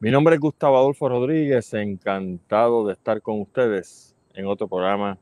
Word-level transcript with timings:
Mi 0.00 0.10
nombre 0.10 0.34
es 0.34 0.40
Gustavo 0.40 0.76
Adolfo 0.76 1.08
Rodríguez, 1.08 1.72
encantado 1.74 2.86
de 2.86 2.94
estar 2.94 3.20
con 3.22 3.40
ustedes 3.40 4.14
en 4.34 4.46
otro 4.46 4.68
programa 4.68 5.18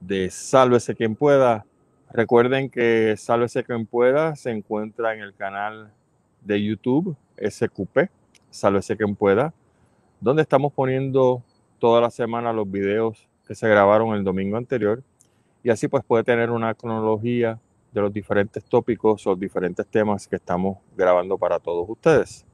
de 0.00 0.30
Sálvese 0.30 0.94
quien 0.94 1.14
pueda. 1.14 1.64
Recuerden 2.12 2.70
que 2.70 3.14
Sálvese 3.16 3.64
quien 3.64 3.86
pueda 3.86 4.36
se 4.36 4.50
encuentra 4.50 5.14
en 5.14 5.20
el 5.20 5.34
canal 5.34 5.90
de 6.42 6.62
YouTube 6.62 7.16
SQP, 7.36 8.10
Sálvese 8.50 8.96
quien 8.96 9.16
pueda, 9.16 9.52
donde 10.20 10.42
estamos 10.42 10.72
poniendo 10.72 11.42
toda 11.78 12.00
la 12.00 12.10
semana 12.10 12.52
los 12.52 12.70
videos 12.70 13.28
que 13.46 13.54
se 13.54 13.68
grabaron 13.68 14.14
el 14.14 14.24
domingo 14.24 14.56
anterior 14.56 15.02
y 15.62 15.70
así 15.70 15.88
pues 15.88 16.04
puede 16.04 16.24
tener 16.24 16.50
una 16.50 16.74
cronología 16.74 17.58
de 17.92 18.00
los 18.00 18.12
diferentes 18.12 18.64
tópicos 18.64 19.26
o 19.26 19.34
diferentes 19.34 19.86
temas 19.86 20.28
que 20.28 20.36
estamos 20.36 20.78
grabando 20.96 21.36
para 21.36 21.58
todos 21.58 21.88
ustedes. 21.88 22.45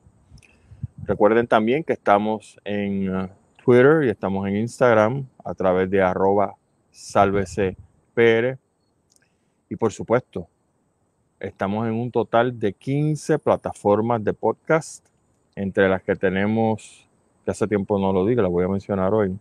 Recuerden 1.05 1.47
también 1.47 1.83
que 1.83 1.93
estamos 1.93 2.61
en 2.65 3.15
uh, 3.15 3.29
Twitter 3.65 4.05
y 4.05 4.11
estamos 4.11 4.47
en 4.49 4.57
Instagram 4.57 5.27
a 5.45 5.53
través 5.55 5.91
de 5.91 6.01
arroba 6.01 6.55
Y 9.69 9.77
por 9.77 9.93
supuesto, 9.93 10.47
estamos 11.41 11.89
en 11.89 11.95
un 11.95 12.11
total 12.11 12.59
de 12.59 12.73
15 12.73 13.39
plataformas 13.41 14.23
de 14.23 14.33
podcast, 14.33 15.07
entre 15.57 15.89
las 15.89 16.03
que 16.03 16.15
tenemos, 16.15 17.09
que 17.45 17.51
hace 17.51 17.67
tiempo 17.67 17.99
no 17.99 18.13
lo 18.13 18.25
digo, 18.25 18.41
la 18.41 18.49
voy 18.49 18.65
a 18.65 18.69
mencionar 18.69 19.13
hoy, 19.13 19.37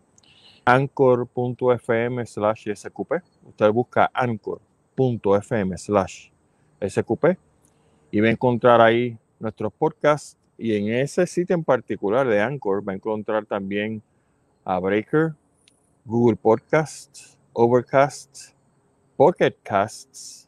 anchor.fm 0.66 2.26
slash 2.26 2.70
sqp. 2.74 3.24
Usted 3.46 3.72
busca 3.72 4.10
anchor 4.14 4.62
fm 4.96 5.78
slash 5.78 6.30
sqp 6.80 7.38
y 8.12 8.20
va 8.20 8.28
a 8.28 8.32
encontrar 8.32 8.82
ahí 8.82 9.18
nuestros 9.40 9.74
podcasts 9.74 10.38
y 10.62 10.76
en 10.76 10.94
ese 10.94 11.26
sitio 11.26 11.56
en 11.56 11.64
particular 11.64 12.28
de 12.28 12.40
Anchor 12.40 12.88
va 12.88 12.92
a 12.92 12.96
encontrar 12.96 13.48
también 13.48 14.00
a 14.64 14.78
Breaker, 14.78 15.34
Google 16.06 16.36
Podcasts, 16.36 17.36
Overcast, 17.52 18.54
Pocket 19.18 19.56
Casts, 19.64 20.48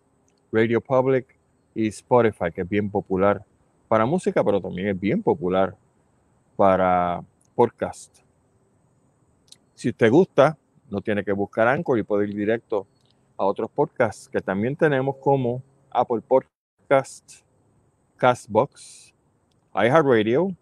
Radio 0.52 0.80
Public 0.80 1.36
y 1.74 1.88
Spotify, 1.88 2.52
que 2.54 2.62
es 2.62 2.70
bien 2.70 2.92
popular 2.92 3.44
para 3.88 4.06
música, 4.06 4.44
pero 4.44 4.62
también 4.62 4.90
es 4.90 5.00
bien 5.00 5.24
popular 5.24 5.76
para 6.56 7.24
podcast. 7.56 8.20
Si 9.74 9.90
usted 9.90 10.12
gusta, 10.12 10.60
no 10.92 11.02
tiene 11.02 11.24
que 11.24 11.32
buscar 11.32 11.68
Anchor 11.68 11.98
y 11.98 12.04
puede 12.04 12.28
ir 12.28 12.36
directo 12.36 12.86
a 13.36 13.46
otros 13.46 13.72
podcasts 13.72 14.30
que 14.30 14.42
también 14.42 14.76
tenemos 14.76 15.16
como 15.16 15.64
Apple 15.90 16.22
Podcast, 16.22 17.42
Castbox, 18.16 19.13
iHeartRadio, 19.76 20.56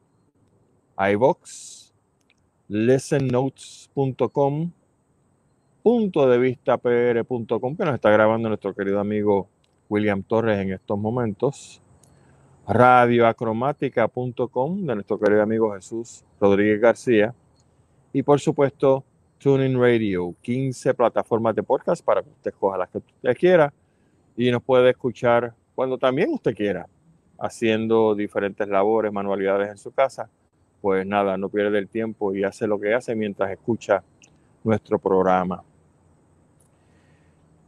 iVox, 0.97 1.93
listennotes.com, 2.69 4.71
punto 5.83 6.29
de 6.29 6.37
vista 6.37 6.77
pr.com 6.77 7.75
que 7.75 7.85
nos 7.85 7.95
está 7.95 8.09
grabando 8.09 8.47
nuestro 8.47 8.73
querido 8.73 9.01
amigo 9.01 9.49
William 9.89 10.23
Torres 10.23 10.59
en 10.59 10.71
estos 10.71 10.97
momentos, 10.97 11.81
radioacromática.com 12.65 14.85
de 14.85 14.95
nuestro 14.95 15.19
querido 15.19 15.41
amigo 15.41 15.73
Jesús 15.73 16.23
Rodríguez 16.39 16.79
García 16.79 17.35
y 18.13 18.23
por 18.23 18.39
supuesto 18.39 19.03
TuneIn 19.39 19.77
Radio, 19.77 20.33
15 20.41 20.93
plataformas 20.93 21.53
de 21.55 21.63
podcast 21.63 22.05
para 22.05 22.23
que 22.23 22.29
usted 22.29 22.53
coja 22.57 22.77
las 22.77 22.89
que 22.89 22.99
usted 22.99 23.35
quiera 23.35 23.73
y 24.37 24.49
nos 24.51 24.63
puede 24.63 24.91
escuchar 24.91 25.53
cuando 25.75 25.97
también 25.97 26.31
usted 26.31 26.55
quiera, 26.55 26.87
haciendo 27.41 28.15
diferentes 28.15 28.67
labores, 28.67 29.11
manualidades 29.11 29.69
en 29.69 29.77
su 29.77 29.91
casa. 29.91 30.29
Pues 30.81 31.05
nada, 31.05 31.37
no 31.37 31.49
pierde 31.49 31.77
el 31.77 31.87
tiempo 31.89 32.33
y 32.33 32.43
hace 32.43 32.67
lo 32.67 32.79
que 32.79 32.93
hace 32.93 33.15
mientras 33.15 33.51
escucha 33.51 34.03
nuestro 34.63 34.99
programa. 34.99 35.63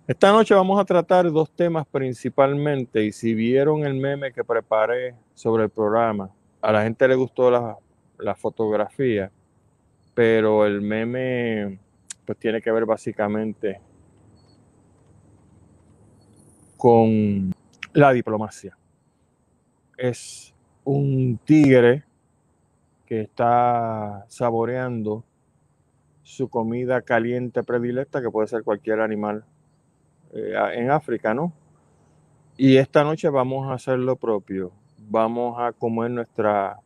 Esta 0.08 0.32
noche 0.32 0.54
vamos 0.54 0.80
a 0.80 0.86
tratar 0.86 1.32
dos 1.32 1.52
temas 1.52 1.86
principalmente 1.88 3.04
y 3.04 3.12
si 3.12 3.34
vieron 3.34 3.86
el 3.86 3.96
meme 3.96 4.34
que 4.34 4.44
preparé 4.44 5.16
sobre 5.34 5.64
el 5.64 5.70
programa, 5.70 6.30
a 6.62 6.72
la 6.72 6.84
gente 6.84 7.08
le 7.08 7.16
gustó 7.16 7.50
la, 7.50 7.78
la 8.18 8.36
fotografía 8.36 9.32
pero 10.14 10.66
el 10.66 10.82
meme 10.82 11.80
pues 12.26 12.38
tiene 12.38 12.62
que 12.62 12.72
ver 12.72 12.86
básicamente 12.86 13.80
con 16.78 17.54
la 17.94 18.12
diplomacia. 18.12 18.78
Es 19.98 20.54
un 20.84 21.40
tigre 21.44 22.04
que 23.06 23.22
está 23.22 24.26
saboreando 24.28 25.24
su 26.24 26.50
comida 26.50 27.02
caliente 27.02 27.64
predilecta, 27.64 28.22
que 28.22 28.30
puede 28.30 28.48
ser 28.48 28.64
cualquier 28.64 29.02
animal 29.02 29.46
eh, 30.34 30.54
en 30.76 30.90
África, 30.90 31.34
¿no? 31.34 31.54
Y 32.58 32.78
esta 32.78 33.04
noche 33.04 33.30
vamos 33.30 33.70
a 33.70 33.74
hacer 33.74 34.00
lo 34.00 34.16
propio. 34.16 34.72
Vamos 35.10 35.60
a 35.60 35.72
comer 35.74 36.12
nuestra 36.12 36.80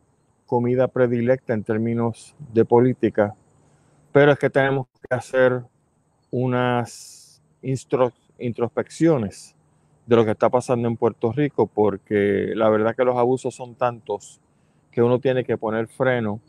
comida 0.45 0.87
predilecta 0.87 1.53
en 1.53 1.63
términos 1.63 2.35
de 2.53 2.65
política, 2.65 3.35
pero 4.11 4.31
es 4.31 4.39
que 4.39 4.49
tenemos 4.49 4.87
que 4.87 5.13
hacer 5.13 5.63
unas 6.31 7.41
introspecciones 8.39 9.56
de 10.07 10.15
lo 10.15 10.23
que 10.23 10.31
está 10.31 10.49
pasando 10.49 10.87
en 10.87 10.95
Puerto 10.95 11.33
Rico, 11.33 11.67
porque 11.67 12.53
la 12.55 12.69
verdad 12.69 12.95
que 12.95 13.03
los 13.03 13.17
abusos 13.17 13.53
son 13.53 13.75
tantos 13.75 14.39
que 14.89 15.03
uno 15.03 15.19
tiene 15.19 15.43
que 15.43 15.57
poner 15.57 15.87
freno, 15.87 16.39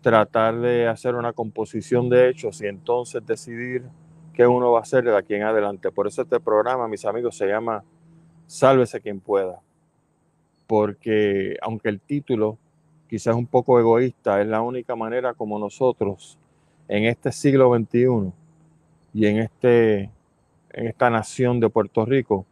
tratar 0.00 0.58
de 0.58 0.88
hacer 0.88 1.14
una 1.14 1.34
composición 1.34 2.08
de 2.08 2.30
hechos 2.30 2.62
y 2.62 2.66
entonces 2.66 3.24
decidir 3.24 3.84
qué 4.32 4.46
uno 4.46 4.72
va 4.72 4.78
a 4.78 4.82
hacer 4.82 5.04
de 5.04 5.16
aquí 5.16 5.34
en 5.34 5.42
adelante. 5.42 5.92
Por 5.92 6.06
eso 6.06 6.22
este 6.22 6.40
programa, 6.40 6.88
mis 6.88 7.04
amigos, 7.04 7.36
se 7.36 7.46
llama 7.46 7.84
Sálvese 8.46 9.00
quien 9.00 9.20
pueda, 9.20 9.60
porque 10.66 11.56
aunque 11.60 11.90
el 11.90 12.00
título 12.00 12.56
quizás 13.08 13.36
un 13.36 13.46
poco 13.46 13.78
egoísta, 13.78 14.40
es 14.40 14.46
la 14.46 14.62
única 14.62 14.96
manera 14.96 15.34
como 15.34 15.58
nosotros 15.58 16.38
en 16.88 17.04
este 17.04 17.30
siglo 17.30 17.74
XXI 17.74 18.32
y 19.12 19.26
en, 19.26 19.38
este, 19.38 20.10
en 20.70 20.88
esta 20.88 21.10
nación 21.10 21.60
de 21.60 21.68
Puerto 21.68 22.06
Rico 22.06 22.46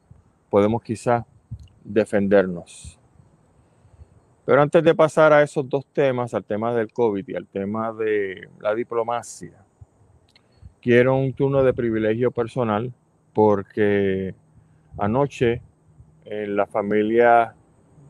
podemos 0.53 0.83
quizás 0.83 1.25
defendernos. 1.83 2.99
Pero 4.45 4.61
antes 4.61 4.85
de 4.85 4.95
pasar 4.95 5.33
a 5.33 5.43
esos 5.43 5.67
dos 5.67 5.87
temas, 5.87 6.35
al 6.35 6.45
tema 6.45 6.75
del 6.75 6.93
COVID 6.93 7.27
y 7.27 7.35
al 7.35 7.47
tema 7.47 7.91
de 7.95 8.51
la 8.61 8.75
diplomacia, 8.75 9.55
quiero 10.83 11.17
un 11.17 11.33
turno 11.33 11.65
de 11.65 11.73
privilegio 11.73 12.31
personal 12.31 12.93
porque 13.33 14.35
anoche 14.99 15.63
en 16.27 16.55
la 16.55 16.67
familia 16.67 17.55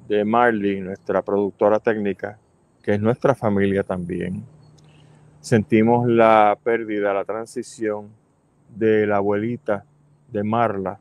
de 0.09 0.25
Marley, 0.25 0.81
nuestra 0.81 1.23
productora 1.23 1.79
técnica, 1.79 2.41
que 2.83 2.95
es 2.95 3.01
nuestra 3.01 3.37
familia 3.37 3.85
también. 3.85 4.45
Sentimos 5.39 6.09
la 6.09 6.59
pérdida, 6.61 7.15
la 7.15 7.25
transición 7.25 8.09
de 8.69 9.07
la 9.07 9.19
abuelita 9.19 9.85
de 10.27 10.43
Marla, 10.43 10.99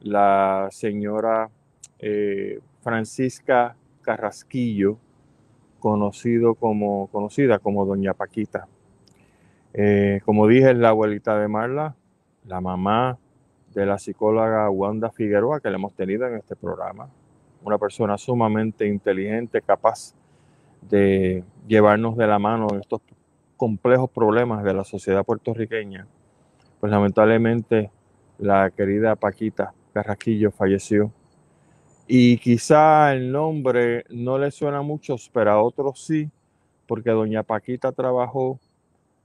la 0.00 0.68
señora 0.70 1.50
eh, 1.98 2.60
Francisca 2.82 3.76
Carrasquillo, 4.02 4.96
conocido 5.78 6.54
como, 6.54 7.08
conocida 7.08 7.58
como 7.58 7.84
Doña 7.84 8.14
Paquita. 8.14 8.66
Eh, 9.72 10.20
como 10.24 10.46
dije, 10.46 10.70
es 10.70 10.76
la 10.76 10.90
abuelita 10.90 11.38
de 11.38 11.48
Marla, 11.48 11.94
la 12.46 12.60
mamá 12.60 13.18
de 13.74 13.86
la 13.86 13.98
psicóloga 13.98 14.68
Wanda 14.70 15.10
Figueroa 15.10 15.60
que 15.60 15.70
le 15.70 15.76
hemos 15.76 15.94
tenido 15.94 16.26
en 16.26 16.36
este 16.36 16.56
programa. 16.56 17.08
Una 17.62 17.78
persona 17.78 18.16
sumamente 18.18 18.86
inteligente, 18.86 19.60
capaz 19.60 20.14
de 20.82 21.44
llevarnos 21.68 22.16
de 22.16 22.26
la 22.26 22.38
mano 22.38 22.68
en 22.72 22.80
estos 22.80 23.02
complejos 23.56 24.10
problemas 24.10 24.64
de 24.64 24.72
la 24.72 24.84
sociedad 24.84 25.24
puertorriqueña, 25.24 26.06
pues 26.80 26.90
lamentablemente 26.90 27.90
la 28.38 28.70
querida 28.70 29.14
Paquita 29.16 29.74
Carraquillo 29.92 30.50
falleció. 30.50 31.12
Y 32.06 32.38
quizá 32.38 33.12
el 33.12 33.30
nombre 33.30 34.04
no 34.10 34.38
le 34.38 34.50
suena 34.50 34.78
a 34.78 34.82
muchos, 34.82 35.30
pero 35.32 35.52
a 35.52 35.62
otros 35.62 36.04
sí, 36.04 36.30
porque 36.86 37.10
doña 37.10 37.42
Paquita 37.42 37.92
trabajó 37.92 38.58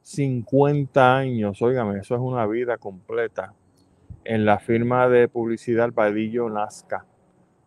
50 0.04 1.18
años, 1.18 1.62
óigame, 1.62 2.00
eso 2.00 2.14
es 2.14 2.22
una 2.22 2.46
vida 2.46 2.78
completa, 2.78 3.54
en 4.24 4.46
la 4.46 4.60
firma 4.60 5.10
de 5.10 5.28
publicidad 5.28 5.92
Vadillo 5.92 6.50
Nazca 6.50 7.06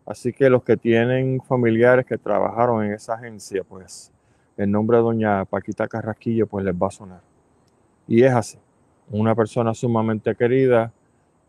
Así 0.09 0.33
que 0.33 0.49
los 0.49 0.63
que 0.63 0.75
tienen 0.75 1.39
familiares 1.39 2.03
que 2.03 2.17
trabajaron 2.17 2.83
en 2.83 2.93
esa 2.93 3.13
agencia, 3.13 3.63
pues 3.63 4.11
el 4.57 4.71
nombre 4.71 4.97
de 4.97 5.03
doña 5.03 5.45
Paquita 5.45 5.87
Carrasquillo 5.87 6.47
pues 6.47 6.65
les 6.65 6.73
va 6.73 6.87
a 6.87 6.91
sonar. 6.91 7.21
Y 8.07 8.23
es 8.23 8.33
así, 8.33 8.57
una 9.11 9.35
persona 9.35 9.75
sumamente 9.75 10.33
querida 10.33 10.91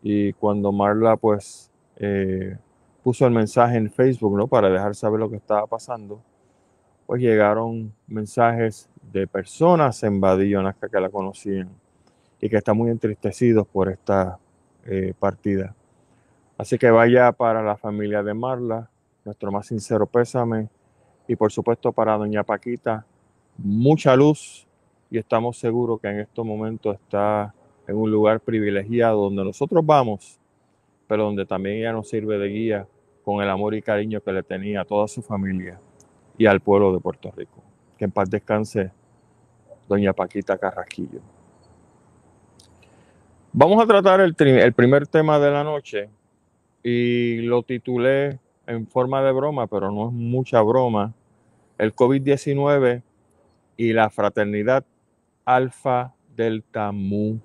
y 0.01 0.33
cuando 0.33 0.71
Marla 0.71 1.17
pues 1.17 1.71
eh, 1.97 2.57
puso 3.03 3.25
el 3.25 3.31
mensaje 3.31 3.77
en 3.77 3.91
Facebook, 3.91 4.35
¿no? 4.37 4.47
Para 4.47 4.69
dejar 4.69 4.95
saber 4.95 5.19
lo 5.19 5.29
que 5.29 5.37
estaba 5.37 5.67
pasando. 5.67 6.21
Pues 7.05 7.21
llegaron 7.21 7.93
mensajes 8.07 8.89
de 9.11 9.27
personas 9.27 10.01
en 10.03 10.21
Badillo 10.21 10.61
Nazca 10.61 10.87
que 10.87 10.99
la 10.99 11.09
conocían 11.09 11.69
y 12.39 12.49
que 12.49 12.57
están 12.57 12.77
muy 12.77 12.89
entristecidos 12.89 13.67
por 13.67 13.89
esta 13.89 14.39
eh, 14.85 15.13
partida. 15.19 15.75
Así 16.57 16.77
que 16.77 16.89
vaya 16.89 17.31
para 17.31 17.61
la 17.63 17.75
familia 17.75 18.23
de 18.23 18.33
Marla, 18.33 18.89
nuestro 19.25 19.51
más 19.51 19.67
sincero 19.67 20.05
pésame 20.05 20.69
y 21.27 21.35
por 21.35 21.51
supuesto 21.51 21.91
para 21.91 22.17
doña 22.17 22.43
Paquita, 22.43 23.05
mucha 23.57 24.15
luz 24.15 24.67
y 25.09 25.17
estamos 25.17 25.57
seguros 25.57 25.99
que 25.99 26.07
en 26.07 26.19
estos 26.21 26.45
momentos 26.45 26.95
está 26.95 27.53
en 27.91 27.97
un 27.97 28.09
lugar 28.09 28.39
privilegiado 28.39 29.21
donde 29.21 29.43
nosotros 29.43 29.85
vamos, 29.85 30.39
pero 31.07 31.25
donde 31.25 31.45
también 31.45 31.77
ella 31.77 31.91
nos 31.91 32.09
sirve 32.09 32.37
de 32.37 32.47
guía 32.47 32.87
con 33.23 33.43
el 33.43 33.49
amor 33.49 33.75
y 33.75 33.81
cariño 33.81 34.21
que 34.21 34.31
le 34.31 34.43
tenía 34.43 34.81
a 34.81 34.85
toda 34.85 35.07
su 35.07 35.21
familia 35.21 35.79
y 36.37 36.45
al 36.45 36.61
pueblo 36.61 36.93
de 36.93 36.99
Puerto 36.99 37.31
Rico. 37.35 37.61
Que 37.97 38.05
en 38.05 38.11
paz 38.11 38.29
descanse 38.29 38.91
doña 39.87 40.13
Paquita 40.13 40.57
Carrasquillo. 40.57 41.19
Vamos 43.53 43.83
a 43.83 43.85
tratar 43.85 44.21
el, 44.21 44.33
el 44.39 44.73
primer 44.73 45.05
tema 45.05 45.37
de 45.37 45.51
la 45.51 45.63
noche 45.63 46.09
y 46.81 47.41
lo 47.41 47.61
titulé 47.63 48.39
en 48.65 48.87
forma 48.87 49.21
de 49.21 49.33
broma, 49.33 49.67
pero 49.67 49.91
no 49.91 50.07
es 50.07 50.13
mucha 50.13 50.61
broma, 50.61 51.13
el 51.77 51.93
COVID-19 51.93 53.03
y 53.75 53.93
la 53.93 54.09
fraternidad 54.09 54.85
Alfa 55.43 56.13
Delta 56.35 56.91
Mu. 56.91 57.39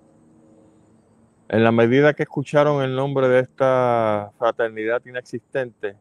En 1.48 1.62
la 1.62 1.70
medida 1.70 2.14
que 2.14 2.25
escucharon 2.25 2.82
el 2.82 2.96
nombre 2.96 3.28
de 3.28 3.40
esta 3.40 4.32
fraternidad 4.37 5.00
inexistente, 5.06 5.96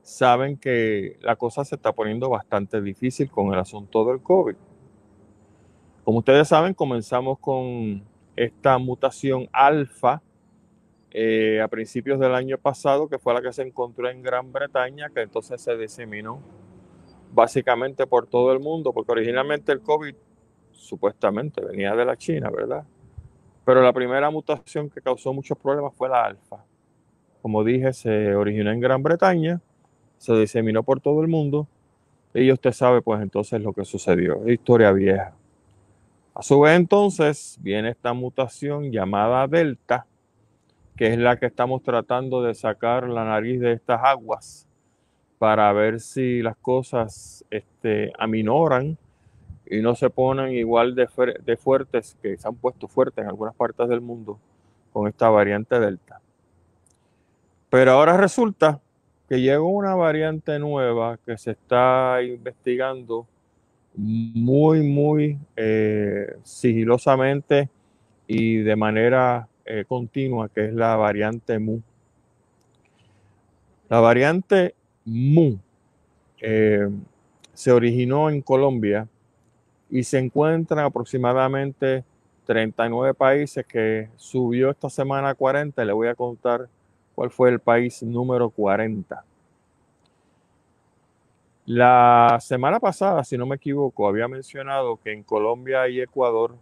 saben 0.00 0.56
que 0.56 1.18
la 1.20 1.36
cosa 1.36 1.64
se 1.64 1.74
está 1.74 1.92
poniendo 1.92 2.30
bastante 2.30 2.80
difícil 2.80 3.30
con 3.30 3.52
el 3.52 3.58
asunto 3.58 4.06
del 4.06 4.22
COVID. 4.22 4.54
Como 6.02 6.18
ustedes 6.18 6.48
saben, 6.48 6.72
comenzamos 6.72 7.38
con 7.40 8.04
esta 8.36 8.78
mutación 8.78 9.48
alfa 9.52 10.22
eh, 11.10 11.60
a 11.60 11.68
principios 11.68 12.18
del 12.18 12.34
año 12.34 12.56
pasado, 12.56 13.08
que 13.08 13.18
fue 13.18 13.34
la 13.34 13.42
que 13.42 13.52
se 13.52 13.62
encontró 13.62 14.08
en 14.08 14.22
Gran 14.22 14.50
Bretaña, 14.50 15.10
que 15.10 15.22
entonces 15.22 15.60
se 15.60 15.76
diseminó 15.76 16.40
básicamente 17.32 18.06
por 18.06 18.26
todo 18.26 18.52
el 18.52 18.60
mundo, 18.60 18.94
porque 18.94 19.12
originalmente 19.12 19.72
el 19.72 19.82
COVID 19.82 20.14
supuestamente 20.70 21.62
venía 21.62 21.94
de 21.94 22.04
la 22.04 22.16
China, 22.16 22.50
¿verdad? 22.50 22.86
Pero 23.66 23.82
la 23.82 23.92
primera 23.92 24.30
mutación 24.30 24.88
que 24.88 25.00
causó 25.00 25.32
muchos 25.32 25.58
problemas 25.58 25.92
fue 25.92 26.08
la 26.08 26.24
alfa. 26.24 26.64
Como 27.42 27.64
dije, 27.64 27.92
se 27.92 28.32
originó 28.36 28.70
en 28.70 28.78
Gran 28.78 29.02
Bretaña, 29.02 29.60
se 30.18 30.34
diseminó 30.34 30.84
por 30.84 31.00
todo 31.00 31.20
el 31.20 31.26
mundo 31.26 31.66
y 32.32 32.52
usted 32.52 32.70
sabe 32.70 33.02
pues 33.02 33.20
entonces 33.20 33.60
lo 33.60 33.72
que 33.72 33.84
sucedió. 33.84 34.48
Historia 34.48 34.92
vieja. 34.92 35.34
A 36.32 36.42
su 36.42 36.60
vez 36.60 36.76
entonces 36.76 37.58
viene 37.60 37.88
esta 37.90 38.12
mutación 38.12 38.92
llamada 38.92 39.48
Delta, 39.48 40.06
que 40.94 41.08
es 41.08 41.18
la 41.18 41.36
que 41.36 41.46
estamos 41.46 41.82
tratando 41.82 42.42
de 42.42 42.54
sacar 42.54 43.08
la 43.08 43.24
nariz 43.24 43.60
de 43.60 43.72
estas 43.72 44.00
aguas 44.04 44.68
para 45.38 45.72
ver 45.72 45.98
si 45.98 46.40
las 46.40 46.56
cosas 46.58 47.44
este, 47.50 48.12
aminoran 48.16 48.96
y 49.68 49.80
no 49.80 49.94
se 49.94 50.10
ponen 50.10 50.52
igual 50.52 50.94
de, 50.94 51.08
de 51.44 51.56
fuertes 51.56 52.16
que 52.22 52.36
se 52.36 52.48
han 52.48 52.54
puesto 52.54 52.88
fuertes 52.88 53.22
en 53.24 53.30
algunas 53.30 53.54
partes 53.54 53.88
del 53.88 54.00
mundo 54.00 54.38
con 54.92 55.08
esta 55.08 55.28
variante 55.28 55.78
Delta. 55.78 56.20
Pero 57.68 57.92
ahora 57.92 58.16
resulta 58.16 58.80
que 59.28 59.40
llegó 59.40 59.68
una 59.68 59.94
variante 59.94 60.58
nueva 60.58 61.18
que 61.24 61.36
se 61.36 61.52
está 61.52 62.22
investigando 62.22 63.26
muy, 63.96 64.82
muy 64.82 65.38
eh, 65.56 66.36
sigilosamente 66.42 67.70
y 68.26 68.58
de 68.58 68.76
manera 68.76 69.48
eh, 69.64 69.84
continua, 69.86 70.48
que 70.48 70.66
es 70.66 70.74
la 70.74 70.96
variante 70.96 71.58
Mu. 71.58 71.80
La 73.88 74.00
variante 74.00 74.74
Mu 75.04 75.58
eh, 76.40 76.88
se 77.52 77.72
originó 77.72 78.30
en 78.30 78.42
Colombia 78.42 79.08
y 79.90 80.02
se 80.04 80.18
encuentra 80.18 80.84
aproximadamente 80.84 82.04
39 82.46 83.14
países 83.14 83.66
que 83.66 84.08
subió 84.16 84.70
esta 84.70 84.88
semana 84.90 85.30
a 85.30 85.34
40. 85.34 85.84
Le 85.84 85.92
voy 85.92 86.08
a 86.08 86.14
contar 86.14 86.68
cuál 87.14 87.30
fue 87.30 87.50
el 87.50 87.60
país 87.60 88.02
número 88.02 88.50
40. 88.50 89.24
La 91.66 92.38
semana 92.40 92.78
pasada, 92.78 93.24
si 93.24 93.36
no 93.36 93.44
me 93.44 93.56
equivoco, 93.56 94.06
había 94.06 94.28
mencionado 94.28 94.98
que 94.98 95.12
en 95.12 95.24
Colombia 95.24 95.88
y 95.88 96.00
Ecuador 96.00 96.54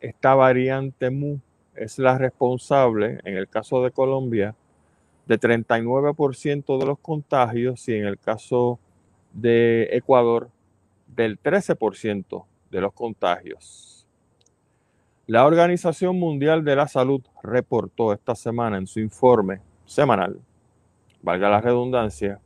esta 0.00 0.34
variante 0.34 1.10
MU 1.10 1.40
es 1.74 1.98
la 1.98 2.16
responsable, 2.16 3.18
en 3.24 3.36
el 3.36 3.48
caso 3.48 3.82
de 3.82 3.90
Colombia, 3.90 4.54
de 5.26 5.40
39% 5.40 6.78
de 6.78 6.86
los 6.86 6.98
contagios 7.00 7.88
y 7.88 7.94
en 7.94 8.06
el 8.06 8.18
caso 8.18 8.78
de 9.32 9.88
Ecuador 9.90 10.50
del 11.14 11.40
13% 11.40 12.44
de 12.70 12.80
los 12.80 12.92
contagios. 12.92 14.06
La 15.26 15.46
Organización 15.46 16.18
Mundial 16.18 16.64
de 16.64 16.76
la 16.76 16.86
Salud 16.86 17.22
reportó 17.42 18.12
esta 18.12 18.34
semana 18.34 18.76
en 18.76 18.86
su 18.86 19.00
informe 19.00 19.60
semanal, 19.86 20.38
valga 21.22 21.48
la 21.48 21.60
redundancia, 21.60 22.40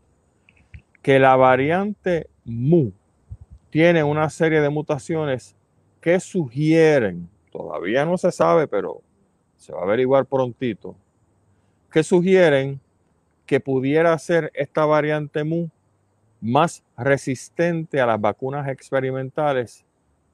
que 1.03 1.19
la 1.19 1.35
variante 1.37 2.29
MU 2.45 2.93
tiene 3.71 4.05
una 4.05 4.31
serie 4.31 4.61
de 4.61 4.69
mutaciones 4.69 5.57
que 6.01 6.21
sugieren, 6.21 7.29
todavía 7.51 8.05
no 8.05 8.17
se 8.17 8.31
sabe, 8.31 8.69
pero 8.69 9.03
se 9.57 9.73
va 9.73 9.81
a 9.81 9.85
averiguar 9.85 10.27
prontito, 10.27 10.95
que 11.91 12.03
sugieren 12.03 12.81
que 13.45 13.61
pudiera 13.61 14.17
ser 14.19 14.53
esta 14.55 14.85
variante 14.85 15.43
MU 15.43 15.69
más 16.41 16.85
resistente 16.97 18.01
a 18.01 18.07
las 18.07 18.21
vacunas 18.21 18.69
experimentales 18.69 19.85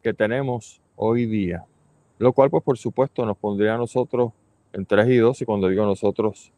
que 0.02 0.12
tenemos 0.12 0.80
hoy 0.96 1.26
día. 1.26 1.64
Lo 2.18 2.32
cual, 2.32 2.50
pues 2.50 2.62
por 2.62 2.78
supuesto, 2.78 3.24
nos 3.24 3.36
pondría 3.36 3.74
a 3.74 3.78
nosotros 3.78 4.32
en 4.72 4.86
3 4.86 5.08
y 5.08 5.16
2, 5.16 5.42
y 5.42 5.44
cuando 5.44 5.68
digo 5.68 5.84
nosotros, 5.84 6.52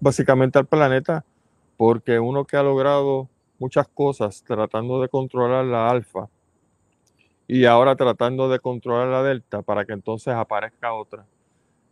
básicamente 0.00 0.58
al 0.58 0.66
planeta, 0.66 1.24
porque 1.76 2.18
uno 2.18 2.44
que 2.44 2.56
ha 2.56 2.62
logrado 2.62 3.28
muchas 3.58 3.88
cosas 3.88 4.42
tratando 4.44 5.00
de 5.00 5.08
controlar 5.08 5.64
la 5.64 5.88
alfa 5.88 6.28
y 7.46 7.64
ahora 7.64 7.96
tratando 7.96 8.48
de 8.48 8.60
controlar 8.60 9.08
la 9.08 9.22
delta 9.22 9.62
para 9.62 9.84
que 9.84 9.92
entonces 9.92 10.34
aparezca 10.34 10.92
otra 10.92 11.24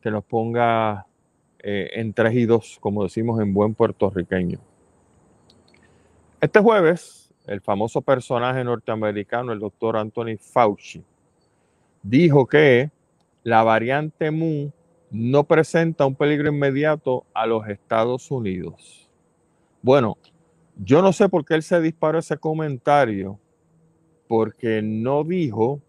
que 0.02 0.10
nos 0.10 0.24
ponga 0.24 1.06
eh, 1.58 1.90
en 1.94 2.12
3 2.12 2.34
y 2.34 2.46
2, 2.46 2.78
como 2.80 3.02
decimos 3.02 3.40
en 3.40 3.52
buen 3.52 3.74
puertorriqueño. 3.74 4.60
Este 6.46 6.60
jueves, 6.60 7.34
el 7.48 7.60
famoso 7.60 8.00
personaje 8.02 8.62
norteamericano, 8.62 9.50
el 9.50 9.58
doctor 9.58 9.96
Anthony 9.96 10.36
Fauci, 10.38 11.02
dijo 12.04 12.46
que 12.46 12.92
la 13.42 13.64
variante 13.64 14.30
Mu 14.30 14.70
no 15.10 15.42
presenta 15.42 16.06
un 16.06 16.14
peligro 16.14 16.48
inmediato 16.48 17.26
a 17.34 17.48
los 17.48 17.66
Estados 17.66 18.30
Unidos. 18.30 19.10
Bueno, 19.82 20.18
yo 20.76 21.02
no 21.02 21.12
sé 21.12 21.28
por 21.28 21.44
qué 21.44 21.54
él 21.54 21.64
se 21.64 21.80
disparó 21.80 22.20
ese 22.20 22.36
comentario, 22.36 23.40
porque 24.28 24.82
no 24.82 25.24
dijo 25.24 25.80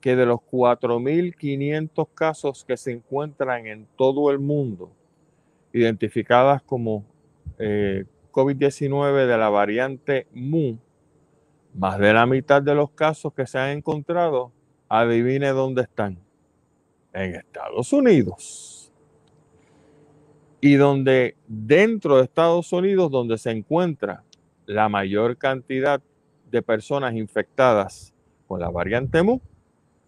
que 0.00 0.16
de 0.16 0.24
los 0.24 0.40
4.500 0.40 2.08
casos 2.14 2.64
que 2.64 2.78
se 2.78 2.92
encuentran 2.92 3.66
en 3.66 3.86
todo 3.98 4.30
el 4.30 4.38
mundo, 4.38 4.90
identificadas 5.70 6.62
como 6.62 7.04
eh, 7.58 8.06
COVID-19 8.32 9.26
de 9.26 9.38
la 9.38 9.48
variante 9.50 10.26
Mu, 10.32 10.76
más 11.74 11.98
de 11.98 12.12
la 12.12 12.26
mitad 12.26 12.62
de 12.62 12.74
los 12.74 12.90
casos 12.90 13.32
que 13.32 13.46
se 13.46 13.58
han 13.58 13.70
encontrado, 13.70 14.52
adivine 14.88 15.48
dónde 15.48 15.82
están. 15.82 16.18
En 17.12 17.34
Estados 17.34 17.92
Unidos. 17.92 18.90
Y 20.60 20.74
donde 20.74 21.36
dentro 21.46 22.16
de 22.16 22.24
Estados 22.24 22.72
Unidos, 22.72 23.10
donde 23.10 23.36
se 23.36 23.50
encuentra 23.50 24.24
la 24.64 24.88
mayor 24.88 25.36
cantidad 25.36 26.00
de 26.50 26.62
personas 26.62 27.14
infectadas 27.14 28.14
con 28.46 28.60
la 28.60 28.70
variante 28.70 29.22
Mu, 29.22 29.40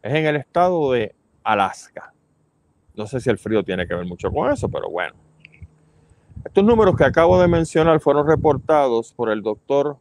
es 0.02 0.14
en 0.14 0.26
el 0.26 0.36
estado 0.36 0.92
de 0.92 1.14
Alaska. 1.42 2.14
No 2.94 3.06
sé 3.06 3.20
si 3.20 3.28
el 3.28 3.38
frío 3.38 3.62
tiene 3.62 3.86
que 3.86 3.94
ver 3.94 4.06
mucho 4.06 4.30
con 4.30 4.50
eso, 4.50 4.68
pero 4.68 4.88
bueno. 4.88 5.23
Estos 6.44 6.64
números 6.64 6.94
que 6.96 7.04
acabo 7.04 7.40
de 7.40 7.48
mencionar 7.48 8.00
fueron 8.00 8.26
reportados 8.26 9.12
por 9.12 9.30
el 9.30 9.42
doctor 9.42 9.96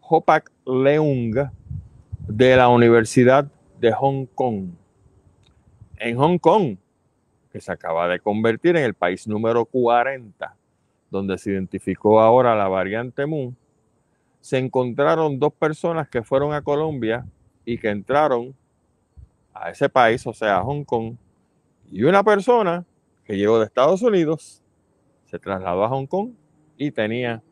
Hopak 0.00 0.50
Leung 0.64 1.50
de 2.28 2.56
la 2.56 2.68
Universidad 2.68 3.50
de 3.80 3.92
Hong 3.92 4.26
Kong. 4.26 4.70
En 5.96 6.16
Hong 6.16 6.38
Kong, 6.38 6.76
que 7.52 7.60
se 7.60 7.72
acaba 7.72 8.08
de 8.08 8.20
convertir 8.20 8.76
en 8.76 8.84
el 8.84 8.94
país 8.94 9.26
número 9.26 9.64
40 9.64 10.56
donde 11.10 11.38
se 11.38 11.50
identificó 11.50 12.20
ahora 12.20 12.54
la 12.54 12.68
variante 12.68 13.26
Mu, 13.26 13.52
se 14.40 14.58
encontraron 14.58 15.38
dos 15.38 15.52
personas 15.52 16.08
que 16.08 16.22
fueron 16.22 16.52
a 16.52 16.62
Colombia 16.62 17.26
y 17.64 17.78
que 17.78 17.88
entraron 17.88 18.54
a 19.52 19.70
ese 19.70 19.88
país, 19.88 20.26
o 20.26 20.32
sea, 20.32 20.58
a 20.58 20.62
Hong 20.62 20.84
Kong, 20.84 21.16
y 21.90 22.04
una 22.04 22.22
persona 22.22 22.84
que 23.24 23.36
llegó 23.36 23.58
de 23.58 23.64
Estados 23.64 24.02
Unidos, 24.02 24.62
se 25.28 25.38
trasladó 25.38 25.84
a 25.84 25.88
Hong 25.88 26.06
Kong 26.06 26.30
y 26.76 26.90
tenía 26.90 27.42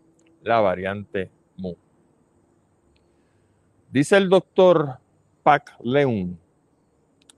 la 0.42 0.60
variante 0.60 1.30
Mu. 1.56 1.74
Dice 3.90 4.16
el 4.16 4.28
doctor 4.28 4.98
Pac 5.42 5.76
Leung 5.82 6.36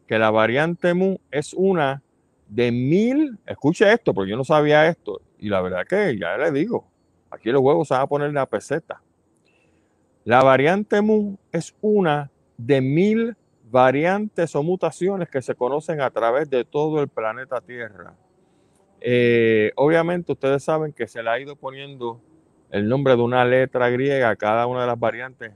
que 0.07 0.19
la 0.19 0.31
variante 0.31 0.95
Mu 0.95 1.19
es 1.31 1.53
una 1.55 2.03
de 2.49 2.73
mil, 2.73 3.39
escuche 3.45 3.93
esto, 3.93 4.15
porque 4.15 4.31
yo 4.31 4.37
no 4.37 4.45
sabía 4.45 4.89
esto, 4.89 5.21
y 5.39 5.51
la 5.51 5.61
verdad 5.61 5.87
que 5.87 6.19
ya 6.19 6.37
le 6.39 6.51
digo, 6.51 6.89
aquí 7.31 7.51
los 7.51 7.61
huevos 7.61 7.89
se 7.89 7.95
van 7.95 8.05
a 8.05 8.07
poner 8.07 8.33
la 8.33 8.47
peseta. 8.47 9.03
La 10.25 10.43
variante 10.43 11.03
Mu 11.03 11.37
es 11.53 11.75
una 11.81 12.31
de 12.57 12.81
mil 12.81 13.37
variantes 13.71 14.55
o 14.57 14.63
mutaciones 14.63 15.29
que 15.29 15.43
se 15.43 15.55
conocen 15.55 16.01
a 16.01 16.11
través 16.11 16.49
de 16.49 16.65
todo 16.65 17.03
el 17.03 17.09
planeta 17.09 17.61
Tierra. 17.61 18.15
Eh, 19.01 19.73
obviamente 19.77 20.33
ustedes 20.33 20.65
saben 20.65 20.93
que 20.93 21.07
se 21.07 21.23
le 21.23 21.31
ha 21.31 21.39
ido 21.39 21.57
poniendo 21.57 22.21
el 22.71 22.89
nombre 22.89 23.17
de 23.17 23.23
una 23.23 23.45
letra 23.45 23.89
griega 23.91 24.31
a 24.31 24.37
cada 24.37 24.67
una 24.67 24.83
de 24.83 24.87
las 24.89 24.99
variantes, 24.99 25.53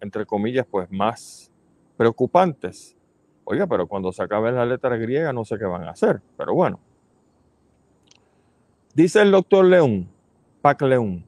entre 0.00 0.24
comillas, 0.24 0.66
pues 0.70 0.90
más 0.90 1.50
preocupantes. 1.96 2.96
Oiga, 3.44 3.66
pero 3.66 3.86
cuando 3.86 4.12
se 4.12 4.22
acabe 4.22 4.52
la 4.52 4.64
letra 4.64 4.96
griega 4.96 5.32
no 5.32 5.44
sé 5.44 5.58
qué 5.58 5.64
van 5.64 5.84
a 5.84 5.90
hacer, 5.90 6.20
pero 6.36 6.54
bueno. 6.54 6.78
Dice 8.94 9.22
el 9.22 9.30
doctor 9.30 9.64
León, 9.64 10.08
Pac 10.60 10.82
León, 10.82 11.24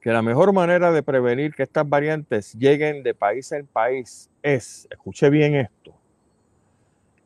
que 0.00 0.10
la 0.10 0.22
mejor 0.22 0.52
manera 0.52 0.92
de 0.92 1.02
prevenir 1.02 1.54
que 1.54 1.62
estas 1.62 1.88
variantes 1.88 2.52
lleguen 2.54 3.02
de 3.02 3.14
país 3.14 3.50
en 3.52 3.66
país 3.66 4.30
es, 4.42 4.86
escuche 4.90 5.30
bien 5.30 5.54
esto, 5.54 5.94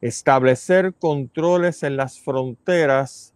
establecer 0.00 0.94
controles 0.94 1.82
en 1.82 1.96
las 1.96 2.20
fronteras 2.20 3.34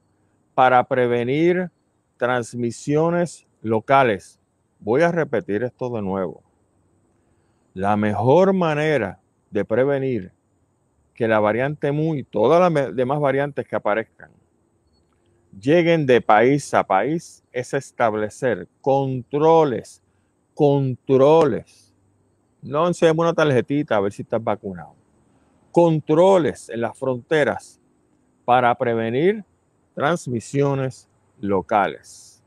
para 0.54 0.84
prevenir 0.84 1.70
transmisiones 2.16 3.46
locales. 3.62 4.38
Voy 4.78 5.02
a 5.02 5.10
repetir 5.10 5.64
esto 5.64 5.90
de 5.90 6.02
nuevo. 6.02 6.42
La 7.74 7.96
mejor 7.96 8.52
manera 8.52 9.18
de 9.50 9.64
prevenir 9.64 10.32
que 11.14 11.26
la 11.26 11.40
variante 11.40 11.90
MU 11.90 12.14
y 12.14 12.22
todas 12.22 12.72
las 12.72 12.94
demás 12.94 13.20
variantes 13.20 13.66
que 13.66 13.76
aparezcan 13.76 14.30
lleguen 15.60 16.06
de 16.06 16.20
país 16.20 16.72
a 16.74 16.84
país 16.84 17.42
es 17.52 17.74
establecer 17.74 18.68
controles, 18.80 20.02
controles. 20.54 21.92
No 22.62 22.86
enseñemos 22.86 23.24
una 23.24 23.34
tarjetita 23.34 23.96
a 23.96 24.00
ver 24.00 24.12
si 24.12 24.22
estás 24.22 24.42
vacunado 24.42 25.01
controles 25.72 26.68
en 26.68 26.82
las 26.82 26.96
fronteras 26.96 27.80
para 28.44 28.74
prevenir 28.74 29.44
transmisiones 29.94 31.08
locales. 31.40 32.42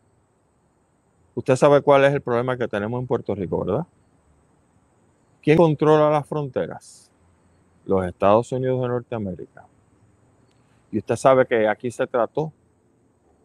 Usted 1.33 1.55
sabe 1.55 1.81
cuál 1.81 2.05
es 2.05 2.13
el 2.13 2.21
problema 2.21 2.57
que 2.57 2.67
tenemos 2.67 3.01
en 3.01 3.07
Puerto 3.07 3.35
Rico, 3.35 3.65
¿verdad? 3.65 3.85
¿Quién 5.41 5.57
controla 5.57 6.09
las 6.09 6.27
fronteras? 6.27 7.11
Los 7.85 8.05
Estados 8.05 8.51
Unidos 8.51 8.81
de 8.81 8.87
Norteamérica. 8.87 9.65
Y 10.91 10.99
usted 10.99 11.15
sabe 11.15 11.45
que 11.45 11.67
aquí 11.67 11.91
se 11.91 12.07
trató 12.07 12.53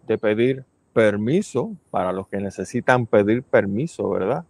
de 0.06 0.16
pedir 0.16 0.64
permiso 0.92 1.74
para 1.90 2.12
los 2.12 2.28
que 2.28 2.38
necesitan 2.38 3.06
pedir 3.06 3.42
permiso, 3.42 4.08
¿verdad? 4.08 4.44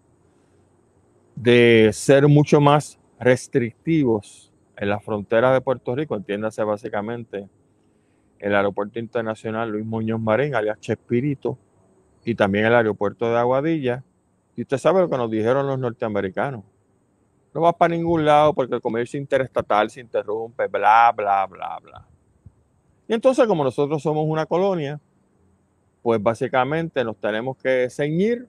De 1.34 1.90
ser 1.92 2.28
mucho 2.28 2.60
más 2.60 2.98
restrictivos 3.18 4.49
en 4.80 4.88
la 4.88 4.98
frontera 4.98 5.52
de 5.52 5.60
Puerto 5.60 5.94
Rico, 5.94 6.16
entiéndase 6.16 6.64
básicamente 6.64 7.46
el 8.38 8.54
Aeropuerto 8.54 8.98
Internacional 8.98 9.68
Luis 9.68 9.84
Muñoz 9.84 10.18
Marín, 10.18 10.54
alias 10.54 10.80
Chespirito, 10.80 11.58
y 12.24 12.34
también 12.34 12.64
el 12.64 12.74
aeropuerto 12.74 13.30
de 13.30 13.36
Aguadilla. 13.36 14.02
Y 14.56 14.62
usted 14.62 14.78
sabe 14.78 15.02
lo 15.02 15.10
que 15.10 15.18
nos 15.18 15.30
dijeron 15.30 15.66
los 15.66 15.78
norteamericanos. 15.78 16.64
No 17.52 17.60
va 17.60 17.74
para 17.74 17.94
ningún 17.94 18.24
lado 18.24 18.54
porque 18.54 18.74
el 18.74 18.80
comercio 18.80 19.20
interestatal 19.20 19.90
se 19.90 20.00
interrumpe, 20.00 20.66
bla, 20.68 21.12
bla, 21.14 21.46
bla, 21.46 21.78
bla. 21.82 22.06
Y 23.06 23.12
entonces, 23.12 23.46
como 23.46 23.62
nosotros 23.62 24.02
somos 24.02 24.24
una 24.26 24.46
colonia, 24.46 24.98
pues 26.00 26.22
básicamente 26.22 27.04
nos 27.04 27.18
tenemos 27.18 27.58
que 27.58 27.90
ceñir 27.90 28.48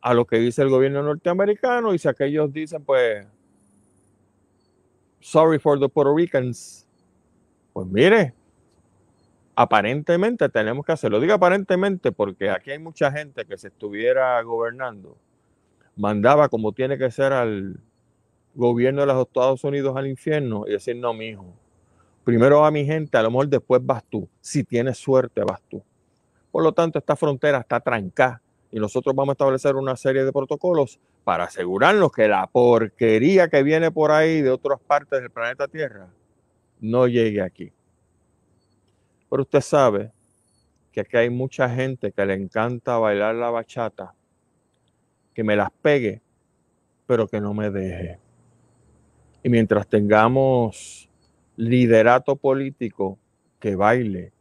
a 0.00 0.14
lo 0.14 0.26
que 0.26 0.38
dice 0.38 0.62
el 0.62 0.68
gobierno 0.68 1.02
norteamericano 1.02 1.92
y 1.92 1.98
si 1.98 2.06
aquellos 2.06 2.52
dicen, 2.52 2.84
pues 2.84 3.26
sorry 5.24 5.58
for 5.58 5.80
the 5.80 5.88
Puerto 5.88 6.14
Ricans. 6.14 6.86
Pues 7.72 7.86
mire, 7.86 8.34
aparentemente 9.56 10.48
tenemos 10.48 10.84
que 10.84 10.92
hacerlo. 10.92 11.18
Digo 11.18 11.32
aparentemente 11.32 12.12
porque 12.12 12.50
aquí 12.50 12.70
hay 12.70 12.78
mucha 12.78 13.10
gente 13.10 13.46
que 13.46 13.56
se 13.56 13.68
estuviera 13.68 14.40
gobernando, 14.42 15.16
mandaba 15.96 16.48
como 16.48 16.72
tiene 16.72 16.98
que 16.98 17.10
ser 17.10 17.32
al 17.32 17.80
gobierno 18.54 19.00
de 19.00 19.06
los 19.08 19.26
Estados 19.26 19.64
Unidos 19.64 19.96
al 19.96 20.06
infierno 20.06 20.64
y 20.68 20.72
decir, 20.72 20.96
no, 20.96 21.14
mi 21.14 21.28
hijo, 21.28 21.46
primero 22.22 22.60
va 22.60 22.70
mi 22.70 22.84
gente, 22.84 23.16
a 23.16 23.22
lo 23.22 23.30
mejor 23.30 23.48
después 23.48 23.84
vas 23.84 24.04
tú. 24.04 24.28
Si 24.40 24.62
tienes 24.62 24.98
suerte, 24.98 25.40
vas 25.40 25.60
tú. 25.68 25.82
Por 26.52 26.62
lo 26.62 26.72
tanto, 26.72 26.98
esta 26.98 27.16
frontera 27.16 27.58
está 27.58 27.80
trancada 27.80 28.40
y 28.74 28.80
nosotros 28.80 29.14
vamos 29.14 29.30
a 29.30 29.34
establecer 29.34 29.76
una 29.76 29.94
serie 29.94 30.24
de 30.24 30.32
protocolos 30.32 30.98
para 31.22 31.44
asegurarnos 31.44 32.10
que 32.10 32.26
la 32.26 32.44
porquería 32.48 33.46
que 33.46 33.62
viene 33.62 33.92
por 33.92 34.10
ahí 34.10 34.42
de 34.42 34.50
otras 34.50 34.80
partes 34.80 35.20
del 35.20 35.30
planeta 35.30 35.68
Tierra 35.68 36.08
no 36.80 37.06
llegue 37.06 37.40
aquí. 37.40 37.72
Pero 39.30 39.42
usted 39.42 39.60
sabe 39.60 40.10
que 40.90 41.02
aquí 41.02 41.16
hay 41.16 41.30
mucha 41.30 41.70
gente 41.70 42.10
que 42.10 42.26
le 42.26 42.34
encanta 42.34 42.98
bailar 42.98 43.36
la 43.36 43.50
bachata, 43.50 44.12
que 45.32 45.44
me 45.44 45.54
las 45.54 45.70
pegue, 45.70 46.20
pero 47.06 47.28
que 47.28 47.40
no 47.40 47.54
me 47.54 47.70
deje. 47.70 48.18
Y 49.44 49.50
mientras 49.50 49.86
tengamos 49.86 51.08
liderato 51.54 52.34
político 52.34 53.20
que 53.60 53.76
baile, 53.76 54.32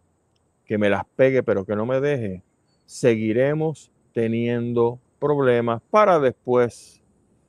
que 0.65 0.79
me 0.79 0.89
las 0.89 1.05
pegue, 1.15 1.43
pero 1.43 1.65
que 1.65 1.75
no 1.75 1.85
me 1.85 2.01
deje, 2.01 2.41
seguiremos 2.85 3.92
teniendo 4.13 4.99
problemas 5.19 5.81
para 5.89 6.19
después 6.19 7.01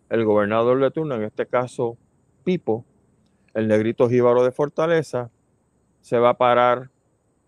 el 0.08 0.24
gobernador 0.24 0.80
de 0.80 0.90
turno, 0.90 1.14
en 1.14 1.24
este 1.24 1.46
caso 1.46 1.96
Pipo, 2.42 2.84
el 3.54 3.68
negrito 3.68 4.08
jíbaro 4.08 4.44
de 4.44 4.52
Fortaleza, 4.52 5.30
se 6.00 6.18
va 6.18 6.30
a 6.30 6.38
parar 6.38 6.90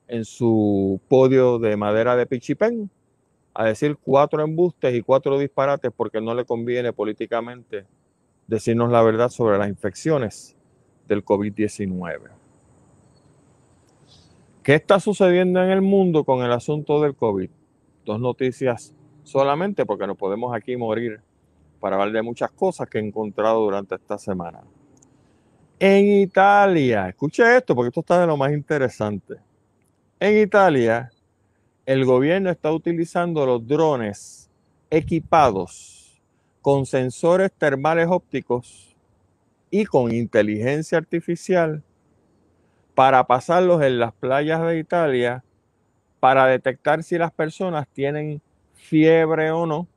en 0.08 0.24
su 0.24 1.00
podio 1.08 1.58
de 1.58 1.76
madera 1.76 2.16
de 2.16 2.26
Pichipén 2.26 2.90
a 3.52 3.64
decir 3.64 3.96
cuatro 4.02 4.42
embustes 4.42 4.94
y 4.94 5.02
cuatro 5.02 5.38
disparates 5.38 5.90
porque 5.94 6.20
no 6.20 6.34
le 6.34 6.44
conviene 6.44 6.92
políticamente 6.92 7.86
decirnos 8.46 8.90
la 8.90 9.02
verdad 9.02 9.28
sobre 9.28 9.58
las 9.58 9.68
infecciones 9.68 10.56
del 11.08 11.24
COVID-19. 11.24 12.30
¿Qué 14.62 14.74
está 14.74 14.98
sucediendo 14.98 15.62
en 15.62 15.70
el 15.70 15.82
mundo 15.82 16.24
con 16.24 16.44
el 16.44 16.52
asunto 16.52 17.00
del 17.00 17.14
COVID? 17.14 17.50
Dos 18.04 18.20
noticias 18.20 18.95
solamente 19.26 19.84
porque 19.84 20.06
nos 20.06 20.16
podemos 20.16 20.54
aquí 20.54 20.76
morir 20.76 21.20
para 21.80 21.96
hablar 21.96 22.12
de 22.12 22.22
muchas 22.22 22.50
cosas 22.52 22.88
que 22.88 22.98
he 22.98 23.04
encontrado 23.04 23.60
durante 23.60 23.96
esta 23.96 24.16
semana. 24.18 24.60
En 25.80 26.06
Italia, 26.22 27.08
escuche 27.08 27.56
esto 27.56 27.74
porque 27.74 27.88
esto 27.88 28.00
está 28.00 28.20
de 28.20 28.26
lo 28.28 28.36
más 28.36 28.52
interesante. 28.52 29.34
En 30.20 30.40
Italia, 30.40 31.10
el 31.84 32.04
gobierno 32.04 32.50
está 32.50 32.70
utilizando 32.72 33.44
los 33.44 33.66
drones 33.66 34.48
equipados 34.90 36.22
con 36.62 36.86
sensores 36.86 37.52
termales 37.52 38.06
ópticos 38.08 38.96
y 39.70 39.86
con 39.86 40.14
inteligencia 40.14 40.98
artificial 40.98 41.82
para 42.94 43.26
pasarlos 43.26 43.82
en 43.82 43.98
las 43.98 44.12
playas 44.14 44.62
de 44.62 44.78
Italia 44.78 45.44
para 46.20 46.46
detectar 46.46 47.02
si 47.02 47.18
las 47.18 47.32
personas 47.32 47.88
tienen 47.88 48.40
fiebre 48.86 49.50
o 49.50 49.66
no, 49.66 49.88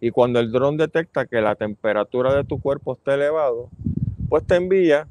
y 0.00 0.10
cuando 0.10 0.40
el 0.40 0.50
dron 0.50 0.76
detecta 0.76 1.26
que 1.26 1.40
la 1.40 1.54
temperatura 1.54 2.34
de 2.34 2.44
tu 2.44 2.60
cuerpo 2.60 2.94
está 2.94 3.14
elevado, 3.14 3.68
pues 4.28 4.46
te 4.46 4.56
envía 4.56 5.06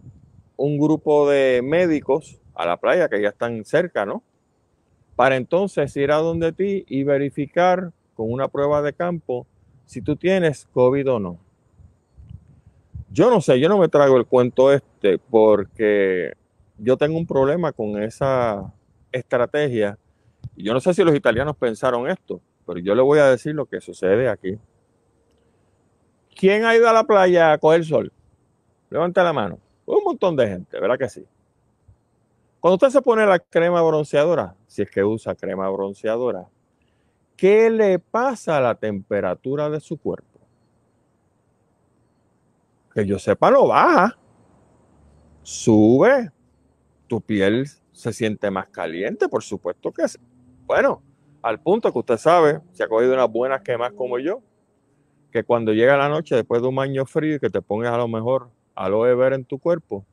un 0.57 0.77
grupo 0.77 1.29
de 1.29 1.61
médicos 1.63 2.39
a 2.55 2.65
la 2.65 2.77
playa 2.77 3.07
que 3.07 3.21
ya 3.21 3.29
están 3.29 3.63
cerca, 3.63 4.05
¿no? 4.05 4.23
Para 5.15 5.37
entonces 5.37 5.95
ir 5.95 6.11
a 6.11 6.17
donde 6.17 6.51
ti 6.51 6.83
y 6.87 7.03
verificar 7.03 7.91
con 8.15 8.31
una 8.31 8.47
prueba 8.47 8.81
de 8.81 8.93
campo 8.93 9.47
si 9.85 10.01
tú 10.01 10.15
tienes 10.15 10.65
COVID 10.73 11.11
o 11.11 11.19
no. 11.19 11.37
Yo 13.11 13.29
no 13.29 13.41
sé, 13.41 13.59
yo 13.59 13.69
no 13.69 13.77
me 13.77 13.87
trago 13.87 14.17
el 14.17 14.25
cuento 14.25 14.71
este 14.71 15.17
porque 15.17 16.33
yo 16.77 16.97
tengo 16.97 17.17
un 17.17 17.27
problema 17.27 17.71
con 17.71 18.01
esa 18.01 18.73
estrategia 19.11 19.97
yo 20.55 20.73
no 20.73 20.79
sé 20.79 20.93
si 20.93 21.03
los 21.03 21.15
italianos 21.15 21.55
pensaron 21.55 22.09
esto, 22.09 22.41
pero 22.71 22.85
yo 22.85 22.95
le 22.95 23.01
voy 23.01 23.19
a 23.19 23.25
decir 23.25 23.53
lo 23.53 23.65
que 23.65 23.81
sucede 23.81 24.29
aquí. 24.29 24.57
¿Quién 26.33 26.63
ha 26.63 26.73
ido 26.73 26.87
a 26.87 26.93
la 26.93 27.03
playa 27.03 27.51
a 27.51 27.57
coger 27.57 27.83
sol? 27.83 28.13
Levanta 28.89 29.25
la 29.25 29.33
mano. 29.33 29.59
Un 29.85 30.01
montón 30.05 30.37
de 30.37 30.47
gente, 30.47 30.79
¿verdad 30.79 30.97
que 30.97 31.09
sí? 31.09 31.25
Cuando 32.61 32.75
usted 32.75 32.87
se 32.87 33.01
pone 33.01 33.25
la 33.25 33.39
crema 33.39 33.81
bronceadora, 33.81 34.55
si 34.67 34.83
es 34.83 34.89
que 34.89 35.03
usa 35.03 35.35
crema 35.35 35.69
bronceadora, 35.69 36.47
¿qué 37.35 37.69
le 37.69 37.99
pasa 37.99 38.55
a 38.55 38.61
la 38.61 38.75
temperatura 38.75 39.69
de 39.69 39.81
su 39.81 39.97
cuerpo? 39.97 40.39
Que 42.93 43.05
yo 43.05 43.19
sepa, 43.19 43.51
no 43.51 43.67
baja. 43.67 44.17
Sube. 45.43 46.31
Tu 47.07 47.19
piel 47.19 47.67
se 47.91 48.13
siente 48.13 48.49
más 48.49 48.69
caliente, 48.69 49.27
por 49.27 49.43
supuesto 49.43 49.91
que 49.91 50.07
sí. 50.07 50.17
Bueno, 50.65 51.01
al 51.41 51.59
punto 51.59 51.91
que 51.91 51.99
usted 51.99 52.17
sabe, 52.17 52.61
se 52.71 52.83
ha 52.83 52.87
cogido 52.87 53.13
unas 53.13 53.31
buenas 53.31 53.61
quemas 53.61 53.93
como 53.93 54.19
yo, 54.19 54.41
que 55.31 55.43
cuando 55.43 55.73
llega 55.73 55.97
la 55.97 56.09
noche, 56.09 56.35
después 56.35 56.61
de 56.61 56.67
un 56.67 56.75
baño 56.75 57.05
frío 57.05 57.35
y 57.35 57.39
que 57.39 57.49
te 57.49 57.61
pongas 57.61 57.93
a 57.93 57.97
lo 57.97 58.07
mejor 58.07 58.49
aloe 58.75 59.15
vera 59.15 59.35
en 59.35 59.45
tu 59.45 59.59
cuerpo, 59.59 60.05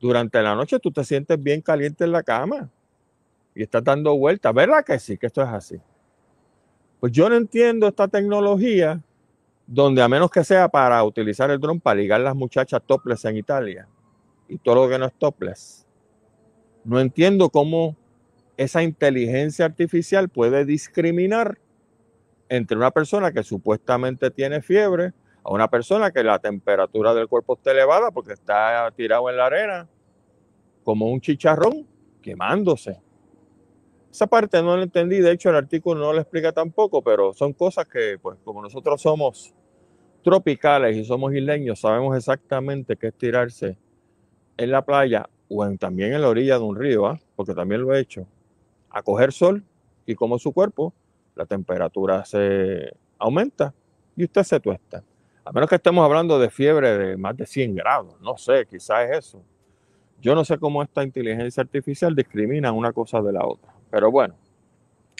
durante 0.00 0.42
la 0.42 0.54
noche 0.54 0.78
tú 0.78 0.90
te 0.90 1.04
sientes 1.04 1.42
bien 1.42 1.62
caliente 1.62 2.04
en 2.04 2.12
la 2.12 2.22
cama 2.22 2.68
y 3.54 3.62
estás 3.62 3.84
dando 3.84 4.16
vueltas. 4.16 4.52
¿Verdad 4.52 4.84
que 4.84 4.98
sí? 4.98 5.16
Que 5.16 5.26
esto 5.26 5.42
es 5.42 5.48
así. 5.48 5.80
Pues 7.00 7.12
yo 7.12 7.28
no 7.28 7.36
entiendo 7.36 7.86
esta 7.86 8.08
tecnología 8.08 9.00
donde 9.66 10.02
a 10.02 10.08
menos 10.08 10.30
que 10.30 10.44
sea 10.44 10.68
para 10.68 11.02
utilizar 11.04 11.50
el 11.50 11.60
dron 11.60 11.80
para 11.80 12.00
ligar 12.00 12.20
las 12.20 12.34
muchachas 12.34 12.82
topless 12.84 13.24
en 13.24 13.36
Italia 13.36 13.88
y 14.48 14.58
todo 14.58 14.74
lo 14.74 14.88
que 14.88 14.98
no 14.98 15.06
es 15.06 15.12
topless. 15.14 15.86
No 16.84 17.00
entiendo 17.00 17.48
cómo 17.48 17.96
esa 18.62 18.82
inteligencia 18.82 19.64
artificial 19.64 20.28
puede 20.28 20.64
discriminar 20.64 21.58
entre 22.48 22.76
una 22.76 22.90
persona 22.90 23.32
que 23.32 23.42
supuestamente 23.42 24.30
tiene 24.30 24.62
fiebre 24.62 25.12
a 25.44 25.52
una 25.52 25.68
persona 25.68 26.10
que 26.10 26.22
la 26.22 26.38
temperatura 26.38 27.14
del 27.14 27.28
cuerpo 27.28 27.54
está 27.54 27.72
elevada 27.72 28.10
porque 28.10 28.34
está 28.34 28.92
tirado 28.96 29.28
en 29.30 29.36
la 29.36 29.46
arena 29.46 29.88
como 30.84 31.10
un 31.10 31.20
chicharrón 31.20 31.86
quemándose. 32.20 33.00
Esa 34.10 34.26
parte 34.26 34.62
no 34.62 34.76
la 34.76 34.82
entendí, 34.82 35.18
de 35.20 35.32
hecho 35.32 35.48
el 35.48 35.56
artículo 35.56 36.00
no 36.00 36.12
lo 36.12 36.20
explica 36.20 36.52
tampoco, 36.52 37.02
pero 37.02 37.32
son 37.32 37.54
cosas 37.54 37.86
que, 37.86 38.18
pues 38.20 38.38
como 38.44 38.60
nosotros 38.60 39.00
somos 39.00 39.54
tropicales 40.22 40.96
y 40.96 41.04
somos 41.04 41.34
isleños, 41.34 41.80
sabemos 41.80 42.16
exactamente 42.16 42.96
qué 42.96 43.08
es 43.08 43.14
tirarse 43.14 43.78
en 44.56 44.70
la 44.70 44.84
playa 44.84 45.28
o 45.48 45.68
también 45.76 46.12
en 46.12 46.20
la 46.20 46.28
orilla 46.28 46.58
de 46.58 46.64
un 46.64 46.76
río, 46.76 47.06
¿ah? 47.06 47.18
porque 47.34 47.54
también 47.54 47.82
lo 47.82 47.94
he 47.94 48.00
hecho, 48.00 48.26
a 48.92 49.02
coger 49.02 49.32
sol 49.32 49.64
y 50.06 50.14
como 50.14 50.38
su 50.38 50.52
cuerpo, 50.52 50.92
la 51.34 51.46
temperatura 51.46 52.24
se 52.24 52.92
aumenta 53.18 53.74
y 54.16 54.24
usted 54.24 54.42
se 54.42 54.60
tuesta. 54.60 55.02
A 55.44 55.52
menos 55.52 55.68
que 55.68 55.76
estemos 55.76 56.04
hablando 56.04 56.38
de 56.38 56.50
fiebre 56.50 56.96
de 56.96 57.16
más 57.16 57.36
de 57.36 57.46
100 57.46 57.74
grados, 57.74 58.20
no 58.20 58.36
sé, 58.36 58.66
quizás 58.66 59.10
es 59.10 59.18
eso. 59.18 59.42
Yo 60.20 60.34
no 60.34 60.44
sé 60.44 60.58
cómo 60.58 60.82
esta 60.82 61.02
inteligencia 61.02 61.62
artificial 61.62 62.14
discrimina 62.14 62.70
una 62.70 62.92
cosa 62.92 63.20
de 63.20 63.32
la 63.32 63.44
otra, 63.44 63.74
pero 63.90 64.10
bueno, 64.10 64.34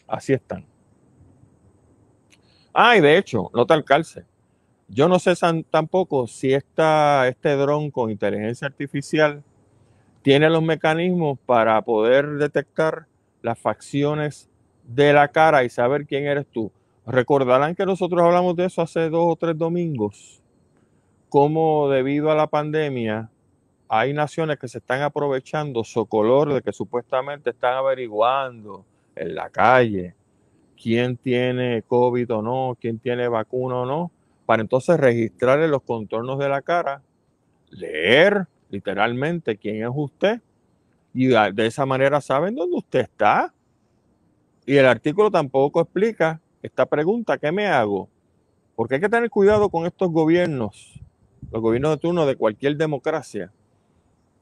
así 0.07 0.33
están. 0.33 0.65
Ah, 2.73 2.97
y 2.97 3.01
de 3.01 3.19
hecho, 3.19 3.51
nota 3.53 3.75
el 3.75 3.85
calce. 3.85 4.25
Yo 4.89 5.09
no 5.09 5.19
sé 5.19 5.35
tampoco 5.71 6.27
si 6.27 6.53
esta, 6.53 7.27
este 7.27 7.57
dron 7.57 7.91
con 7.91 8.11
inteligencia 8.11 8.67
artificial 8.67 9.43
tiene 10.23 10.49
los 10.49 10.63
mecanismos 10.63 11.39
para 11.45 11.81
poder 11.83 12.35
detectar 12.35 13.07
las 13.43 13.59
facciones 13.59 14.49
de 14.85 15.13
la 15.13 15.29
cara 15.29 15.65
y 15.65 15.69
saber 15.69 16.07
quién 16.07 16.27
eres 16.27 16.47
tú. 16.47 16.73
Recordarán 17.07 17.75
que 17.75 17.85
nosotros 17.85 18.23
hablamos 18.23 18.57
de 18.57 18.67
eso 18.67 18.83
hace 18.83 19.11
dos 19.11 19.25
o 19.27 19.37
tres 19.37 19.59
domingos, 19.59 20.41
como 21.29 21.89
debido 21.91 22.31
a 22.31 22.35
la 22.35 22.47
pandemia 22.47 23.29
hay 23.95 24.15
naciones 24.15 24.59
que 24.59 24.69
se 24.69 24.79
están 24.79 25.03
aprovechando 25.03 25.85
su 25.85 26.07
color 26.07 26.55
de 26.55 26.63
que 26.63 26.73
supuestamente 26.73 27.51
están 27.51 27.75
averiguando 27.75 28.87
en 29.15 29.35
la 29.35 29.51
calle 29.51 30.15
quién 30.81 31.19
tiene 31.19 31.83
COVID 31.87 32.33
o 32.33 32.41
no, 32.41 32.79
quién 32.81 32.99
tiene 32.99 33.29
vacuna 33.29 33.81
o 33.81 33.87
no, 33.87 34.11
para 34.47 34.63
entonces 34.63 34.99
registrarle 34.99 35.69
los 35.69 35.83
contornos 35.83 36.39
de 36.39 36.49
la 36.49 36.63
cara, 36.63 37.03
leer 37.69 38.47
literalmente 38.71 39.59
quién 39.59 39.83
es 39.83 39.91
usted 39.95 40.41
y 41.15 41.27
de 41.27 41.67
esa 41.67 41.87
manera 41.87 42.21
saben 42.21 42.55
dónde 42.55 42.77
usted 42.77 43.01
está. 43.01 43.53
Y 44.65 44.77
el 44.77 44.87
artículo 44.87 45.31
tampoco 45.31 45.81
explica 45.81 46.41
esta 46.63 46.87
pregunta, 46.87 47.39
¿qué 47.39 47.51
me 47.51 47.67
hago? 47.67 48.09
Porque 48.77 48.95
hay 48.95 49.01
que 49.01 49.09
tener 49.09 49.29
cuidado 49.29 49.69
con 49.69 49.87
estos 49.87 50.11
gobiernos, 50.11 51.01
los 51.51 51.61
gobiernos 51.61 51.93
de 51.93 51.97
turno 51.99 52.27
de 52.27 52.37
cualquier 52.37 52.77
democracia, 52.77 53.53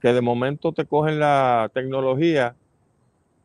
que 0.00 0.12
de 0.12 0.20
momento 0.20 0.72
te 0.72 0.84
cogen 0.84 1.18
la 1.18 1.70
tecnología, 1.74 2.54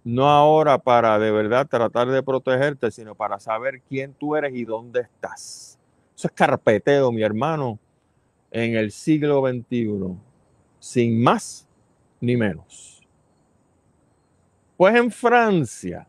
no 0.04 0.30
ahora 0.30 0.78
para 0.78 1.18
de 1.18 1.32
verdad 1.32 1.68
tratar 1.68 2.10
de 2.10 2.22
protegerte, 2.22 2.92
sino 2.92 3.16
para 3.16 3.40
saber 3.40 3.82
quién 3.90 4.14
tú 4.14 4.36
eres 4.36 4.54
y 4.54 4.64
dónde 4.64 5.02
estás. 5.02 5.80
Eso 6.16 6.28
es 6.28 6.34
carpeteo, 6.34 7.12
mi 7.12 7.24
hermano, 7.24 7.80
en 8.52 8.76
el 8.76 8.92
siglo 8.92 9.42
XXI, 9.42 10.16
sin 10.80 11.24
más 11.24 11.68
ni 12.22 12.38
menos. 12.38 12.95
Pues 14.78 14.94
en 14.96 15.10
Francia, 15.10 16.06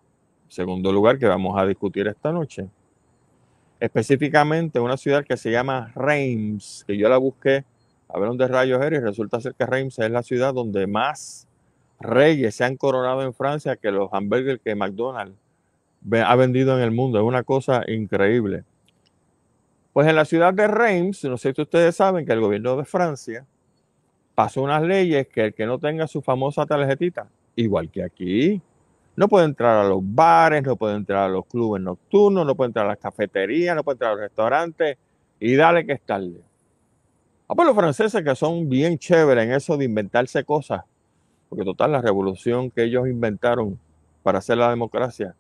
segundo 0.49 0.93
lugar 0.93 1.21
que 1.21 1.27
vamos 1.27 1.57
a 1.57 1.65
discutir 1.65 2.09
esta 2.09 2.33
noche, 2.33 2.69
específicamente 3.79 4.81
una 4.81 4.97
ciudad 4.97 5.25
que 5.25 5.37
se 5.37 5.53
llama 5.53 5.93
Reims, 5.95 6.83
que 6.85 6.97
yo 6.97 7.09
la 7.09 7.19
busqué 7.19 7.65
a 8.09 8.19
ver 8.19 8.29
dónde 8.29 8.49
rayos 8.49 8.83
era 8.83 8.97
y 8.97 9.01
resulta 9.01 9.41
ser 9.41 9.55
que 9.55 9.67
Reims 9.67 10.01
es 10.01 10.11
la 10.11 10.25
ciudad 10.25 10.53
donde 10.53 10.89
más 10.89 11.47
reyes 12.01 12.57
se 12.57 12.65
han 12.65 12.77
coronado 12.77 13.23
en 13.23 13.33
Francia 13.35 13.77
que 13.77 13.93
los 13.93 14.13
hamburgues 14.13 14.59
que 14.65 14.75
McDonald's 14.75 15.39
ha 16.25 16.35
vendido 16.35 16.77
en 16.77 16.83
el 16.83 16.91
mundo. 16.91 17.19
Es 17.19 17.25
una 17.25 17.45
cosa 17.45 17.85
increíble. 17.87 18.65
Pues 19.93 20.09
en 20.09 20.17
la 20.17 20.25
ciudad 20.25 20.53
de 20.53 20.67
Reims, 20.67 21.23
no 21.23 21.39
sé 21.39 21.55
si 21.55 21.63
ustedes 21.63 21.95
saben 21.95 22.27
que 22.27 22.33
el 22.33 22.41
gobierno 22.41 22.77
de 22.77 22.85
Francia 22.85 23.47
pasó 24.35 24.61
unas 24.63 24.83
leyes 24.83 25.29
que 25.29 25.47
el 25.47 25.55
que 25.55 25.67
no 25.67 25.79
tenga 25.79 26.09
su 26.09 26.21
famosa 26.21 26.67
tarjetita, 26.67 27.29
igual 27.57 27.91
que 27.91 28.03
aquí, 28.05 28.63
no 29.17 29.29
puede 29.29 29.47
entrar 29.47 29.79
a 29.79 29.89
los 29.89 30.01
bares, 30.03 30.63
no 30.63 30.77
puede 30.77 30.95
entrar 30.95 31.25
a 31.25 31.29
los 31.29 31.47
clubes 31.47 31.83
nocturnos, 31.83 32.47
no 32.47 32.55
puede 32.55 32.69
entrar 32.69 32.85
a 32.85 32.91
las 32.91 32.99
cafeterías, 32.99 33.75
no 33.75 33.83
puede 33.83 33.95
entrar 33.95 34.13
a 34.13 34.15
los 34.15 34.23
restaurantes 34.23 34.99
y 35.41 35.55
dale 35.55 35.87
que 35.87 35.93
es 35.93 36.03
tarde. 36.03 36.41
Ah, 37.49 37.55
pues 37.55 37.67
los 37.67 37.77
franceses 37.77 38.23
que 38.23 38.35
son 38.35 38.69
bien 38.69 38.99
chéveres 38.99 39.45
en 39.45 39.53
eso 39.53 39.77
de 39.77 39.87
inventarse 39.87 40.45
cosas, 40.45 40.83
porque 41.49 41.65
total 41.65 41.93
la 41.93 42.03
revolución 42.03 42.71
que 42.71 42.85
ellos 42.85 43.09
inventaron 43.09 43.79
para 44.23 44.39
hacer 44.39 44.59
la 44.59 44.69
democracia, 44.69 45.35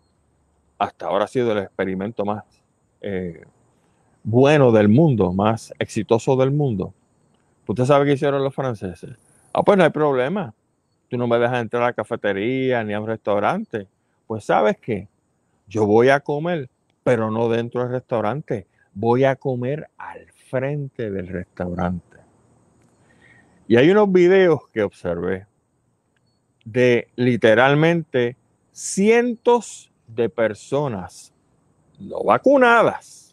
hasta 0.79 1.07
ahora 1.07 1.25
ha 1.25 1.29
sido 1.29 1.53
el 1.53 1.59
experimento 1.59 2.25
más 2.25 2.45
eh, 3.01 3.45
bueno 4.23 4.73
del 4.73 4.89
mundo, 4.89 5.33
más 5.33 5.75
exitoso 5.79 6.37
del 6.37 6.51
mundo. 6.51 6.95
¿Usted 7.67 7.85
sabe 7.85 8.07
qué 8.07 8.13
hicieron 8.13 8.43
los 8.43 8.55
franceses? 8.55 9.17
Ah, 9.53 9.63
pues 9.63 9.77
no 9.77 9.85
hay 9.85 9.91
problema. 9.91 10.55
Tú 11.09 11.17
no 11.17 11.27
me 11.27 11.39
dejas 11.39 11.61
entrar 11.61 11.83
a 11.83 11.87
la 11.87 11.93
cafetería 11.93 12.83
ni 12.85 12.93
a 12.93 13.01
un 13.01 13.07
restaurante. 13.07 13.87
Pues 14.27 14.45
sabes 14.45 14.77
qué? 14.79 15.09
Yo 15.69 15.87
voy 15.87 16.09
a 16.09 16.21
comer, 16.21 16.69
pero 17.05 17.31
no 17.31 17.49
dentro 17.49 17.83
del 17.83 17.93
restaurante. 17.93 18.67
Voy 18.93 19.25
a 19.25 19.37
comer 19.37 19.89
al 19.99 20.27
frente 20.33 21.11
del 21.11 21.29
restaurante. 21.29 22.17
Y 23.69 23.77
hay 23.77 23.91
unos 23.91 24.11
videos 24.11 24.69
que 24.73 24.83
observé 24.83 25.47
de 26.65 27.09
literalmente 27.17 28.37
cientos 28.73 29.91
de 30.07 30.29
personas 30.29 31.33
no 31.99 32.23
vacunadas 32.23 33.27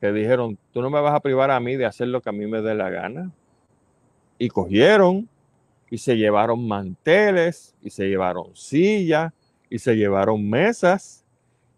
que 0.00 0.12
dijeron, 0.12 0.58
tú 0.72 0.82
no 0.82 0.90
me 0.90 1.00
vas 1.00 1.14
a 1.14 1.20
privar 1.20 1.50
a 1.50 1.60
mí 1.60 1.76
de 1.76 1.86
hacer 1.86 2.08
lo 2.08 2.20
que 2.20 2.28
a 2.28 2.32
mí 2.32 2.46
me 2.46 2.60
dé 2.60 2.74
la 2.74 2.90
gana. 2.90 3.30
Y 4.38 4.48
cogieron 4.48 5.28
y 5.90 5.98
se 5.98 6.16
llevaron 6.16 6.66
manteles 6.66 7.74
y 7.82 7.90
se 7.90 8.08
llevaron 8.08 8.54
sillas 8.56 9.32
y 9.70 9.78
se 9.78 9.94
llevaron 9.96 10.48
mesas. 10.48 11.24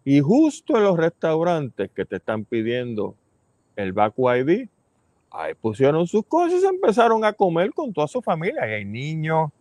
Y 0.03 0.19
justo 0.21 0.77
en 0.77 0.83
los 0.83 0.97
restaurantes 0.97 1.91
que 1.91 2.05
te 2.05 2.15
están 2.15 2.45
pidiendo 2.45 3.15
el 3.75 3.93
Baku 3.93 4.31
ID, 4.31 4.67
ahí 5.31 5.53
pusieron 5.53 6.07
sus 6.07 6.25
cosas 6.25 6.53
y 6.53 6.61
se 6.61 6.67
empezaron 6.67 7.23
a 7.23 7.33
comer 7.33 7.71
con 7.71 7.93
toda 7.93 8.07
su 8.07 8.21
familia. 8.21 8.67
Y 8.67 8.73
hay 8.73 8.85
niños, 8.85 9.51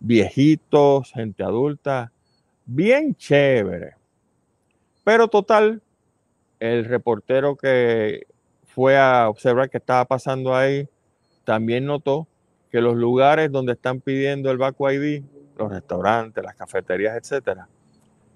viejitos, 0.00 1.12
gente 1.12 1.42
adulta, 1.42 2.10
bien 2.66 3.14
chévere. 3.14 3.94
Pero 5.04 5.28
total, 5.28 5.82
el 6.58 6.84
reportero 6.86 7.56
que 7.56 8.26
fue 8.64 8.98
a 8.98 9.28
observar 9.28 9.70
qué 9.70 9.78
estaba 9.78 10.04
pasando 10.04 10.54
ahí 10.54 10.88
también 11.44 11.84
notó 11.84 12.26
que 12.74 12.80
los 12.80 12.96
lugares 12.96 13.52
donde 13.52 13.74
están 13.74 14.00
pidiendo 14.00 14.50
el 14.50 14.58
Baco 14.58 14.90
ID, 14.90 15.22
los 15.56 15.70
restaurantes, 15.70 16.42
las 16.42 16.56
cafeterías, 16.56 17.16
etcétera, 17.16 17.68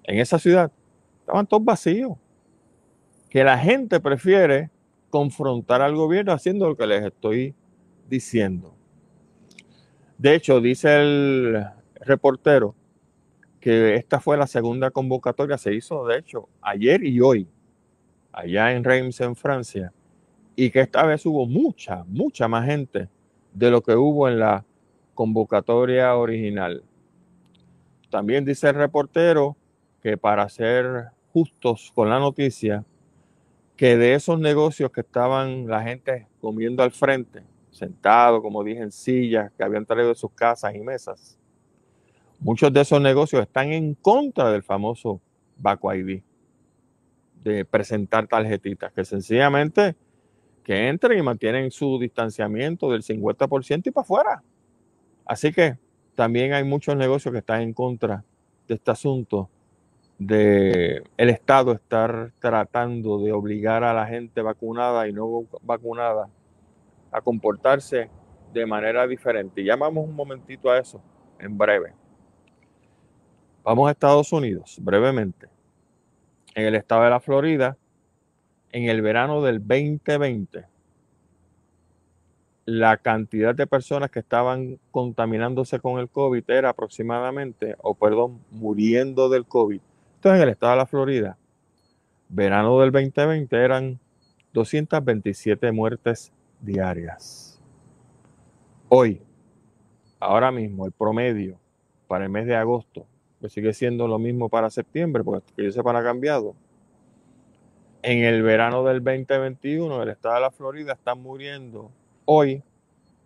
en 0.01 0.17
esa 0.17 0.39
ciudad, 0.39 0.71
estaban 1.19 1.45
todos 1.45 1.65
vacíos. 1.65 2.13
Que 3.29 3.43
la 3.43 3.57
gente 3.57 3.99
prefiere 3.99 4.71
confrontar 5.09 5.81
al 5.81 5.93
gobierno 5.93 6.31
haciendo 6.31 6.69
lo 6.69 6.77
que 6.77 6.87
les 6.87 7.03
estoy 7.03 7.53
diciendo. 8.07 8.73
De 10.17 10.35
hecho, 10.35 10.61
dice 10.61 11.01
el 11.01 11.65
reportero 11.95 12.75
que 13.59 13.95
esta 13.95 14.21
fue 14.21 14.37
la 14.37 14.47
segunda 14.47 14.89
convocatoria, 14.89 15.57
se 15.57 15.73
hizo 15.73 16.07
de 16.07 16.19
hecho 16.19 16.47
ayer 16.61 17.03
y 17.03 17.19
hoy, 17.19 17.45
allá 18.31 18.71
en 18.71 18.85
Reims, 18.85 19.19
en 19.19 19.35
Francia, 19.35 19.91
y 20.55 20.71
que 20.71 20.79
esta 20.79 21.05
vez 21.05 21.25
hubo 21.25 21.45
mucha, 21.45 22.05
mucha 22.07 22.47
más 22.47 22.65
gente 22.65 23.09
de 23.53 23.71
lo 23.71 23.81
que 23.81 23.95
hubo 23.95 24.27
en 24.27 24.39
la 24.39 24.65
convocatoria 25.13 26.15
original. 26.15 26.83
También 28.09 28.45
dice 28.45 28.69
el 28.69 28.75
reportero 28.75 29.57
que 30.01 30.17
para 30.17 30.47
ser 30.49 31.09
justos 31.33 31.91
con 31.93 32.09
la 32.09 32.19
noticia, 32.19 32.85
que 33.75 33.97
de 33.97 34.13
esos 34.13 34.39
negocios 34.39 34.91
que 34.91 35.01
estaban 35.01 35.67
la 35.67 35.83
gente 35.83 36.27
comiendo 36.41 36.83
al 36.83 36.91
frente, 36.91 37.43
sentado, 37.71 38.41
como 38.41 38.63
dije, 38.63 38.81
en 38.81 38.91
sillas 38.91 39.51
que 39.57 39.63
habían 39.63 39.85
traído 39.85 40.09
de 40.09 40.15
sus 40.15 40.31
casas 40.31 40.75
y 40.75 40.79
mesas, 40.79 41.37
muchos 42.39 42.73
de 42.73 42.81
esos 42.81 43.01
negocios 43.01 43.41
están 43.41 43.71
en 43.71 43.93
contra 43.95 44.51
del 44.51 44.63
famoso 44.63 45.21
Baco 45.57 45.93
ID, 45.93 46.21
de 47.43 47.65
presentar 47.65 48.27
tarjetitas, 48.27 48.91
que 48.91 49.05
sencillamente 49.05 49.95
que 50.69 50.87
entren 50.87 51.17
y 51.17 51.23
mantienen 51.23 51.71
su 51.71 51.97
distanciamiento 51.97 52.91
del 52.91 53.01
50% 53.01 53.87
y 53.87 53.89
para 53.89 54.03
afuera. 54.03 54.43
Así 55.25 55.51
que 55.51 55.79
también 56.13 56.53
hay 56.53 56.63
muchos 56.63 56.95
negocios 56.95 57.31
que 57.31 57.39
están 57.39 57.61
en 57.63 57.73
contra 57.73 58.23
de 58.67 58.75
este 58.75 58.91
asunto 58.91 59.49
de 60.19 61.01
el 61.17 61.29
Estado 61.31 61.71
estar 61.71 62.33
tratando 62.37 63.17
de 63.17 63.31
obligar 63.31 63.83
a 63.83 63.95
la 63.95 64.05
gente 64.05 64.43
vacunada 64.43 65.07
y 65.07 65.11
no 65.11 65.47
vacunada 65.63 66.29
a 67.11 67.19
comportarse 67.19 68.11
de 68.53 68.65
manera 68.67 69.07
diferente. 69.07 69.61
Y 69.61 69.65
llamamos 69.65 70.07
un 70.07 70.13
momentito 70.13 70.69
a 70.69 70.77
eso 70.77 71.01
en 71.39 71.57
breve. 71.57 71.95
Vamos 73.63 73.87
a 73.87 73.91
Estados 73.91 74.31
Unidos, 74.31 74.77
brevemente. 74.79 75.47
En 76.53 76.67
el 76.67 76.75
estado 76.75 77.05
de 77.05 77.09
la 77.09 77.19
Florida, 77.19 77.75
en 78.71 78.83
el 78.85 79.01
verano 79.01 79.41
del 79.41 79.59
2020, 79.59 80.65
la 82.65 82.97
cantidad 82.97 83.55
de 83.55 83.65
personas 83.65 84.11
que 84.11 84.19
estaban 84.19 84.79
contaminándose 84.91 85.79
con 85.79 85.99
el 85.99 86.07
COVID 86.07 86.43
era 86.47 86.69
aproximadamente, 86.69 87.75
o 87.79 87.95
perdón, 87.95 88.41
muriendo 88.51 89.27
del 89.29 89.45
COVID. 89.45 89.81
Entonces, 90.15 90.37
en 90.37 90.43
el 90.43 90.49
estado 90.49 90.73
de 90.73 90.77
la 90.77 90.85
Florida, 90.85 91.37
verano 92.27 92.79
del 92.79 92.91
2020 92.91 93.55
eran 93.55 93.99
227 94.53 95.71
muertes 95.71 96.31
diarias. 96.61 97.59
Hoy, 98.87 99.21
ahora 100.19 100.51
mismo, 100.51 100.85
el 100.85 100.91
promedio 100.91 101.59
para 102.07 102.25
el 102.25 102.29
mes 102.29 102.45
de 102.45 102.55
agosto, 102.55 103.07
que 103.41 103.49
sigue 103.49 103.73
siendo 103.73 104.07
lo 104.07 104.19
mismo 104.19 104.49
para 104.49 104.69
septiembre, 104.69 105.23
porque 105.23 105.53
que 105.55 105.63
yo 105.63 105.71
sepa 105.71 105.97
ha 105.97 106.03
cambiado. 106.03 106.55
En 108.01 108.23
el 108.23 108.43
verano 108.43 108.85
del 108.85 109.03
2021, 109.03 110.03
el 110.03 110.09
estado 110.09 110.35
de 110.35 110.41
la 110.41 110.51
Florida 110.51 110.93
está 110.93 111.15
muriendo 111.15 111.91
hoy 112.23 112.63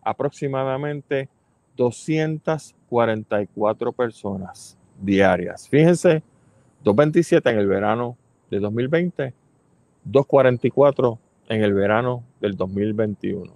aproximadamente 0.01 1.29
244 1.77 3.91
personas 3.91 4.75
diarias. 4.99 5.69
Fíjense, 5.69 6.23
227 6.83 7.51
en 7.51 7.59
el 7.59 7.67
verano 7.67 8.17
de 8.49 8.59
2020, 8.59 9.33
244 10.05 11.19
en 11.49 11.63
el 11.63 11.73
verano 11.73 12.23
del 12.41 12.57
2021. 12.57 13.53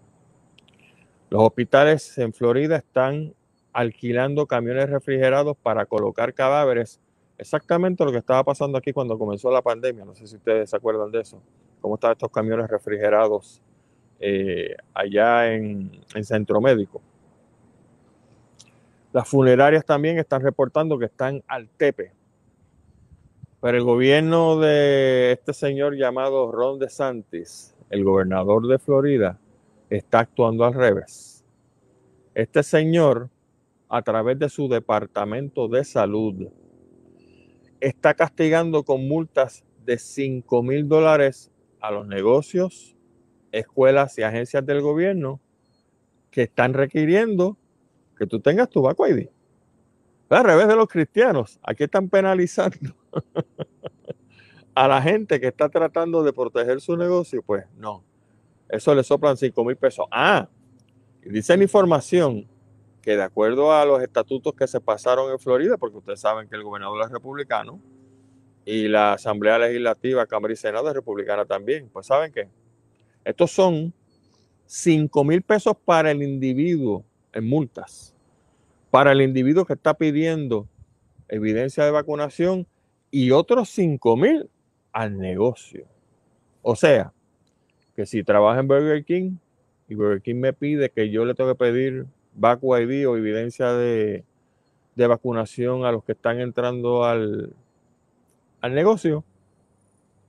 Los 1.29 1.43
hospitales 1.43 2.17
en 2.19 2.31
Florida 2.31 2.77
están 2.77 3.33
alquilando 3.73 4.45
camiones 4.45 4.89
refrigerados 4.89 5.57
para 5.57 5.85
colocar 5.85 6.33
cadáveres. 6.33 7.01
Exactamente 7.37 8.03
lo 8.03 8.11
que 8.11 8.17
estaba 8.17 8.43
pasando 8.43 8.77
aquí 8.77 8.91
cuando 8.91 9.17
comenzó 9.17 9.51
la 9.51 9.61
pandemia. 9.61 10.05
No 10.05 10.15
sé 10.15 10.25
si 10.27 10.35
ustedes 10.35 10.69
se 10.69 10.75
acuerdan 10.75 11.11
de 11.11 11.21
eso. 11.21 11.41
Cómo 11.81 11.95
estaban 11.95 12.13
estos 12.13 12.31
camiones 12.31 12.67
refrigerados 12.67 13.61
eh, 14.19 14.75
allá 14.93 15.53
en, 15.53 15.91
en 16.15 16.23
Centro 16.23 16.59
Médico. 16.59 17.01
Las 19.13 19.27
funerarias 19.27 19.85
también 19.85 20.17
están 20.17 20.41
reportando 20.41 20.97
que 20.97 21.05
están 21.05 21.43
al 21.47 21.69
tepe. 21.69 22.11
Pero 23.61 23.77
el 23.77 23.83
gobierno 23.83 24.59
de 24.59 25.31
este 25.31 25.53
señor 25.53 25.95
llamado 25.95 26.51
Ron 26.51 26.79
DeSantis, 26.79 27.75
el 27.89 28.03
gobernador 28.03 28.67
de 28.67 28.77
Florida, 28.79 29.39
está 29.89 30.19
actuando 30.19 30.65
al 30.65 30.73
revés. 30.73 31.43
Este 32.35 32.61
señor, 32.61 33.29
a 33.89 34.01
través 34.01 34.37
de 34.37 34.49
su 34.49 34.67
departamento 34.67 35.67
de 35.67 35.83
salud, 35.83 36.49
está 37.79 38.13
castigando 38.13 38.83
con 38.83 39.07
multas 39.07 39.63
de 39.85 39.97
5 39.97 40.63
mil 40.63 40.87
dólares 40.87 41.51
a 41.79 41.91
los 41.91 42.07
negocios, 42.07 42.95
escuelas 43.51 44.17
y 44.17 44.23
agencias 44.23 44.65
del 44.65 44.81
gobierno 44.81 45.39
que 46.31 46.43
están 46.43 46.73
requiriendo 46.73 47.57
que 48.17 48.25
tú 48.25 48.39
tengas 48.39 48.69
tu 48.69 48.81
Baco 48.81 49.07
ID. 49.07 49.27
Al 50.29 50.43
revés 50.43 50.67
de 50.67 50.75
los 50.75 50.87
cristianos, 50.87 51.59
aquí 51.63 51.85
están 51.85 52.09
penalizando 52.09 52.95
a 54.75 54.87
la 54.87 55.01
gente 55.01 55.39
que 55.39 55.47
está 55.47 55.69
tratando 55.69 56.23
de 56.23 56.33
proteger 56.33 56.81
su 56.81 56.97
negocio. 56.97 57.41
Pues 57.43 57.65
no, 57.77 58.03
eso 58.67 58.93
le 58.93 59.03
soplan 59.03 59.37
5 59.37 59.63
mil 59.63 59.77
pesos. 59.77 60.05
Ah, 60.11 60.49
dice 61.23 61.55
la 61.55 61.63
información 61.63 62.47
que 63.07 63.15
de 63.15 63.23
acuerdo 63.23 63.71
a 63.71 63.85
los 63.85 64.03
estatutos 64.03 64.53
que 64.53 64.67
se 64.67 64.81
pasaron 64.81 65.31
en 65.31 65.39
Florida, 65.39 65.77
porque 65.77 65.99
ustedes 65.99 66.19
saben 66.19 66.49
que 66.49 66.57
el 66.57 66.63
gobernador 66.63 67.05
es 67.05 67.09
republicano 67.09 67.79
y 68.65 68.89
la 68.89 69.13
Asamblea 69.13 69.57
Legislativa, 69.59 70.25
Cámara 70.25 70.53
y 70.53 70.57
Senado 70.57 70.89
es 70.89 70.93
republicana 70.93 71.45
también, 71.45 71.87
pues 71.87 72.07
saben 72.07 72.33
qué, 72.33 72.49
estos 73.23 73.51
son 73.51 73.93
5 74.65 75.23
mil 75.23 75.41
pesos 75.41 75.77
para 75.85 76.11
el 76.11 76.21
individuo 76.21 77.05
en 77.31 77.47
multas. 77.47 78.13
Para 78.91 79.13
el 79.13 79.21
individuo 79.21 79.63
que 79.63 79.75
está 79.75 79.93
pidiendo 79.93 80.67
evidencia 81.29 81.85
de 81.85 81.91
vacunación 81.91 82.67
y 83.09 83.31
otros 83.31 83.69
5 83.69 84.17
mil 84.17 84.49
al 84.91 85.17
negocio. 85.17 85.85
O 86.61 86.75
sea, 86.75 87.13
que 87.95 88.05
si 88.05 88.21
trabaja 88.21 88.59
en 88.59 88.67
Burger 88.67 89.05
King 89.05 89.37
y 89.87 89.95
Burger 89.95 90.21
King 90.21 90.41
me 90.41 90.51
pide 90.51 90.89
que 90.89 91.09
yo 91.09 91.23
le 91.23 91.35
tengo 91.35 91.51
que 91.51 91.57
pedir 91.57 92.05
Vacu 92.37 92.77
ID 92.77 93.07
o 93.07 93.17
evidencia 93.17 93.73
de, 93.73 94.23
de 94.95 95.07
vacunación 95.07 95.85
a 95.85 95.91
los 95.91 96.03
que 96.03 96.13
están 96.13 96.39
entrando 96.39 97.03
al, 97.03 97.53
al 98.61 98.73
negocio, 98.73 99.23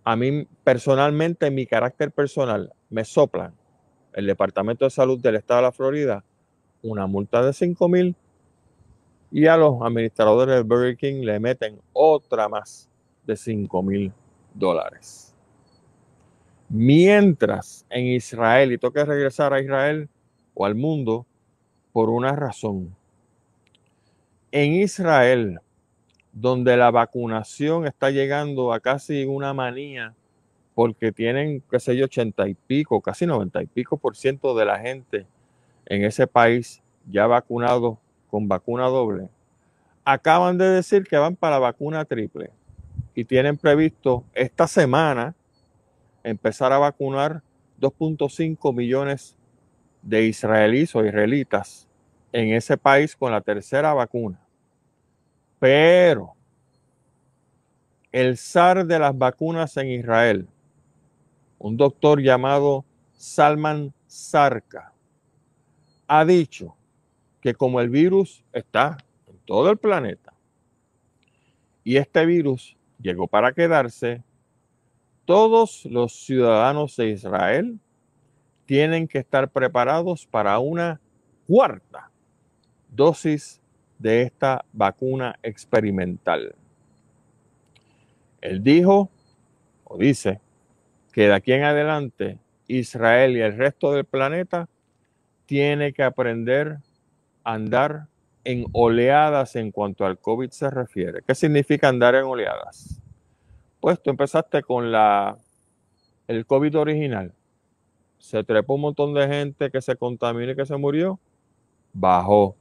a 0.05 0.16
mí 0.16 0.49
personalmente, 0.64 1.47
en 1.47 1.55
mi 1.55 1.66
carácter 1.66 2.11
personal, 2.11 2.73
me 2.90 3.05
soplan 3.05 3.55
el 4.14 4.27
Departamento 4.27 4.85
de 4.85 4.90
Salud 4.90 5.21
del 5.21 5.37
Estado 5.37 5.61
de 5.61 5.66
la 5.66 5.73
Florida 5.73 6.25
una 6.83 7.07
multa 7.07 7.44
de 7.44 7.53
5 7.53 7.88
mil 7.88 8.14
y 9.31 9.47
a 9.47 9.57
los 9.57 9.81
administradores 9.83 10.55
del 10.55 10.64
Burger 10.64 10.97
King 10.97 11.23
le 11.23 11.38
meten 11.38 11.79
otra 11.92 12.49
más 12.49 12.88
de 13.27 13.37
5 13.37 13.83
mil 13.83 14.12
dólares. 14.55 15.35
Mientras 16.71 17.85
en 17.90 18.07
Israel, 18.07 18.73
y 18.73 18.79
toca 18.79 19.05
regresar 19.05 19.53
a 19.53 19.61
Israel 19.61 20.09
o 20.55 20.64
al 20.64 20.75
mundo 20.75 21.27
por 21.98 22.11
una 22.11 22.30
razón. 22.37 22.94
En 24.52 24.72
Israel, 24.74 25.58
donde 26.32 26.76
la 26.76 26.92
vacunación 26.92 27.88
está 27.88 28.12
llegando 28.12 28.72
a 28.72 28.78
casi 28.78 29.24
una 29.24 29.52
manía 29.52 30.14
porque 30.76 31.11
tienen, 31.11 31.61
qué 31.68 31.80
sé 31.80 31.96
yo, 31.96 32.04
ochenta 32.04 32.46
y 32.46 32.54
pico, 32.54 33.00
casi 33.00 33.26
noventa 33.26 33.61
y 33.64 33.66
pico 33.66 33.96
por 33.96 34.14
ciento 34.16 34.54
de 34.56 34.64
la 34.64 34.78
gente 34.78 35.26
en 35.87 36.04
ese 36.04 36.28
país 36.28 36.84
ya 37.11 37.26
vacunado 37.26 37.98
con 38.30 38.46
vacuna 38.46 38.87
doble, 38.87 39.28
acaban 40.04 40.56
de 40.56 40.66
decir 40.66 41.02
que 41.02 41.16
van 41.16 41.34
para 41.34 41.58
vacuna 41.58 42.04
triple 42.04 42.52
y 43.12 43.24
tienen 43.24 43.56
previsto 43.56 44.24
esta 44.34 44.68
semana 44.68 45.34
empezar 46.22 46.72
a 46.72 46.78
vacunar 46.78 47.42
2.5 47.80 48.72
millones 48.72 49.37
de 50.02 50.26
israelíes 50.26 50.94
o 50.94 51.04
israelitas 51.04 51.88
en 52.33 52.53
ese 52.53 52.77
país 52.77 53.17
con 53.17 53.33
la 53.33 53.41
tercera 53.41 53.95
vacuna. 53.95 54.41
Pero 55.59 56.35
el 58.12 58.37
zar 58.37 58.87
de 58.87 58.99
las 58.99 59.17
vacunas 59.17 59.77
en 59.77 59.88
Israel, 59.88 60.49
un 61.59 61.77
doctor 61.77 62.21
llamado 62.21 62.85
Salman 63.12 63.93
Sarka, 64.07 64.93
ha 66.07 66.25
dicho 66.25 66.75
que 67.41 67.55
como 67.55 67.81
el 67.81 67.91
virus 67.91 68.45
está 68.53 68.97
en 69.27 69.38
todo 69.45 69.71
el 69.71 69.77
planeta 69.77 70.33
y 71.85 71.97
este 71.97 72.25
virus 72.27 72.77
llegó 73.01 73.27
para 73.27 73.53
quedarse. 73.53 74.23
Todos 75.25 75.85
los 75.85 76.12
ciudadanos 76.25 76.97
de 76.97 77.11
Israel 77.11 77.79
tienen 78.67 79.07
que 79.09 79.19
estar 79.19 79.51
preparados 79.51 80.27
para 80.27 80.59
una 80.59 81.01
cuarta 81.47 82.11
dosis 82.98 83.61
de 83.98 84.22
esta 84.22 84.64
vacuna 84.72 85.38
experimental. 85.42 86.56
Él 88.40 88.62
dijo, 88.62 89.08
o 89.84 89.96
dice, 89.96 90.40
que 91.12 91.28
de 91.28 91.34
aquí 91.34 91.52
en 91.52 91.62
adelante 91.62 92.38
Israel 92.66 93.37
y 93.37 93.40
el 93.40 93.56
resto 93.56 93.92
del 93.92 94.04
planeta 94.04 94.68
tiene 95.46 95.92
que 95.92 96.02
aprender 96.02 96.78
a 97.44 97.54
andar 97.54 98.08
en 98.44 98.66
oleadas 98.72 99.54
en 99.54 99.70
cuanto 99.70 100.04
al 100.04 100.18
COVID 100.18 100.50
se 100.50 100.68
refiere. 100.68 101.22
¿Qué 101.26 101.34
significa 101.34 101.88
andar 101.88 102.16
en 102.16 102.24
oleadas? 102.24 103.00
Pues 103.80 104.02
tú 104.02 104.11
empezaste 104.11 104.62
con 104.62 104.90
la, 104.90 105.38
el 106.26 106.46
COVID 106.46 106.76
original. 106.78 107.32
Se 108.18 108.42
trepó 108.42 108.74
un 108.74 108.82
montón 108.82 109.14
de 109.14 109.28
gente 109.28 109.70
que 109.70 109.80
se 109.80 109.94
contaminó 109.94 110.50
y 110.50 110.56
que 110.56 110.66
se 110.66 110.76
murió. 110.76 111.20
Bajó. 111.92 112.58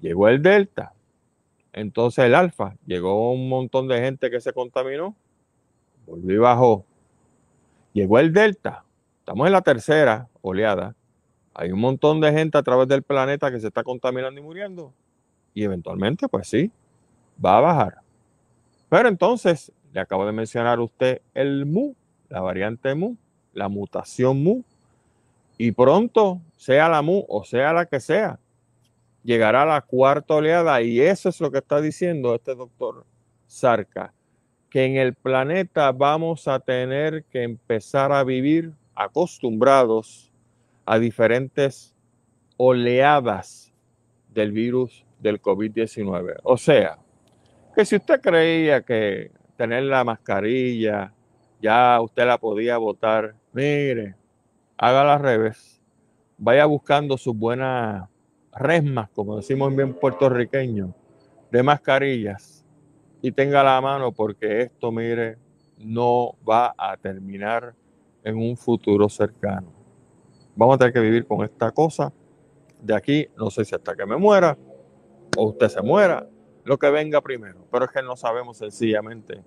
Llegó 0.00 0.28
el 0.28 0.42
Delta. 0.42 0.92
Entonces 1.72 2.24
el 2.24 2.34
Alfa. 2.34 2.74
Llegó 2.86 3.32
un 3.32 3.48
montón 3.48 3.88
de 3.88 4.00
gente 4.00 4.30
que 4.30 4.40
se 4.40 4.52
contaminó. 4.52 5.14
Volvió 6.06 6.34
y 6.34 6.38
bajó. 6.38 6.84
Llegó 7.92 8.18
el 8.18 8.32
Delta. 8.32 8.84
Estamos 9.20 9.46
en 9.46 9.52
la 9.52 9.62
tercera 9.62 10.28
oleada. 10.42 10.96
Hay 11.54 11.70
un 11.72 11.80
montón 11.80 12.20
de 12.20 12.32
gente 12.32 12.58
a 12.58 12.62
través 12.62 12.88
del 12.88 13.02
planeta 13.02 13.50
que 13.50 13.60
se 13.60 13.68
está 13.68 13.82
contaminando 13.82 14.40
y 14.40 14.42
muriendo. 14.42 14.92
Y 15.54 15.64
eventualmente, 15.64 16.28
pues 16.28 16.48
sí, 16.48 16.72
va 17.44 17.58
a 17.58 17.60
bajar. 17.60 17.98
Pero 18.88 19.08
entonces, 19.08 19.72
le 19.92 20.00
acabo 20.00 20.26
de 20.26 20.32
mencionar 20.32 20.78
a 20.78 20.82
usted 20.82 21.20
el 21.34 21.66
MU, 21.66 21.94
la 22.28 22.40
variante 22.40 22.94
MU, 22.94 23.16
la 23.52 23.68
mutación 23.68 24.42
MU. 24.42 24.64
Y 25.58 25.72
pronto, 25.72 26.40
sea 26.56 26.88
la 26.88 27.02
MU 27.02 27.24
o 27.28 27.44
sea 27.44 27.72
la 27.72 27.86
que 27.86 28.00
sea, 28.00 28.39
llegará 29.22 29.64
la 29.64 29.80
cuarta 29.80 30.34
oleada. 30.34 30.80
Y 30.82 31.00
eso 31.00 31.28
es 31.28 31.40
lo 31.40 31.50
que 31.50 31.58
está 31.58 31.80
diciendo 31.80 32.34
este 32.34 32.54
doctor 32.54 33.04
Sarka, 33.46 34.12
que 34.68 34.84
en 34.84 34.96
el 34.96 35.14
planeta 35.14 35.92
vamos 35.92 36.48
a 36.48 36.60
tener 36.60 37.24
que 37.24 37.42
empezar 37.42 38.12
a 38.12 38.24
vivir 38.24 38.72
acostumbrados 38.94 40.32
a 40.84 40.98
diferentes 40.98 41.94
oleadas 42.56 43.72
del 44.28 44.52
virus 44.52 45.04
del 45.18 45.40
COVID-19. 45.40 46.36
O 46.42 46.56
sea, 46.56 46.98
que 47.74 47.84
si 47.84 47.96
usted 47.96 48.20
creía 48.20 48.82
que 48.82 49.32
tener 49.56 49.84
la 49.84 50.04
mascarilla 50.04 51.12
ya 51.60 52.00
usted 52.00 52.26
la 52.26 52.38
podía 52.38 52.78
votar, 52.78 53.34
mire, 53.52 54.16
haga 54.78 55.04
la 55.04 55.18
revés, 55.18 55.82
vaya 56.38 56.64
buscando 56.64 57.18
sus 57.18 57.36
buenas 57.36 58.08
resmas, 58.52 59.10
como 59.10 59.36
decimos 59.36 59.74
bien 59.74 59.94
puertorriqueño, 59.94 60.94
de 61.50 61.62
mascarillas 61.62 62.64
y 63.22 63.32
tenga 63.32 63.62
la 63.62 63.80
mano 63.80 64.12
porque 64.12 64.62
esto, 64.62 64.92
mire, 64.92 65.38
no 65.78 66.36
va 66.48 66.74
a 66.76 66.96
terminar 66.96 67.74
en 68.22 68.36
un 68.36 68.56
futuro 68.56 69.08
cercano. 69.08 69.72
Vamos 70.54 70.74
a 70.74 70.78
tener 70.78 70.92
que 70.92 71.00
vivir 71.00 71.26
con 71.26 71.44
esta 71.44 71.70
cosa 71.70 72.12
de 72.80 72.94
aquí, 72.94 73.28
no 73.36 73.50
sé 73.50 73.64
si 73.64 73.74
hasta 73.74 73.94
que 73.94 74.06
me 74.06 74.16
muera 74.16 74.56
o 75.36 75.44
usted 75.44 75.68
se 75.68 75.82
muera, 75.82 76.28
lo 76.64 76.78
que 76.78 76.90
venga 76.90 77.20
primero, 77.20 77.66
pero 77.70 77.84
es 77.84 77.90
que 77.90 78.02
no 78.02 78.16
sabemos 78.16 78.58
sencillamente 78.58 79.42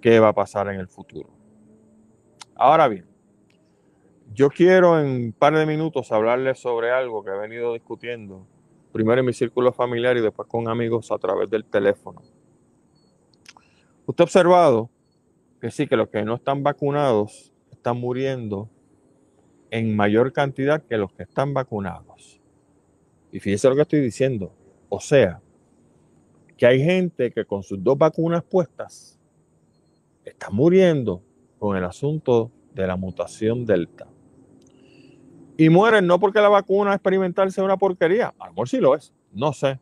qué 0.00 0.18
va 0.18 0.28
a 0.28 0.34
pasar 0.34 0.68
en 0.68 0.80
el 0.80 0.88
futuro. 0.88 1.30
Ahora 2.54 2.88
bien, 2.88 3.06
yo 4.32 4.48
quiero 4.48 5.00
en 5.00 5.06
un 5.06 5.32
par 5.32 5.56
de 5.56 5.66
minutos 5.66 6.12
hablarles 6.12 6.58
sobre 6.58 6.90
algo 6.90 7.24
que 7.24 7.30
he 7.30 7.38
venido 7.38 7.72
discutiendo, 7.74 8.46
primero 8.92 9.20
en 9.20 9.26
mi 9.26 9.32
círculo 9.32 9.72
familiar 9.72 10.16
y 10.16 10.20
después 10.20 10.48
con 10.48 10.68
amigos 10.68 11.10
a 11.10 11.18
través 11.18 11.50
del 11.50 11.64
teléfono. 11.64 12.22
Usted 14.06 14.22
ha 14.22 14.24
observado 14.24 14.90
que 15.60 15.70
sí, 15.70 15.86
que 15.86 15.96
los 15.96 16.08
que 16.08 16.24
no 16.24 16.36
están 16.36 16.62
vacunados 16.62 17.52
están 17.70 17.98
muriendo 17.98 18.68
en 19.70 19.94
mayor 19.94 20.32
cantidad 20.32 20.82
que 20.82 20.96
los 20.96 21.12
que 21.12 21.24
están 21.24 21.52
vacunados. 21.52 22.40
Y 23.32 23.40
fíjese 23.40 23.68
lo 23.68 23.76
que 23.76 23.82
estoy 23.82 24.00
diciendo. 24.00 24.52
O 24.88 25.00
sea, 25.00 25.40
que 26.56 26.66
hay 26.66 26.82
gente 26.82 27.30
que 27.30 27.44
con 27.44 27.62
sus 27.62 27.82
dos 27.82 27.96
vacunas 27.96 28.42
puestas 28.42 29.18
está 30.24 30.50
muriendo 30.50 31.22
con 31.58 31.76
el 31.76 31.84
asunto 31.84 32.50
de 32.74 32.86
la 32.86 32.96
mutación 32.96 33.64
delta. 33.64 34.08
Y 35.60 35.68
mueren 35.68 36.06
no 36.06 36.18
porque 36.18 36.40
la 36.40 36.48
vacuna 36.48 36.94
experimental 36.94 37.52
sea 37.52 37.64
una 37.64 37.76
porquería, 37.76 38.32
a 38.38 38.46
lo 38.46 38.52
mejor 38.52 38.66
sí 38.66 38.78
lo 38.78 38.94
es, 38.94 39.12
no 39.30 39.52
sé. 39.52 39.78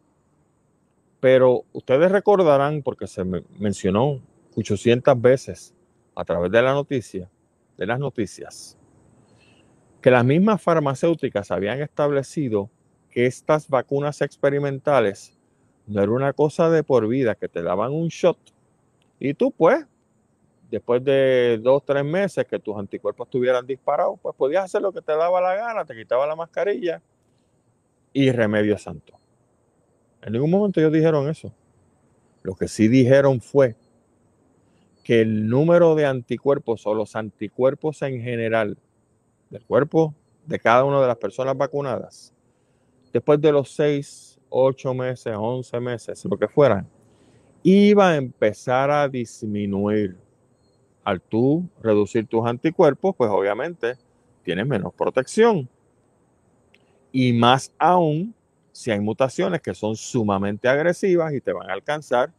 Pero 1.20 1.66
ustedes 1.72 2.10
recordarán, 2.10 2.82
porque 2.82 3.06
se 3.06 3.22
mencionó 3.60 4.20
800 4.56 5.22
veces 5.22 5.76
a 6.16 6.24
través 6.24 6.50
de 6.50 6.62
la 6.62 6.72
noticia, 6.72 7.30
de 7.76 7.86
las 7.86 8.00
noticias, 8.00 8.76
que 10.02 10.10
las 10.10 10.24
mismas 10.24 10.60
farmacéuticas 10.60 11.52
habían 11.52 11.80
establecido 11.80 12.68
que 13.08 13.26
estas 13.26 13.68
vacunas 13.68 14.20
experimentales 14.20 15.38
no 15.86 16.02
era 16.02 16.10
una 16.10 16.32
cosa 16.32 16.70
de 16.70 16.82
por 16.82 17.06
vida, 17.06 17.36
que 17.36 17.48
te 17.48 17.62
daban 17.62 17.92
un 17.92 18.08
shot 18.08 18.36
y 19.20 19.32
tú 19.32 19.52
pues, 19.52 19.86
después 20.70 21.02
de 21.04 21.58
dos, 21.62 21.84
tres 21.84 22.04
meses 22.04 22.46
que 22.46 22.58
tus 22.58 22.76
anticuerpos 22.76 23.26
estuvieran 23.26 23.66
disparados, 23.66 24.18
pues 24.20 24.34
podías 24.36 24.64
hacer 24.64 24.82
lo 24.82 24.92
que 24.92 25.02
te 25.02 25.12
daba 25.12 25.40
la 25.40 25.54
gana, 25.54 25.84
te 25.84 25.94
quitaba 25.94 26.26
la 26.26 26.36
mascarilla 26.36 27.02
y 28.12 28.30
remedio 28.30 28.76
santo. 28.78 29.14
En 30.22 30.32
ningún 30.32 30.50
momento 30.50 30.80
ellos 30.80 30.92
dijeron 30.92 31.28
eso. 31.28 31.52
Lo 32.42 32.54
que 32.54 32.68
sí 32.68 32.88
dijeron 32.88 33.40
fue 33.40 33.76
que 35.04 35.22
el 35.22 35.48
número 35.48 35.94
de 35.94 36.06
anticuerpos 36.06 36.86
o 36.86 36.94
los 36.94 37.16
anticuerpos 37.16 38.02
en 38.02 38.20
general 38.20 38.76
del 39.50 39.64
cuerpo 39.64 40.14
de 40.46 40.58
cada 40.58 40.84
una 40.84 41.00
de 41.00 41.06
las 41.06 41.16
personas 41.16 41.56
vacunadas, 41.56 42.32
después 43.12 43.40
de 43.40 43.52
los 43.52 43.70
6, 43.74 44.38
8 44.50 44.94
meses, 44.94 45.34
11 45.36 45.80
meses, 45.80 46.24
lo 46.24 46.38
que 46.38 46.48
fueran, 46.48 46.88
iba 47.62 48.10
a 48.10 48.16
empezar 48.16 48.90
a 48.90 49.08
disminuir. 49.08 50.16
Al 51.04 51.20
tú 51.20 51.68
reducir 51.82 52.26
tus 52.26 52.46
anticuerpos, 52.46 53.14
pues 53.16 53.30
obviamente 53.30 53.96
tienes 54.42 54.66
menos 54.66 54.92
protección. 54.94 55.68
Y 57.12 57.32
más 57.32 57.72
aún 57.78 58.34
si 58.72 58.90
hay 58.90 59.00
mutaciones 59.00 59.60
que 59.60 59.74
son 59.74 59.96
sumamente 59.96 60.68
agresivas 60.68 61.34
y 61.34 61.40
te 61.40 61.52
van 61.52 61.68
a 61.68 61.72
alcanzar 61.72 62.32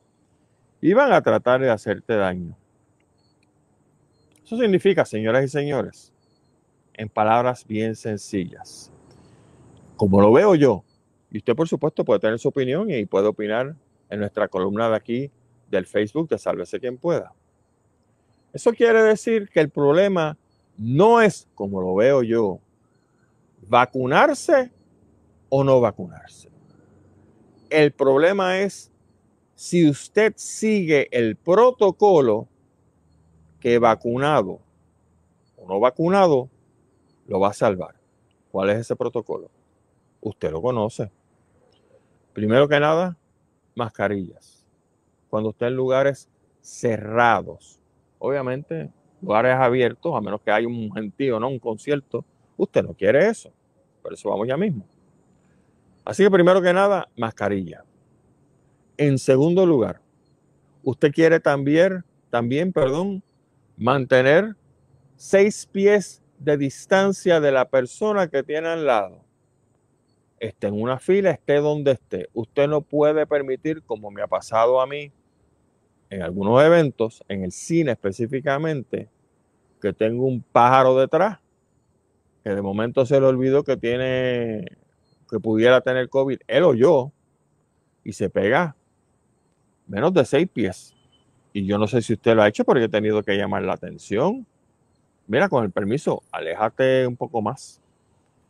y 0.81 0.93
van 0.93 1.11
a 1.11 1.21
tratar 1.21 1.59
de 1.61 1.69
hacerte 1.69 2.15
daño. 2.15 2.55
Eso 4.43 4.57
significa, 4.57 5.05
señoras 5.05 5.43
y 5.43 5.47
señores, 5.49 6.13
en 6.93 7.09
palabras 7.09 7.65
bien 7.67 7.95
sencillas, 7.95 8.91
como 9.95 10.21
lo 10.21 10.31
veo 10.31 10.55
yo, 10.55 10.83
y 11.29 11.37
usted 11.37 11.55
por 11.55 11.67
supuesto 11.67 12.03
puede 12.03 12.19
tener 12.19 12.39
su 12.39 12.47
opinión 12.47 12.89
y 12.89 13.05
puede 13.05 13.27
opinar 13.27 13.75
en 14.09 14.19
nuestra 14.19 14.47
columna 14.47 14.89
de 14.89 14.95
aquí 14.95 15.31
del 15.69 15.85
Facebook 15.85 16.29
de 16.29 16.37
Sálvese 16.37 16.79
quien 16.79 16.97
pueda. 16.97 17.33
Eso 18.53 18.71
quiere 18.71 19.01
decir 19.03 19.49
que 19.49 19.59
el 19.59 19.69
problema 19.69 20.37
no 20.77 21.21
es, 21.21 21.47
como 21.55 21.81
lo 21.81 21.93
veo 21.95 22.23
yo, 22.23 22.59
vacunarse 23.67 24.71
o 25.49 25.63
no 25.63 25.79
vacunarse. 25.81 26.49
El 27.69 27.91
problema 27.91 28.59
es 28.59 28.91
si 29.55 29.89
usted 29.89 30.33
sigue 30.37 31.07
el 31.11 31.35
protocolo 31.35 32.47
que 33.59 33.77
vacunado 33.77 34.59
o 35.57 35.67
no 35.67 35.79
vacunado 35.79 36.49
lo 37.27 37.39
va 37.39 37.49
a 37.49 37.53
salvar. 37.53 37.95
¿Cuál 38.51 38.71
es 38.71 38.79
ese 38.79 38.95
protocolo? 38.95 39.51
Usted 40.21 40.51
lo 40.51 40.61
conoce. 40.61 41.11
Primero 42.33 42.67
que 42.67 42.79
nada, 42.79 43.17
mascarillas. 43.75 44.65
Cuando 45.29 45.51
esté 45.51 45.67
en 45.67 45.75
lugares 45.75 46.29
cerrados, 46.61 47.78
obviamente 48.19 48.91
lugares 49.21 49.55
abiertos, 49.55 50.15
a 50.15 50.21
menos 50.21 50.41
que 50.41 50.51
haya 50.51 50.67
un 50.67 50.91
gentío, 50.93 51.39
no 51.39 51.49
un 51.49 51.59
concierto, 51.59 52.23
usted 52.57 52.83
no 52.83 52.93
quiere 52.93 53.27
eso. 53.27 53.51
Por 54.01 54.13
eso 54.13 54.29
vamos 54.29 54.47
ya 54.47 54.55
mismo. 54.55 54.85
Así 56.05 56.23
que 56.23 56.31
primero 56.31 56.61
que 56.61 56.73
nada, 56.73 57.07
mascarilla. 57.17 57.83
En 58.97 59.17
segundo 59.17 59.65
lugar, 59.65 60.01
usted 60.83 61.11
quiere 61.11 61.39
también, 61.39 62.03
también, 62.29 62.71
perdón, 62.71 63.23
mantener 63.77 64.55
seis 65.15 65.67
pies 65.71 66.21
de 66.37 66.57
distancia 66.57 67.39
de 67.39 67.51
la 67.51 67.69
persona 67.69 68.27
que 68.27 68.43
tiene 68.43 68.69
al 68.69 68.85
lado. 68.85 69.23
Esté 70.39 70.67
en 70.67 70.81
una 70.81 70.99
fila, 70.99 71.31
esté 71.31 71.57
donde 71.57 71.91
esté. 71.91 72.29
Usted 72.33 72.67
no 72.67 72.81
puede 72.81 73.27
permitir, 73.27 73.83
como 73.83 74.09
me 74.09 74.21
ha 74.21 74.27
pasado 74.27 74.79
a 74.79 74.87
mí, 74.87 75.11
en 76.09 76.21
algunos 76.23 76.63
eventos, 76.63 77.23
en 77.27 77.43
el 77.43 77.51
cine 77.51 77.91
específicamente, 77.91 79.07
que 79.81 79.93
tengo 79.93 80.25
un 80.25 80.41
pájaro 80.41 80.97
detrás, 80.97 81.39
que 82.43 82.49
de 82.49 82.61
momento 82.61 83.05
se 83.05 83.19
le 83.19 83.27
olvidó 83.27 83.63
que 83.63 83.77
tiene, 83.77 84.65
que 85.29 85.39
pudiera 85.39 85.81
tener 85.81 86.09
COVID, 86.09 86.39
él 86.47 86.63
o 86.63 86.73
yo, 86.73 87.11
y 88.03 88.13
se 88.13 88.29
pega 88.29 88.75
menos 89.87 90.13
de 90.13 90.25
seis 90.25 90.47
pies. 90.51 90.95
Y 91.53 91.65
yo 91.65 91.77
no 91.77 91.87
sé 91.87 92.01
si 92.01 92.13
usted 92.13 92.35
lo 92.35 92.43
ha 92.43 92.47
hecho, 92.47 92.63
porque 92.63 92.85
he 92.85 92.89
tenido 92.89 93.23
que 93.23 93.37
llamar 93.37 93.63
la 93.63 93.73
atención. 93.73 94.45
Mira, 95.27 95.49
con 95.49 95.63
el 95.63 95.71
permiso, 95.71 96.23
aléjate 96.31 97.05
un 97.05 97.17
poco 97.17 97.41
más. 97.41 97.81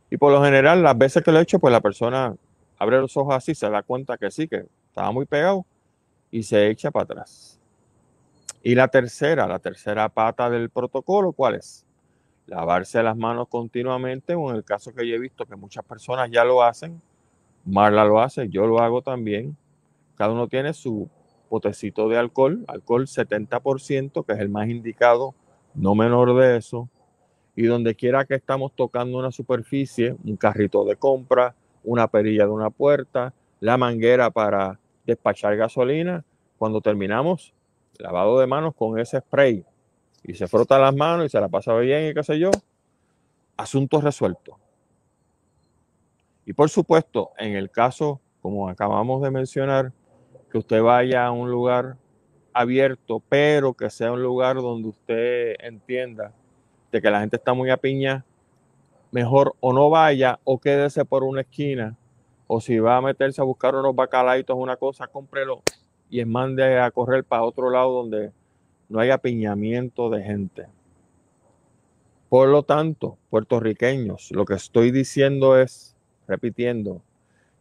Y 0.10 0.18
por 0.18 0.32
lo 0.32 0.44
general, 0.44 0.82
las 0.82 0.98
veces 0.98 1.24
que 1.24 1.32
lo 1.32 1.40
he 1.40 1.44
hecho, 1.44 1.60
pues 1.60 1.72
la 1.72 1.82
persona 1.82 2.36
abre 2.78 3.00
los 3.00 3.16
ojos 3.18 3.36
así, 3.36 3.54
se 3.54 3.70
da 3.70 3.84
cuenta 3.84 4.18
que 4.18 4.32
sí, 4.32 4.48
que 4.48 4.66
estaba 4.88 5.12
muy 5.12 5.26
pegado 5.26 5.66
y 6.32 6.44
se 6.44 6.70
echa 6.70 6.92
para 6.92 7.04
atrás. 7.04 7.60
Y 8.62 8.76
la 8.76 8.88
tercera, 8.88 9.48
la 9.48 9.60
tercera 9.60 10.10
pata 10.10 10.50
del 10.50 10.70
protocolo, 10.70 11.32
¿cuál 11.32 11.56
es? 11.56 11.86
Lavarse 12.48 13.02
las 13.04 13.16
manos 13.16 13.48
continuamente, 13.48 14.36
o 14.36 14.50
en 14.50 14.58
el 14.58 14.64
caso 14.64 14.94
que 14.94 15.08
yo 15.08 15.16
he 15.16 15.20
visto 15.20 15.46
que 15.46 15.56
muchas 15.56 15.86
personas 15.86 16.30
ya 16.32 16.44
lo 16.44 16.64
hacen, 16.64 17.02
Marla 17.66 18.06
lo 18.06 18.20
hace, 18.20 18.50
yo 18.50 18.66
lo 18.66 18.80
hago 18.80 19.02
también. 19.02 19.56
Cada 20.16 20.32
uno 20.32 20.48
tiene 20.48 20.74
su 20.74 21.10
potecito 21.50 22.10
de 22.10 22.18
alcohol, 22.18 22.64
alcohol 22.68 23.06
70%, 23.06 24.26
que 24.26 24.34
es 24.34 24.40
el 24.40 24.50
más 24.50 24.70
indicado, 24.70 25.36
no 25.76 25.96
menor 25.96 26.36
de 26.36 26.58
eso. 26.58 26.90
Y 27.56 27.64
donde 27.64 27.96
quiera 27.96 28.26
que 28.26 28.36
estamos 28.36 28.72
tocando 28.76 29.18
una 29.18 29.32
superficie, 29.32 30.16
un 30.24 30.38
carrito 30.38 30.86
de 30.86 30.96
compra, 30.96 31.56
una 31.84 32.08
perilla 32.08 32.46
de 32.46 32.52
una 32.52 32.70
puerta, 32.70 33.34
la 33.60 33.78
manguera 33.78 34.30
para 34.32 34.80
despachar 35.10 35.56
gasolina, 35.58 36.24
cuando 36.58 36.82
terminamos, 36.82 37.54
lavado 37.98 38.40
de 38.40 38.48
manos 38.48 38.74
con 38.76 39.00
ese 39.00 39.20
spray 39.20 39.66
y 40.24 40.34
se 40.34 40.48
frota 40.48 40.80
las 40.80 40.96
manos 40.96 41.26
y 41.26 41.30
se 41.30 41.40
la 41.40 41.48
pasa 41.48 41.74
bien 41.76 42.10
y 42.10 42.14
qué 42.14 42.24
sé 42.24 42.40
yo, 42.40 42.52
asunto 43.58 44.02
resuelto. 44.02 44.58
Y 46.46 46.54
por 46.54 46.70
supuesto, 46.70 47.32
en 47.38 47.56
el 47.56 47.70
caso, 47.70 48.20
como 48.42 48.70
acabamos 48.70 49.22
de 49.22 49.32
mencionar, 49.32 49.92
que 50.50 50.58
usted 50.58 50.82
vaya 50.82 51.26
a 51.26 51.32
un 51.32 51.52
lugar 51.52 51.98
abierto, 52.54 53.22
pero 53.30 53.74
que 53.74 53.90
sea 53.90 54.12
un 54.12 54.24
lugar 54.24 54.56
donde 54.56 54.90
usted 54.90 55.56
entienda 55.60 56.34
de 56.92 57.02
que 57.02 57.12
la 57.12 57.20
gente 57.20 57.36
está 57.36 57.54
muy 57.54 57.70
a 57.70 57.78
piña, 57.78 58.26
mejor 59.12 59.56
o 59.60 59.74
no 59.74 59.90
vaya 59.90 60.40
o 60.44 60.60
quédese 60.60 61.06
por 61.06 61.24
una 61.24 61.42
esquina, 61.42 61.96
o 62.52 62.60
si 62.60 62.80
va 62.80 62.98
a 62.98 63.02
meterse 63.02 63.40
a 63.42 63.44
buscar 63.44 63.76
unos 63.76 63.96
bacalaitos, 63.96 64.58
una 64.58 64.76
cosa, 64.76 65.06
cómprelo 65.06 65.62
y 66.10 66.26
mande 66.26 66.80
a 66.80 66.90
correr 66.90 67.24
para 67.24 67.44
otro 67.44 67.70
lado 67.70 67.92
donde 67.92 68.32
no 68.90 69.00
hay 69.00 69.12
apiñamiento 69.12 70.10
de 70.10 70.24
gente. 70.24 70.66
Por 72.28 72.50
lo 72.50 72.64
tanto, 72.64 73.20
puertorriqueños, 73.30 74.32
lo 74.32 74.46
que 74.46 74.56
estoy 74.56 74.90
diciendo 74.90 75.60
es, 75.60 75.96
repitiendo, 76.28 77.04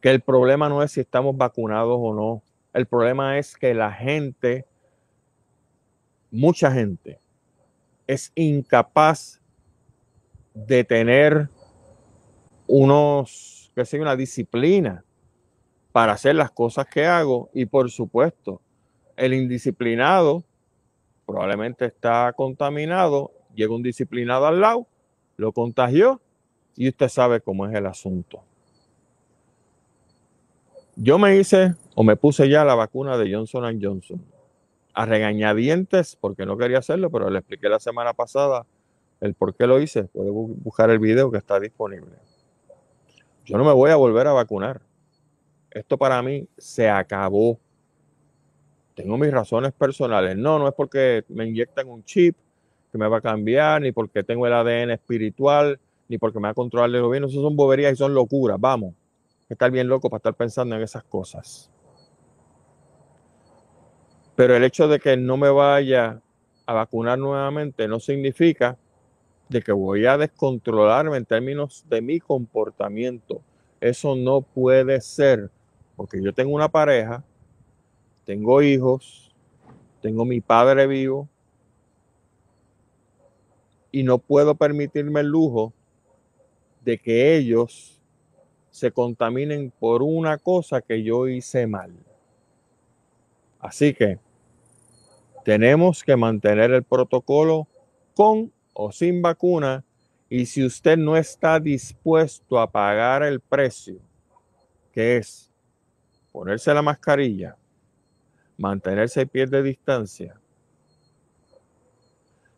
que 0.01 0.11
el 0.11 0.23
problema 0.23 0.71
no 0.71 0.83
es 0.83 0.93
si 0.93 1.01
estamos 1.01 1.37
vacunados 1.37 1.99
o 2.01 2.15
no. 2.15 2.43
El 2.73 2.87
problema 2.87 3.37
es 3.39 3.59
que 3.59 3.75
la 3.75 3.93
gente, 3.93 4.65
mucha 6.31 6.73
gente, 6.73 7.21
es 8.07 8.33
incapaz 8.35 9.39
de 10.55 10.83
tener 10.83 11.51
unos, 12.67 13.58
que 13.79 13.87
sea, 13.87 14.01
una 14.01 14.17
disciplina 14.17 15.05
para 15.93 16.13
hacer 16.13 16.35
las 16.35 16.51
cosas 16.51 16.87
que 16.87 17.07
hago 17.07 17.49
y 17.55 17.67
por 17.67 17.91
supuesto, 17.91 18.61
el 19.17 19.35
indisciplinado 19.35 20.45
probablemente 21.27 21.87
está 21.87 22.33
contaminado, 22.37 23.33
llega 23.55 23.75
un 23.75 23.83
disciplinado 23.83 24.47
al 24.47 24.61
lado, 24.61 24.87
lo 25.37 25.53
contagió 25.53 26.21
y 26.77 26.89
usted 26.89 27.09
sabe 27.09 27.41
cómo 27.41 27.67
es 27.67 27.75
el 27.75 27.87
asunto. 27.87 28.43
Yo 30.97 31.19
me 31.19 31.37
hice 31.37 31.75
o 31.95 32.03
me 32.03 32.17
puse 32.17 32.49
ya 32.49 32.65
la 32.65 32.75
vacuna 32.75 33.17
de 33.17 33.33
Johnson 33.33 33.79
Johnson 33.81 34.21
a 34.95 35.07
regañadientes 35.07 36.17
porque 36.17 36.45
no 36.45 36.57
quería 36.57 36.79
hacerlo, 36.79 37.11
pero 37.11 37.31
le 37.31 37.39
expliqué 37.39 37.69
la 37.69 37.79
semana 37.79 38.15
pasada 38.15 38.67
el 39.21 39.35
por 39.35 39.55
qué 39.55 39.67
lo 39.67 39.81
hice. 39.81 40.05
Puede 40.05 40.31
buscar 40.31 40.91
el 40.91 40.99
video 40.99 41.31
que 41.31 41.39
está 41.39 41.61
disponible. 41.61 42.28
Yo 43.49 43.57
no 43.57 43.65
me 43.65 43.73
voy 43.73 43.91
a 43.91 43.97
volver 43.97 44.27
a 44.27 44.35
vacunar. 44.35 44.83
Esto 45.71 45.97
para 45.97 46.21
mí 46.21 46.47
se 46.59 46.91
acabó. 46.91 47.59
Tengo 48.95 49.17
mis 49.17 49.31
razones 49.31 49.73
personales. 49.73 50.37
No, 50.37 50.59
no 50.59 50.69
es 50.69 50.75
porque 50.75 51.25
me 51.31 51.47
inyectan 51.47 51.89
un 51.89 52.05
chip 52.05 52.37
que 52.93 52.99
me 52.99 53.09
va 53.09 53.17
a 53.17 53.21
cambiar, 53.23 53.81
ni 53.81 53.91
porque 53.91 54.23
tengo 54.23 54.47
el 54.47 54.53
ADN 54.53 54.91
espiritual, 54.91 55.81
ni 56.09 56.19
porque 56.19 56.39
me 56.39 56.43
va 56.43 56.51
a 56.51 56.55
controlar 56.55 56.91
el 56.95 57.01
gobierno. 57.01 57.29
Eso 57.29 57.41
son 57.41 57.57
boberías 57.57 57.95
y 57.95 57.97
son 57.97 58.13
locuras. 58.13 58.61
Vamos, 58.61 58.95
estar 59.49 59.71
bien 59.71 59.89
loco 59.89 60.11
para 60.11 60.19
estar 60.19 60.35
pensando 60.35 60.77
en 60.77 60.83
esas 60.83 61.05
cosas. 61.05 61.71
Pero 64.37 64.55
el 64.55 64.63
hecho 64.63 64.89
de 64.89 65.01
que 65.01 65.17
no 65.17 65.39
me 65.39 65.49
vaya 65.49 66.21
a 66.67 66.73
vacunar 66.75 67.19
nuevamente 67.19 67.89
no 67.89 67.99
significa 67.99 68.77
de 69.49 69.63
que 69.63 69.73
voy 69.73 70.07
a 70.07 70.19
descontrolarme 70.19 71.17
en 71.17 71.25
términos 71.25 71.85
de 71.89 72.01
mi 72.01 72.21
comportamiento. 72.21 73.41
Eso 73.81 74.15
no 74.17 74.43
puede 74.43 75.01
ser, 75.01 75.51
porque 75.97 76.23
yo 76.23 76.33
tengo 76.33 76.55
una 76.55 76.69
pareja, 76.69 77.25
tengo 78.25 78.61
hijos, 78.63 79.33
tengo 80.01 80.25
mi 80.25 80.41
padre 80.41 80.87
vivo 80.87 81.29
y 83.91 84.03
no 84.03 84.19
puedo 84.19 84.55
permitirme 84.55 85.21
el 85.21 85.29
lujo 85.29 85.73
de 86.85 86.99
que 86.99 87.37
ellos 87.37 88.01
se 88.71 88.93
contaminen 88.93 89.73
por 89.79 90.03
una 90.03 90.39
cosa 90.39 90.81
que 90.81 91.03
yo 91.03 91.27
hice 91.27 91.67
mal. 91.67 91.93
Así 93.59 93.93
que 93.93 94.19
tenemos 95.45 96.05
que 96.05 96.17
mantener 96.17 96.71
el 96.73 96.85
protocolo 96.85 97.67
con 98.15 98.53
o 98.81 98.93
sin 98.93 99.21
vacuna 99.21 99.85
y 100.29 100.47
si 100.47 100.65
usted 100.65 100.97
no 100.97 101.17
está 101.17 101.59
dispuesto 101.59 102.61
a 102.61 102.71
pagar 102.71 103.25
el 103.25 103.41
precio, 103.41 103.99
que 104.93 105.17
es 105.17 105.51
ponerse 106.31 106.73
la 106.73 106.81
mascarilla, 106.81 107.57
mantenerse 108.57 109.23
a 109.23 109.27
pie 109.27 109.47
de 109.47 109.65
distancia, 109.65 110.39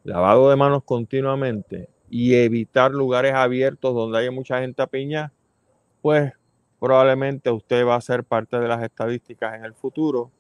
lavado 0.05 0.51
de 0.51 0.57
manos 0.57 0.85
continuamente 0.85 1.89
y 2.11 2.35
evitar 2.35 2.91
lugares 2.91 3.33
abiertos 3.33 3.95
donde 3.95 4.19
haya 4.19 4.31
mucha 4.31 4.61
gente 4.61 4.83
a 4.83 4.89
piña, 4.89 5.33
pues 6.03 6.35
probablemente 6.79 7.51
usted 7.51 7.87
va 7.87 7.95
a 7.95 8.01
ser 8.03 8.25
parte 8.25 8.59
de 8.59 8.69
las 8.69 8.83
estadísticas 8.83 9.55
en 9.55 9.65
el 9.65 9.73
futuro 9.73 10.31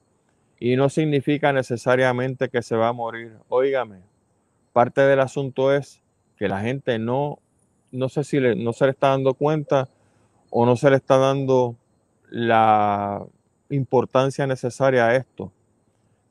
y 0.58 0.76
no 0.76 0.90
significa 0.90 1.54
necesariamente 1.54 2.50
que 2.50 2.60
se 2.60 2.76
va 2.76 2.88
a 2.88 2.92
morir. 2.92 3.38
Óigame, 3.48 4.09
parte 4.72 5.00
del 5.02 5.20
asunto 5.20 5.72
es 5.74 6.02
que 6.36 6.48
la 6.48 6.60
gente 6.60 6.98
no, 6.98 7.38
no 7.90 8.08
sé 8.08 8.24
si 8.24 8.38
no 8.40 8.72
se 8.72 8.84
le 8.86 8.92
está 8.92 9.08
dando 9.08 9.34
cuenta 9.34 9.88
o 10.50 10.66
no 10.66 10.76
se 10.76 10.90
le 10.90 10.96
está 10.96 11.18
dando 11.18 11.76
la 12.28 13.24
importancia 13.68 14.46
necesaria 14.46 15.06
a 15.06 15.16
esto. 15.16 15.52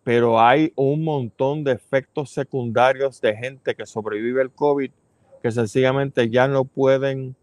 Pero 0.04 0.42
hay 0.42 0.72
un 0.76 1.04
montón 1.04 1.64
de 1.64 1.74
efectos 1.74 2.32
secundarios 2.32 3.22
de 3.22 3.36
gente 3.36 3.76
que 3.76 3.86
sobrevive 3.86 4.42
al 4.42 4.52
COVID 4.52 4.92
que 5.42 5.52
sencillamente 5.52 6.30
ya 6.30 6.48
no 6.48 6.66
pueden 6.66 7.36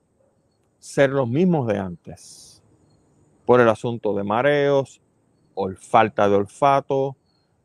ser 0.79 1.11
los 1.11 1.29
mismos 1.29 1.67
de 1.67 1.79
antes. 1.79 2.63
Por 3.45 3.61
el 3.61 3.69
asunto 3.69 4.15
de 4.15 4.25
mareos, 4.25 5.01
o 5.55 5.71
falta 5.73 6.29
de 6.29 6.35
olfato, 6.35 7.17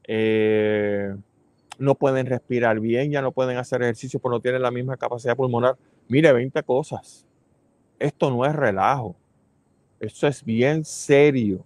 eh, 0.07 1.13
no 1.82 1.95
pueden 1.95 2.27
respirar 2.27 2.79
bien, 2.79 3.09
ya 3.11 3.23
no 3.23 3.32
pueden 3.32 3.57
hacer 3.57 3.82
ejercicio 3.82 4.19
porque 4.19 4.36
no 4.36 4.39
tienen 4.39 4.61
la 4.61 4.69
misma 4.69 4.97
capacidad 4.97 5.36
pulmonar. 5.36 5.77
Mire, 6.07 6.32
20 6.32 6.61
cosas. 6.61 7.25
Esto 7.97 8.29
no 8.29 8.45
es 8.45 8.55
relajo. 8.55 9.15
Esto 9.99 10.27
es 10.27 10.45
bien 10.45 10.86
serio. 10.86 11.65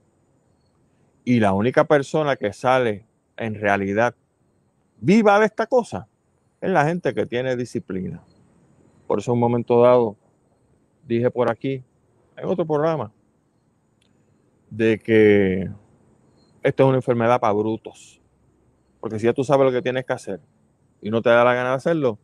Y 1.25 1.41
la 1.41 1.51
única 1.51 1.83
persona 1.83 2.37
que 2.37 2.53
sale 2.53 3.05
en 3.35 3.55
realidad 3.55 4.15
viva 5.01 5.37
de 5.37 5.47
esta 5.47 5.67
cosa 5.67 6.07
es 6.61 6.69
la 6.69 6.85
gente 6.85 7.13
que 7.13 7.25
tiene 7.25 7.57
disciplina. 7.57 8.23
Por 9.07 9.19
eso 9.19 9.31
en 9.31 9.33
un 9.33 9.41
momento 9.41 9.81
dado 9.81 10.15
dije 11.05 11.29
por 11.29 11.51
aquí, 11.51 11.83
en 12.37 12.45
otro 12.45 12.65
programa, 12.65 13.11
de 14.69 14.97
que 14.97 15.69
esto 16.63 16.83
es 16.83 16.87
una 16.87 16.97
enfermedad 16.97 17.39
para 17.39 17.53
brutos. 17.53 18.21
Porque 19.05 19.19
si 19.19 19.27
ya 19.27 19.33
tú 19.33 19.43
sabes 19.43 19.67
lo 19.67 19.71
que 19.71 19.83
tienes 19.83 20.03
que 20.03 20.13
hacer 20.13 20.39
y 20.99 21.11
no 21.11 21.21
te 21.21 21.29
da 21.29 21.43
la 21.43 21.53
gana 21.53 21.69
de 21.69 21.75
hacerlo, 21.75 22.17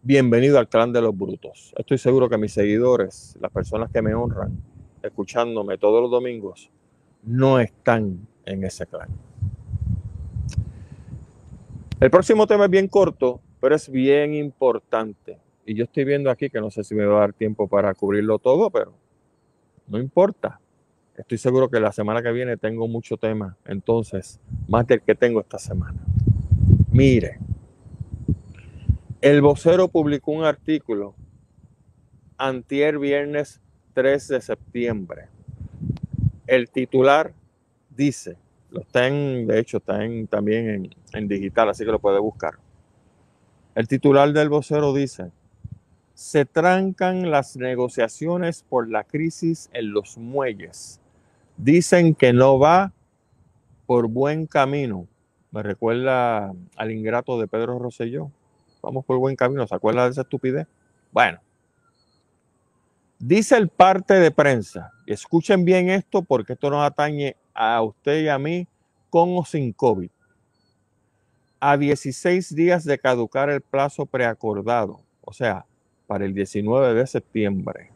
bienvenido 0.00 0.60
al 0.60 0.68
clan 0.68 0.92
de 0.92 1.02
los 1.02 1.18
brutos. 1.18 1.74
Estoy 1.76 1.98
seguro 1.98 2.28
que 2.28 2.38
mis 2.38 2.52
seguidores, 2.52 3.36
las 3.40 3.50
personas 3.50 3.90
que 3.90 4.00
me 4.00 4.14
honran, 4.14 4.56
escuchándome 5.02 5.76
todos 5.76 6.02
los 6.02 6.08
domingos, 6.08 6.70
no 7.24 7.58
están 7.58 8.28
en 8.46 8.62
ese 8.62 8.86
clan. 8.86 9.08
El 11.98 12.12
próximo 12.12 12.46
tema 12.46 12.66
es 12.66 12.70
bien 12.70 12.86
corto, 12.86 13.40
pero 13.60 13.74
es 13.74 13.90
bien 13.90 14.34
importante. 14.34 15.36
Y 15.66 15.74
yo 15.74 15.82
estoy 15.82 16.04
viendo 16.04 16.30
aquí 16.30 16.48
que 16.48 16.60
no 16.60 16.70
sé 16.70 16.84
si 16.84 16.94
me 16.94 17.06
va 17.06 17.16
a 17.16 17.20
dar 17.22 17.32
tiempo 17.32 17.66
para 17.66 17.92
cubrirlo 17.94 18.38
todo, 18.38 18.70
pero 18.70 18.94
no 19.88 19.98
importa. 19.98 20.60
Estoy 21.16 21.38
seguro 21.38 21.68
que 21.68 21.80
la 21.80 21.90
semana 21.90 22.22
que 22.22 22.30
viene 22.30 22.56
tengo 22.56 22.86
mucho 22.86 23.16
tema, 23.16 23.56
entonces, 23.64 24.38
más 24.70 24.86
del 24.86 25.02
que 25.02 25.16
tengo 25.16 25.40
esta 25.40 25.58
semana. 25.58 26.00
Mire, 26.92 27.40
el 29.20 29.42
vocero 29.42 29.88
publicó 29.88 30.30
un 30.30 30.44
artículo 30.44 31.16
antier 32.38 32.98
viernes 32.98 33.60
3 33.94 34.28
de 34.28 34.40
septiembre. 34.40 35.26
El 36.46 36.70
titular 36.70 37.34
dice, 37.94 38.36
lo 38.70 38.82
está 38.82 39.08
en, 39.08 39.48
de 39.48 39.58
hecho 39.58 39.78
está 39.78 40.04
en, 40.04 40.28
también 40.28 40.70
en, 40.70 40.90
en 41.14 41.28
digital, 41.28 41.68
así 41.68 41.84
que 41.84 41.90
lo 41.90 41.98
puede 41.98 42.20
buscar. 42.20 42.54
El 43.74 43.88
titular 43.88 44.32
del 44.32 44.48
vocero 44.48 44.94
dice, 44.94 45.32
se 46.14 46.44
trancan 46.44 47.32
las 47.32 47.56
negociaciones 47.56 48.64
por 48.68 48.88
la 48.88 49.02
crisis 49.02 49.68
en 49.72 49.92
los 49.92 50.16
muelles. 50.16 51.00
Dicen 51.56 52.14
que 52.14 52.32
no 52.32 52.60
va 52.60 52.92
por 53.90 54.06
buen 54.06 54.46
camino. 54.46 55.08
Me 55.50 55.64
recuerda 55.64 56.52
al 56.76 56.92
ingrato 56.92 57.40
de 57.40 57.48
Pedro 57.48 57.76
Rosselló. 57.80 58.30
Vamos 58.80 59.04
por 59.04 59.18
buen 59.18 59.34
camino. 59.34 59.66
¿Se 59.66 59.74
acuerda 59.74 60.04
de 60.04 60.12
esa 60.12 60.20
estupidez? 60.20 60.68
Bueno, 61.10 61.40
Dice 63.18 63.56
el 63.56 63.68
parte 63.68 64.14
de 64.14 64.30
prensa, 64.30 64.92
escuchen 65.06 65.64
bien 65.64 65.90
esto 65.90 66.22
porque 66.22 66.52
esto 66.52 66.70
nos 66.70 66.86
atañe 66.86 67.34
a 67.52 67.82
usted 67.82 68.22
y 68.22 68.28
a 68.28 68.38
mí 68.38 68.68
con 69.10 69.36
o 69.36 69.44
sin 69.44 69.72
COVID. 69.72 70.10
A 71.58 71.76
16 71.76 72.54
días 72.54 72.84
de 72.84 72.96
caducar 72.96 73.50
el 73.50 73.60
plazo 73.60 74.06
preacordado, 74.06 75.00
o 75.20 75.32
sea, 75.32 75.66
para 76.06 76.24
el 76.24 76.32
19 76.32 76.94
de 76.94 77.06
septiembre, 77.08 77.89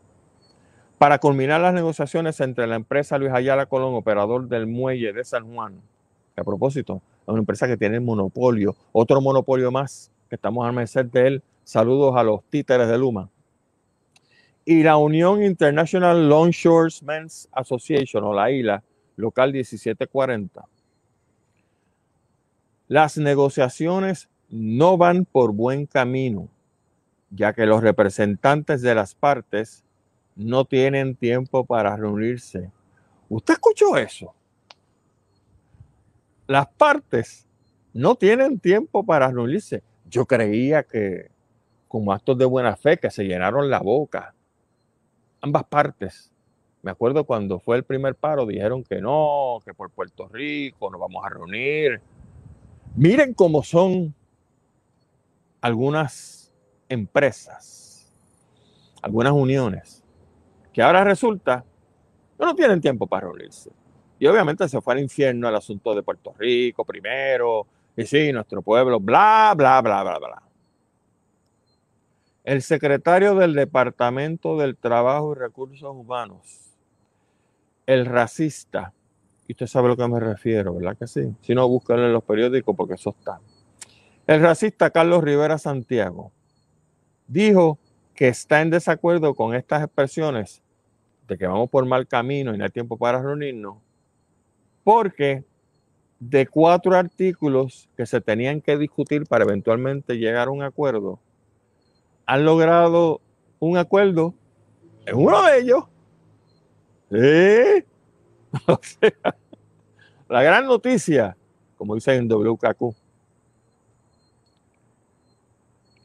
para 0.99 1.19
culminar 1.19 1.61
las 1.61 1.75
negociaciones 1.75 2.41
entre 2.41 2.67
la 2.67 2.77
empresa 2.77 3.19
Luis 3.19 3.33
Ayala 3.33 3.67
Colón, 3.67 3.95
operador 3.95 4.49
del 4.49 4.67
muelle 4.67 5.13
de 5.13 5.25
San 5.25 5.53
Juan, 5.53 5.81
que 6.35 6.41
a 6.41 6.45
propósito, 6.45 7.03
es 7.23 7.29
una 7.29 7.41
empresa 7.41 7.67
que 7.67 7.77
tiene 7.77 8.01
monopolio, 8.01 8.77
otro 8.93 9.21
monopolio 9.21 9.71
más, 9.71 10.11
que 10.29 10.37
estamos 10.37 10.67
a 10.67 10.73
merced 10.73 11.07
de 11.07 11.27
él. 11.27 11.43
Saludos 11.65 12.15
a 12.17 12.23
los 12.23 12.43
títeres 12.45 12.89
de 12.89 12.99
Luma 12.99 13.31
y 14.65 14.83
la 14.83 14.97
Unión 14.97 15.43
International 15.43 16.29
Longshoremen's 16.29 17.49
Association 17.53 18.25
o 18.25 18.33
la 18.33 18.51
ILA, 18.51 18.83
local 19.17 19.53
1740. 19.53 20.65
Las 22.89 23.19
negociaciones 23.19 24.29
no 24.49 24.97
van 24.97 25.25
por 25.25 25.53
buen 25.53 25.87
camino, 25.87 26.49
ya 27.31 27.53
que 27.53 27.67
los 27.67 27.83
representantes 27.83 28.81
de 28.83 28.95
las 28.95 29.15
partes 29.15 29.84
no 30.37 30.64
tienen 30.64 31.14
tiempo 31.14 31.64
para 31.64 31.97
reunirse. 31.97 32.70
¿Usted 33.28 33.55
escuchó 33.55 33.97
eso? 33.97 34.35
Las 36.47 36.66
partes 36.66 37.47
no 37.93 38.14
tienen 38.16 38.59
tiempo 38.59 39.05
para 39.05 39.30
reunirse. 39.30 39.82
Yo 40.09 40.26
creía 40.26 40.82
que 40.82 41.30
como 41.89 42.12
actos 42.12 42.37
de 42.37 42.45
buena 42.45 42.76
fe 42.76 42.99
que 42.99 43.11
se 43.11 43.24
llenaron 43.24 43.70
la 43.70 43.80
boca 43.80 44.35
ambas 45.45 45.64
partes. 45.64 46.32
Me 46.82 46.91
acuerdo 46.91 47.24
cuando 47.24 47.61
fue 47.61 47.76
el 47.76 47.85
primer 47.85 48.14
paro, 48.14 48.47
dijeron 48.47 48.82
que 48.82 49.01
no, 49.01 49.59
que 49.64 49.74
por 49.74 49.91
Puerto 49.91 50.26
Rico 50.28 50.91
nos 50.91 51.01
vamos 51.01 51.24
a 51.24 51.28
reunir. 51.28 52.01
Miren 52.97 53.35
cómo 53.35 53.62
son 53.62 54.14
algunas 55.61 56.53
empresas, 56.89 58.12
algunas 59.03 59.32
uniones, 59.32 60.04
que 60.75 60.83
ahora 60.83 61.05
resulta 61.05 61.64
que 62.37 62.45
no 62.45 62.55
tienen 62.55 62.81
tiempo 62.81 63.07
para 63.07 63.29
reunirse. 63.29 63.70
Y 64.18 64.27
obviamente 64.27 64.68
se 64.68 64.81
fue 64.81 64.95
al 64.95 65.01
infierno 65.01 65.49
el 65.49 65.55
asunto 65.55 65.95
de 65.95 66.03
Puerto 66.03 66.35
Rico 66.37 66.85
primero, 66.85 67.66
y 67.97 68.05
sí, 68.05 68.33
nuestro 68.33 68.61
pueblo, 68.61 68.99
bla, 68.99 69.55
bla, 69.57 69.81
bla, 69.81 70.03
bla, 70.03 70.18
bla. 70.18 70.43
El 72.43 72.61
secretario 72.61 73.37
del 73.37 73.55
Departamento 73.55 74.59
del 74.59 74.77
Trabajo 74.77 75.33
y 75.33 75.39
Recursos 75.39 75.95
Humanos, 75.95 76.77
el 77.87 78.05
racista, 78.05 78.93
y 79.47 79.53
usted 79.53 79.66
sabe 79.68 79.87
a 79.87 79.89
lo 79.91 79.97
que 79.97 80.09
me 80.09 80.18
refiero, 80.18 80.75
¿verdad 80.75 80.97
que 80.99 81.07
sí? 81.07 81.35
Si 81.41 81.55
no, 81.55 81.68
búsquenlo 81.68 82.05
en 82.07 82.12
los 82.12 82.25
periódicos 82.25 82.75
porque 82.77 82.95
eso 82.95 83.14
está. 83.16 83.41
El 84.27 84.41
racista 84.41 84.91
Carlos 84.91 85.22
Rivera 85.22 85.57
Santiago 85.57 86.33
dijo 87.29 87.79
que 88.14 88.29
está 88.29 88.61
en 88.61 88.70
desacuerdo 88.70 89.35
con 89.35 89.55
estas 89.55 89.85
expresiones 89.85 90.64
de 91.29 91.39
que 91.39 91.47
vamos 91.47 91.70
por 91.70 91.85
mal 91.87 92.07
camino 92.07 92.55
y 92.55 92.59
no 92.59 92.64
hay 92.64 92.70
tiempo 92.70 92.97
para 92.97 93.20
reunirnos, 93.20 93.77
porque 94.83 95.45
de 96.20 96.47
cuatro 96.47 96.97
artículos 96.97 97.89
que 97.97 98.07
se 98.07 98.20
tenían 98.20 98.61
que 98.61 98.77
discutir 98.77 99.27
para 99.27 99.45
eventualmente 99.45 100.16
llegar 100.16 100.49
a 100.49 100.51
un 100.51 100.62
acuerdo, 100.62 101.18
han 102.27 102.45
logrado 102.45 103.20
un 103.59 103.77
acuerdo 103.77 104.35
en 105.07 105.16
uno 105.16 105.43
de 105.43 105.59
ellos. 105.59 105.85
O 108.68 108.79
sea, 108.81 109.35
la 110.29 110.43
gran 110.45 110.64
noticia, 110.66 111.37
como 111.77 111.97
dice 111.97 112.14
en 112.14 112.29
WKQ, 112.29 112.95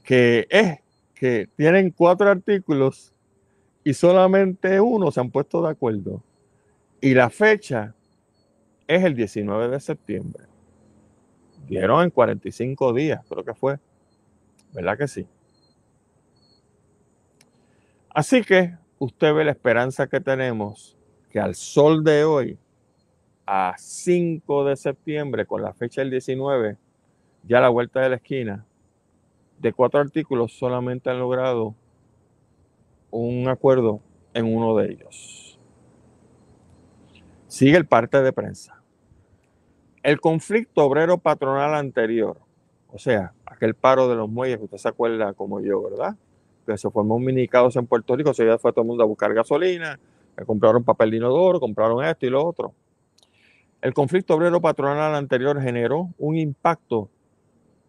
que 0.04 0.48
es 0.50 0.80
que 1.14 1.48
tienen 1.56 1.92
cuatro 1.92 2.28
artículos 2.28 3.14
y 3.90 3.94
solamente 3.96 4.80
uno 4.80 5.10
se 5.10 5.20
han 5.20 5.32
puesto 5.32 5.64
de 5.64 5.70
acuerdo. 5.72 6.22
Y 7.02 7.16
la 7.16 7.32
fecha 7.32 7.96
es 8.86 9.04
el 9.04 9.16
19 9.16 9.68
de 9.68 9.80
septiembre. 9.80 10.44
Dieron 11.68 12.04
en 12.04 12.12
45 12.12 12.94
días, 12.94 13.26
creo 13.28 13.44
que 13.44 13.56
fue. 13.56 13.80
¿Verdad 14.74 14.96
que 14.96 15.08
sí? 15.08 15.26
Así 18.12 18.44
que 18.44 18.78
usted 19.00 19.34
ve 19.34 19.44
la 19.44 19.52
esperanza 19.54 20.06
que 20.06 20.22
tenemos 20.22 20.96
que 21.32 21.40
al 21.40 21.56
sol 21.56 22.04
de 22.04 22.26
hoy, 22.26 22.60
a 23.48 23.74
5 23.76 24.66
de 24.66 24.76
septiembre, 24.76 25.48
con 25.48 25.64
la 25.64 25.74
fecha 25.74 26.02
del 26.02 26.12
19, 26.12 26.78
ya 27.42 27.58
a 27.58 27.62
la 27.62 27.70
vuelta 27.70 28.02
de 28.02 28.10
la 28.10 28.18
esquina, 28.18 28.68
de 29.58 29.74
cuatro 29.74 30.00
artículos 30.00 30.54
solamente 30.54 31.10
han 31.10 31.18
logrado 31.18 31.74
un 33.12 33.48
acuerdo 33.48 34.02
en 34.34 34.54
uno 34.54 34.76
de 34.78 34.92
ellos. 34.92 35.60
Sigue 37.48 37.78
el 37.78 37.86
parte 37.86 38.22
de 38.22 38.32
prensa. 38.32 38.82
El 40.04 40.22
conflicto 40.22 40.84
obrero 40.84 41.18
patronal 41.18 41.76
anterior, 41.76 42.40
o 42.92 42.98
sea, 42.98 43.34
aquel 43.46 43.74
paro 43.74 44.08
de 44.08 44.16
los 44.16 44.30
muelles 44.30 44.60
usted 44.62 44.78
se 44.78 44.88
acuerda 44.88 45.34
como 45.34 45.60
yo, 45.60 45.82
¿verdad? 45.82 46.16
que 46.70 46.78
se 46.78 46.90
formó 46.90 47.16
un 47.16 47.26
mini 47.26 47.48
caos 47.48 47.76
en 47.76 47.88
Puerto 47.88 48.16
Rico, 48.16 48.34
se 48.34 48.58
fue 48.60 48.72
todo 48.72 48.84
el 48.84 48.88
mundo 48.88 49.04
a 49.04 49.08
buscar 49.08 49.34
gasolina, 49.34 50.00
compraron 50.46 50.84
papel 50.84 51.12
de 51.12 51.18
inodoro, 51.18 51.60
compraron 51.60 52.04
esto 52.06 52.26
y 52.26 52.30
lo 52.30 52.46
otro. 52.46 52.74
El 53.82 53.94
conflicto 53.94 54.36
obrero 54.36 54.62
patronal 54.62 55.16
anterior 55.16 55.62
generó 55.62 56.10
un 56.18 56.38
impacto 56.38 57.10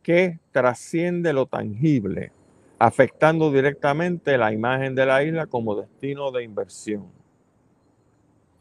que 0.03 0.39
trasciende 0.53 1.33
lo 1.33 1.47
tangible, 1.47 2.33
afectando 2.81 3.53
directamente 3.53 4.39
la 4.39 4.55
imagen 4.55 4.95
de 4.95 5.05
la 5.05 5.23
isla 5.23 5.47
como 5.47 5.77
destino 5.77 6.33
de 6.33 6.45
inversión. 6.45 7.09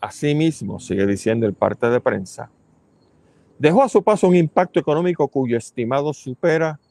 Asimismo, 0.01 0.77
sigue 0.77 1.05
diciendo 1.05 1.47
el 1.47 1.53
parte 1.53 1.89
de 1.89 2.01
prensa, 2.01 2.51
dejó 3.57 3.81
a 3.81 3.87
su 3.87 4.03
paso 4.03 4.27
un 4.27 4.35
impacto 4.35 4.77
económico 4.77 5.29
cuyo 5.29 5.57
estimado 5.57 6.13
supera 6.13 6.81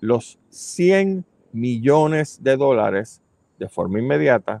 los 0.00 0.40
100 0.48 1.24
millones 1.52 2.42
de 2.42 2.56
dólares 2.56 3.22
de 3.60 3.68
forma 3.68 4.00
inmediata, 4.00 4.60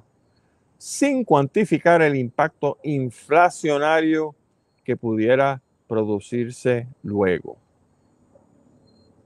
sin 0.78 1.24
cuantificar 1.24 2.02
el 2.02 2.14
impacto 2.14 2.78
inflacionario 2.84 4.36
que 4.84 4.96
pudiera 4.96 5.60
producirse 5.88 6.86
luego. 7.02 7.56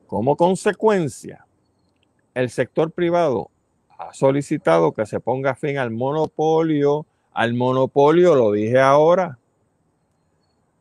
Como 0.07 0.35
consecuencia, 0.35 1.46
el 2.37 2.51
sector 2.51 2.91
privado 2.91 3.51
ha 3.99 4.13
solicitado 4.13 4.93
que 4.93 5.07
se 5.07 5.21
ponga 5.21 5.55
fin 5.55 5.79
al 5.79 5.91
monopolio, 5.91 7.07
al 7.33 7.55
monopolio, 7.55 8.35
lo 8.35 8.53
dije 8.53 8.79
ahora, 8.79 9.39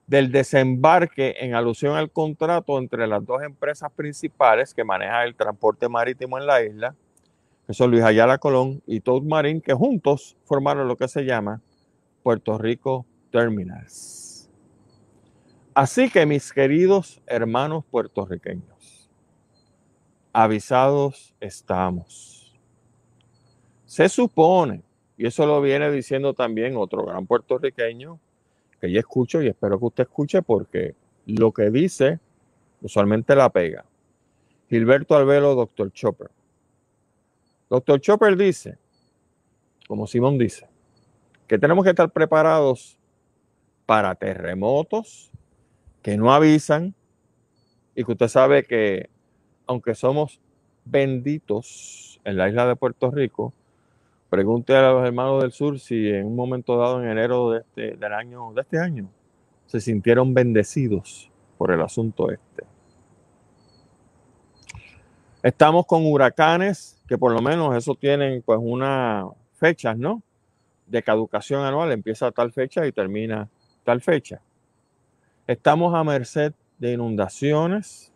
del 0.05 0.33
desembarque 0.33 1.35
en 1.39 1.55
alusión 1.55 1.95
al 1.95 2.11
contrato 2.11 2.77
entre 2.77 3.07
las 3.07 3.25
dos 3.25 3.41
empresas 3.41 3.89
principales 3.93 4.73
que 4.73 4.83
manejan 4.83 5.23
el 5.27 5.35
transporte 5.35 5.87
marítimo 5.87 6.37
en 6.37 6.45
la 6.45 6.61
isla, 6.61 6.93
que 7.65 7.73
son 7.73 7.89
Luis 7.89 8.03
Ayala 8.03 8.37
Colón 8.37 8.83
y 8.85 8.99
Toad 8.99 9.23
Marine, 9.23 9.61
que 9.61 9.73
juntos 9.73 10.35
formaron 10.43 10.89
lo 10.89 10.97
que 10.97 11.07
se 11.07 11.23
llama 11.23 11.61
Puerto 12.21 12.57
Rico 12.57 13.05
Terminals. 13.31 14.51
Así 15.73 16.09
que 16.09 16.25
mis 16.25 16.51
queridos 16.51 17.21
hermanos 17.25 17.85
puertorriqueños, 17.89 18.74
avisados 20.37 21.33
estamos. 21.39 22.53
Se 23.85 24.09
supone, 24.09 24.81
y 25.17 25.27
eso 25.27 25.45
lo 25.45 25.61
viene 25.61 25.89
diciendo 25.89 26.33
también 26.33 26.75
otro 26.75 27.05
gran 27.05 27.25
puertorriqueño, 27.25 28.19
que 28.81 28.91
yo 28.91 28.99
escucho 28.99 29.41
y 29.41 29.47
espero 29.47 29.79
que 29.79 29.85
usted 29.85 30.03
escuche 30.03 30.41
porque 30.41 30.93
lo 31.25 31.53
que 31.53 31.71
dice 31.71 32.19
usualmente 32.81 33.33
la 33.33 33.49
pega. 33.49 33.85
Gilberto 34.69 35.15
Albelo, 35.15 35.55
doctor 35.55 35.93
Chopper. 35.93 36.29
Doctor 37.69 38.01
Chopper 38.01 38.35
dice, 38.35 38.77
como 39.87 40.05
Simón 40.05 40.37
dice, 40.37 40.67
que 41.47 41.57
tenemos 41.57 41.85
que 41.85 41.91
estar 41.91 42.11
preparados 42.11 42.99
para 43.85 44.13
terremotos 44.15 45.31
que 46.01 46.17
no 46.17 46.33
avisan 46.33 46.93
y 47.95 48.03
que 48.03 48.11
usted 48.11 48.27
sabe 48.27 48.65
que 48.65 49.14
aunque 49.67 49.95
somos 49.95 50.39
benditos 50.85 52.19
en 52.23 52.37
la 52.37 52.49
isla 52.49 52.67
de 52.67 52.75
Puerto 52.75 53.11
Rico, 53.11 53.53
pregunte 54.29 54.75
a 54.75 54.91
los 54.91 55.05
hermanos 55.05 55.41
del 55.41 55.51
sur 55.51 55.79
si 55.79 56.09
en 56.09 56.27
un 56.27 56.35
momento 56.35 56.77
dado 56.77 57.01
en 57.01 57.09
enero 57.09 57.51
de 57.51 57.59
este, 57.59 57.97
del 57.97 58.13
año, 58.13 58.51
de 58.53 58.61
este 58.61 58.79
año 58.79 59.09
se 59.65 59.81
sintieron 59.81 60.33
bendecidos 60.33 61.29
por 61.57 61.71
el 61.71 61.81
asunto 61.81 62.31
este. 62.31 62.63
Estamos 65.41 65.85
con 65.85 66.05
huracanes, 66.05 67.01
que 67.07 67.17
por 67.17 67.31
lo 67.31 67.41
menos 67.41 67.75
eso 67.75 67.93
tienen 67.95 68.41
pues 68.41 68.59
una 68.61 69.27
fechas, 69.53 69.97
¿no? 69.97 70.23
De 70.87 71.03
caducación 71.03 71.63
anual, 71.63 71.91
empieza 71.91 72.27
a 72.27 72.31
tal 72.31 72.51
fecha 72.51 72.85
y 72.85 72.91
termina 72.91 73.47
tal 73.83 74.01
fecha. 74.01 74.41
Estamos 75.47 75.93
a 75.93 76.03
merced 76.03 76.53
de 76.79 76.93
inundaciones, 76.93 78.11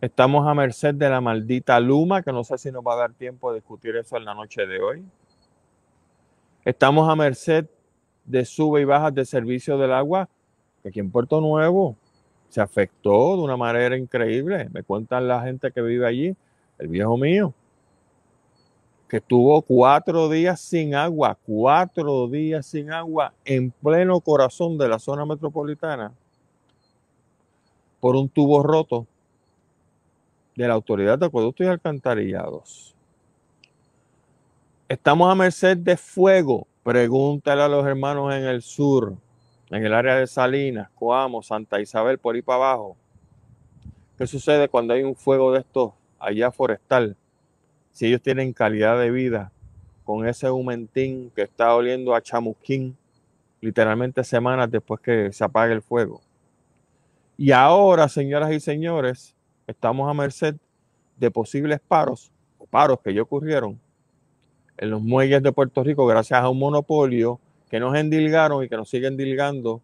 estamos 0.00 0.46
a 0.46 0.54
merced 0.54 0.94
de 0.94 1.08
la 1.08 1.20
maldita 1.20 1.78
luma, 1.78 2.22
que 2.22 2.32
no 2.32 2.42
sé 2.44 2.56
si 2.58 2.72
nos 2.72 2.84
va 2.84 2.94
a 2.94 2.96
dar 2.96 3.12
tiempo 3.12 3.50
de 3.50 3.56
discutir 3.56 3.96
eso 3.96 4.16
en 4.16 4.24
la 4.24 4.34
noche 4.34 4.66
de 4.66 4.80
hoy. 4.80 5.04
Estamos 6.64 7.08
a 7.08 7.16
merced 7.16 7.66
de 8.24 8.44
sube 8.44 8.80
y 8.80 8.84
bajas 8.84 9.14
de 9.14 9.24
servicio 9.24 9.76
del 9.76 9.92
agua, 9.92 10.28
que 10.82 10.88
aquí 10.88 11.00
en 11.00 11.10
Puerto 11.10 11.40
Nuevo 11.40 11.96
se 12.48 12.60
afectó 12.60 13.36
de 13.36 13.42
una 13.42 13.56
manera 13.56 13.96
increíble. 13.96 14.68
Me 14.72 14.82
cuentan 14.82 15.28
la 15.28 15.42
gente 15.42 15.70
que 15.70 15.82
vive 15.82 16.06
allí, 16.06 16.36
el 16.78 16.88
viejo 16.88 17.16
mío, 17.16 17.52
que 19.08 19.18
estuvo 19.18 19.60
cuatro 19.62 20.28
días 20.28 20.60
sin 20.60 20.94
agua, 20.94 21.36
cuatro 21.46 22.28
días 22.28 22.66
sin 22.66 22.90
agua 22.92 23.34
en 23.44 23.70
pleno 23.70 24.20
corazón 24.20 24.78
de 24.78 24.88
la 24.88 24.98
zona 24.98 25.26
metropolitana 25.26 26.12
por 28.00 28.16
un 28.16 28.28
tubo 28.28 28.62
roto 28.62 29.06
de 30.56 30.68
la 30.68 30.74
Autoridad 30.74 31.18
de 31.18 31.26
Acueductos 31.26 31.66
y 31.66 31.68
Alcantarillados. 31.68 32.94
Estamos 34.88 35.30
a 35.30 35.34
merced 35.34 35.76
de 35.76 35.96
fuego. 35.96 36.66
Pregúntale 36.82 37.62
a 37.62 37.68
los 37.68 37.86
hermanos 37.86 38.34
en 38.34 38.44
el 38.44 38.62
sur, 38.62 39.14
en 39.70 39.84
el 39.84 39.94
área 39.94 40.16
de 40.16 40.26
Salinas, 40.26 40.90
Coamo, 40.94 41.42
Santa 41.42 41.80
Isabel, 41.80 42.18
por 42.18 42.34
ahí 42.34 42.42
para 42.42 42.56
abajo. 42.56 42.96
¿Qué 44.18 44.26
sucede 44.26 44.68
cuando 44.68 44.94
hay 44.94 45.02
un 45.02 45.14
fuego 45.14 45.52
de 45.52 45.60
estos 45.60 45.92
allá 46.18 46.50
forestal? 46.50 47.16
si 47.92 48.06
ellos 48.06 48.22
tienen 48.22 48.52
calidad 48.52 48.98
de 48.98 49.10
vida 49.10 49.52
con 50.04 50.26
ese 50.26 50.50
humentín 50.50 51.30
que 51.34 51.42
está 51.42 51.74
oliendo 51.74 52.14
a 52.14 52.22
chamusquín 52.22 52.96
literalmente 53.60 54.24
semanas 54.24 54.70
después 54.70 55.00
que 55.00 55.32
se 55.32 55.44
apague 55.44 55.74
el 55.74 55.82
fuego. 55.82 56.22
Y 57.36 57.52
ahora, 57.52 58.08
señoras 58.08 58.52
y 58.52 58.60
señores, 58.60 59.34
estamos 59.70 60.10
a 60.10 60.14
merced 60.14 60.56
de 61.16 61.30
posibles 61.30 61.80
paros 61.80 62.32
o 62.58 62.66
paros 62.66 62.98
que 63.02 63.14
ya 63.14 63.22
ocurrieron 63.22 63.80
en 64.80 64.90
los 64.90 65.02
muelles 65.02 65.42
de 65.42 65.52
Puerto 65.52 65.84
Rico 65.84 66.06
gracias 66.06 66.40
a 66.40 66.48
un 66.48 66.58
monopolio 66.58 67.38
que 67.68 67.78
nos 67.78 67.94
endilgaron 67.94 68.64
y 68.64 68.68
que 68.68 68.76
nos 68.76 68.88
siguen 68.88 69.16
dilgando 69.16 69.82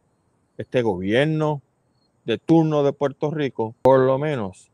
este 0.57 0.81
gobierno 0.81 1.61
de 2.25 2.39
turno 2.39 2.83
de 2.83 2.93
Puerto 2.93 3.31
Rico, 3.31 3.75
por 3.83 4.01
lo 4.01 4.19
menos 4.19 4.71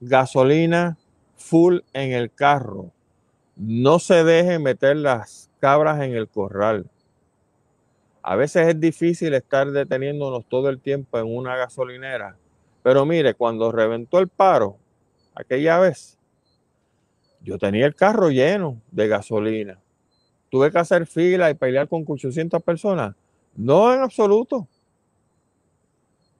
gasolina 0.00 0.98
full 1.36 1.78
en 1.94 2.12
el 2.12 2.30
carro. 2.30 2.92
No 3.56 3.98
se 3.98 4.22
deje 4.22 4.58
meter 4.58 4.96
las 4.96 5.50
cabras 5.60 6.02
en 6.02 6.14
el 6.14 6.28
corral. 6.28 6.86
A 8.22 8.36
veces 8.36 8.68
es 8.68 8.78
difícil 8.78 9.32
estar 9.32 9.70
deteniéndonos 9.70 10.44
todo 10.46 10.68
el 10.68 10.78
tiempo 10.78 11.18
en 11.18 11.34
una 11.34 11.56
gasolinera. 11.56 12.36
Pero 12.84 13.06
mire, 13.06 13.32
cuando 13.32 13.72
reventó 13.72 14.18
el 14.18 14.28
paro, 14.28 14.76
aquella 15.34 15.78
vez, 15.78 16.18
yo 17.40 17.56
tenía 17.56 17.86
el 17.86 17.94
carro 17.94 18.28
lleno 18.28 18.82
de 18.90 19.08
gasolina. 19.08 19.80
Tuve 20.50 20.70
que 20.70 20.78
hacer 20.78 21.06
fila 21.06 21.48
y 21.48 21.54
pelear 21.54 21.88
con 21.88 22.04
800 22.06 22.62
personas. 22.62 23.16
No 23.56 23.90
en 23.94 24.02
absoluto. 24.02 24.68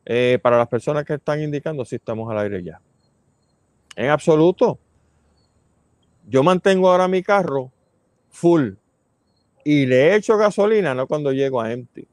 Eh, 0.05 0.39
para 0.43 0.59
las 0.59 0.69
personas 0.69 1.07
que 1.07 1.15
están 1.15 1.41
indicando 1.41 1.83
si 1.87 1.97
estamos 1.97 2.31
al 2.31 2.37
aire 2.37 2.63
ya. 2.63 2.79
En 3.97 4.11
absoluto. 4.11 4.79
Yo 6.29 6.43
mantengo 6.43 6.91
ahora 6.91 7.09
mi 7.09 7.23
carro 7.23 7.73
full 8.29 8.75
y 9.65 9.87
le 9.87 10.15
echo 10.15 10.37
gasolina, 10.37 10.95
no 10.95 11.07
cuando 11.07 11.33
llego 11.33 11.63
a 11.63 11.73
empty. 11.73 12.07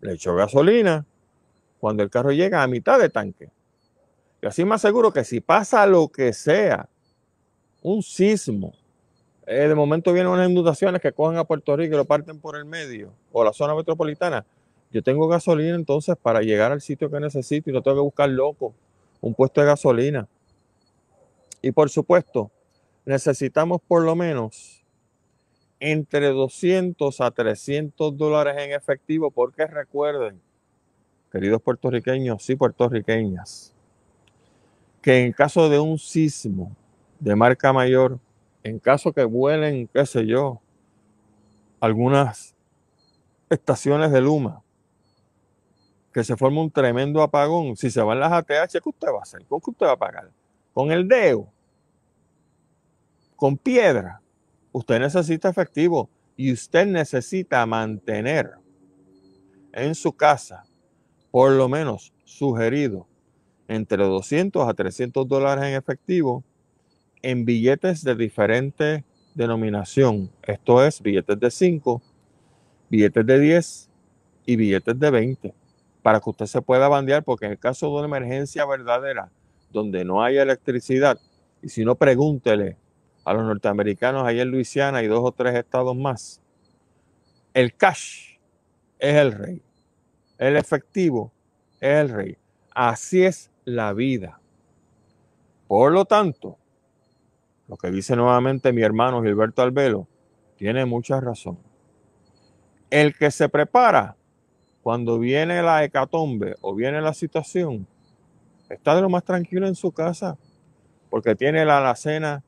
Le 0.00 0.14
echo 0.14 0.34
gasolina 0.34 1.06
cuando 1.84 2.02
el 2.02 2.08
carro 2.08 2.32
llega 2.32 2.62
a 2.62 2.66
mitad 2.66 2.98
de 2.98 3.10
tanque. 3.10 3.50
Y 4.40 4.46
así 4.46 4.64
más 4.64 4.80
seguro 4.80 5.12
que 5.12 5.22
si 5.22 5.42
pasa 5.42 5.84
lo 5.84 6.08
que 6.08 6.32
sea, 6.32 6.88
un 7.82 8.02
sismo, 8.02 8.72
eh, 9.46 9.68
de 9.68 9.74
momento 9.74 10.10
vienen 10.10 10.32
unas 10.32 10.48
inundaciones 10.48 11.02
que 11.02 11.12
cogen 11.12 11.36
a 11.36 11.44
Puerto 11.44 11.76
Rico 11.76 11.92
y 11.92 11.98
lo 11.98 12.06
parten 12.06 12.40
por 12.40 12.56
el 12.56 12.64
medio, 12.64 13.12
o 13.32 13.44
la 13.44 13.52
zona 13.52 13.74
metropolitana, 13.74 14.46
yo 14.90 15.02
tengo 15.02 15.28
gasolina 15.28 15.74
entonces 15.74 16.16
para 16.16 16.40
llegar 16.40 16.72
al 16.72 16.80
sitio 16.80 17.10
que 17.10 17.20
necesito 17.20 17.68
y 17.68 17.74
no 17.74 17.82
tengo 17.82 17.98
que 17.98 18.04
buscar 18.04 18.30
loco 18.30 18.72
un 19.20 19.34
puesto 19.34 19.60
de 19.60 19.66
gasolina. 19.66 20.26
Y 21.60 21.70
por 21.72 21.90
supuesto, 21.90 22.50
necesitamos 23.04 23.82
por 23.86 24.04
lo 24.04 24.16
menos 24.16 24.82
entre 25.80 26.28
200 26.30 27.20
a 27.20 27.30
300 27.30 28.16
dólares 28.16 28.54
en 28.56 28.72
efectivo, 28.72 29.30
porque 29.30 29.66
recuerden, 29.66 30.40
queridos 31.34 31.60
puertorriqueños 31.60 32.48
y 32.48 32.54
puertorriqueñas, 32.54 33.74
que 35.02 35.24
en 35.24 35.32
caso 35.32 35.68
de 35.68 35.80
un 35.80 35.98
sismo 35.98 36.70
de 37.18 37.34
marca 37.34 37.72
mayor, 37.72 38.20
en 38.62 38.78
caso 38.78 39.12
que 39.12 39.24
vuelen, 39.24 39.88
qué 39.92 40.06
sé 40.06 40.24
yo, 40.24 40.60
algunas 41.80 42.54
estaciones 43.50 44.12
de 44.12 44.20
Luma, 44.20 44.62
que 46.12 46.22
se 46.22 46.36
forme 46.36 46.60
un 46.60 46.70
tremendo 46.70 47.20
apagón, 47.20 47.76
si 47.76 47.90
se 47.90 48.00
van 48.00 48.20
las 48.20 48.30
ATH, 48.30 48.70
¿qué 48.70 48.88
usted 48.88 49.08
va 49.08 49.18
a 49.18 49.22
hacer? 49.22 49.44
¿Con 49.46 49.60
qué 49.60 49.70
usted 49.72 49.86
va 49.86 49.92
a 49.94 49.98
pagar? 49.98 50.30
¿Con 50.72 50.92
el 50.92 51.08
DEO? 51.08 51.48
con 53.34 53.58
piedra, 53.58 54.22
usted 54.70 55.00
necesita 55.00 55.48
efectivo 55.48 56.08
y 56.36 56.52
usted 56.52 56.86
necesita 56.86 57.66
mantener 57.66 58.52
en 59.72 59.94
su 59.94 60.12
casa, 60.12 60.64
por 61.34 61.50
lo 61.50 61.68
menos 61.68 62.12
sugerido, 62.24 63.08
entre 63.66 64.04
200 64.04 64.68
a 64.68 64.72
300 64.72 65.26
dólares 65.26 65.64
en 65.64 65.74
efectivo 65.74 66.44
en 67.22 67.44
billetes 67.44 68.04
de 68.04 68.14
diferente 68.14 69.04
denominación. 69.34 70.30
Esto 70.44 70.84
es 70.84 71.02
billetes 71.02 71.40
de 71.40 71.50
5, 71.50 72.00
billetes 72.88 73.26
de 73.26 73.40
10 73.40 73.90
y 74.46 74.54
billetes 74.54 74.96
de 74.96 75.10
20 75.10 75.54
para 76.04 76.20
que 76.20 76.30
usted 76.30 76.46
se 76.46 76.62
pueda 76.62 76.86
bandear 76.86 77.24
porque 77.24 77.46
en 77.46 77.50
el 77.50 77.58
caso 77.58 77.88
de 77.88 77.94
una 77.94 78.04
emergencia 78.04 78.64
verdadera 78.64 79.28
donde 79.72 80.04
no 80.04 80.22
haya 80.22 80.40
electricidad 80.40 81.18
y 81.60 81.68
si 81.68 81.84
no 81.84 81.96
pregúntele 81.96 82.76
a 83.24 83.34
los 83.34 83.42
norteamericanos 83.42 84.22
ahí 84.24 84.38
en 84.38 84.52
Luisiana 84.52 85.02
y 85.02 85.08
dos 85.08 85.24
o 85.24 85.32
tres 85.32 85.56
estados 85.56 85.96
más. 85.96 86.40
El 87.52 87.74
cash 87.74 88.38
es 89.00 89.16
el 89.16 89.32
rey. 89.32 89.62
El 90.38 90.56
efectivo 90.56 91.32
es 91.80 92.00
el 92.00 92.08
rey. 92.08 92.38
Así 92.74 93.24
es 93.24 93.50
la 93.64 93.92
vida. 93.92 94.40
Por 95.68 95.92
lo 95.92 96.04
tanto, 96.04 96.58
lo 97.68 97.76
que 97.76 97.90
dice 97.90 98.16
nuevamente 98.16 98.72
mi 98.72 98.82
hermano 98.82 99.22
Gilberto 99.22 99.62
Albelo 99.62 100.08
tiene 100.56 100.84
mucha 100.84 101.20
razón. 101.20 101.58
El 102.90 103.16
que 103.16 103.30
se 103.30 103.48
prepara 103.48 104.16
cuando 104.82 105.18
viene 105.18 105.62
la 105.62 105.82
hecatombe 105.82 106.56
o 106.60 106.74
viene 106.74 107.00
la 107.00 107.14
situación, 107.14 107.86
está 108.68 108.94
de 108.94 109.02
lo 109.02 109.08
más 109.08 109.24
tranquilo 109.24 109.66
en 109.66 109.74
su 109.74 109.92
casa 109.92 110.36
porque 111.08 111.34
tiene 111.36 111.64
la 111.64 111.78
alacena 111.78 112.42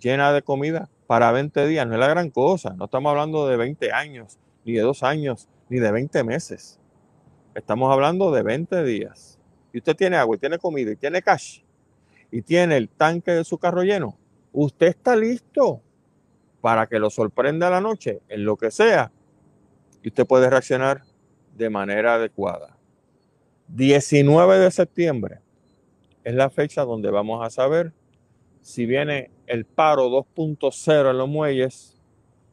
llena 0.00 0.32
de 0.32 0.42
comida 0.42 0.88
para 1.06 1.32
20 1.32 1.66
días. 1.66 1.86
No 1.86 1.94
es 1.94 2.00
la 2.00 2.08
gran 2.08 2.30
cosa. 2.30 2.74
No 2.74 2.84
estamos 2.84 3.10
hablando 3.10 3.46
de 3.48 3.56
20 3.56 3.92
años, 3.92 4.38
ni 4.64 4.72
de 4.72 4.82
dos 4.82 5.02
años, 5.02 5.48
ni 5.68 5.78
de 5.78 5.90
20 5.90 6.24
meses. 6.24 6.80
Estamos 7.54 7.92
hablando 7.92 8.32
de 8.32 8.42
20 8.42 8.82
días. 8.82 9.38
Y 9.72 9.78
usted 9.78 9.94
tiene 9.94 10.16
agua 10.16 10.36
y 10.36 10.38
tiene 10.40 10.58
comida 10.58 10.90
y 10.90 10.96
tiene 10.96 11.22
cash. 11.22 11.60
y 12.30 12.42
tiene 12.42 12.76
el 12.76 12.88
tanque 12.88 13.30
de 13.30 13.44
su 13.44 13.58
carro 13.58 13.84
lleno, 13.84 14.18
usted 14.52 14.88
está 14.88 15.14
listo 15.14 15.80
para 16.60 16.88
que 16.88 16.98
lo 16.98 17.08
sorprenda 17.08 17.70
la 17.70 17.80
noche 17.80 18.22
en 18.28 18.44
lo 18.44 18.56
que 18.56 18.72
sea 18.72 19.12
y 20.02 20.08
usted 20.08 20.26
puede 20.26 20.50
reaccionar 20.50 21.02
de 21.56 21.70
manera 21.70 22.14
adecuada. 22.14 22.76
19 23.68 24.58
de 24.58 24.70
septiembre 24.72 25.40
es 26.24 26.34
la 26.34 26.50
fecha 26.50 26.84
donde 26.84 27.10
vamos 27.10 27.46
a 27.46 27.50
saber 27.50 27.92
si 28.62 28.84
viene 28.84 29.30
el 29.46 29.64
paro 29.64 30.08
2.0 30.08 31.10
en 31.10 31.18
los 31.18 31.28
muelles 31.28 32.02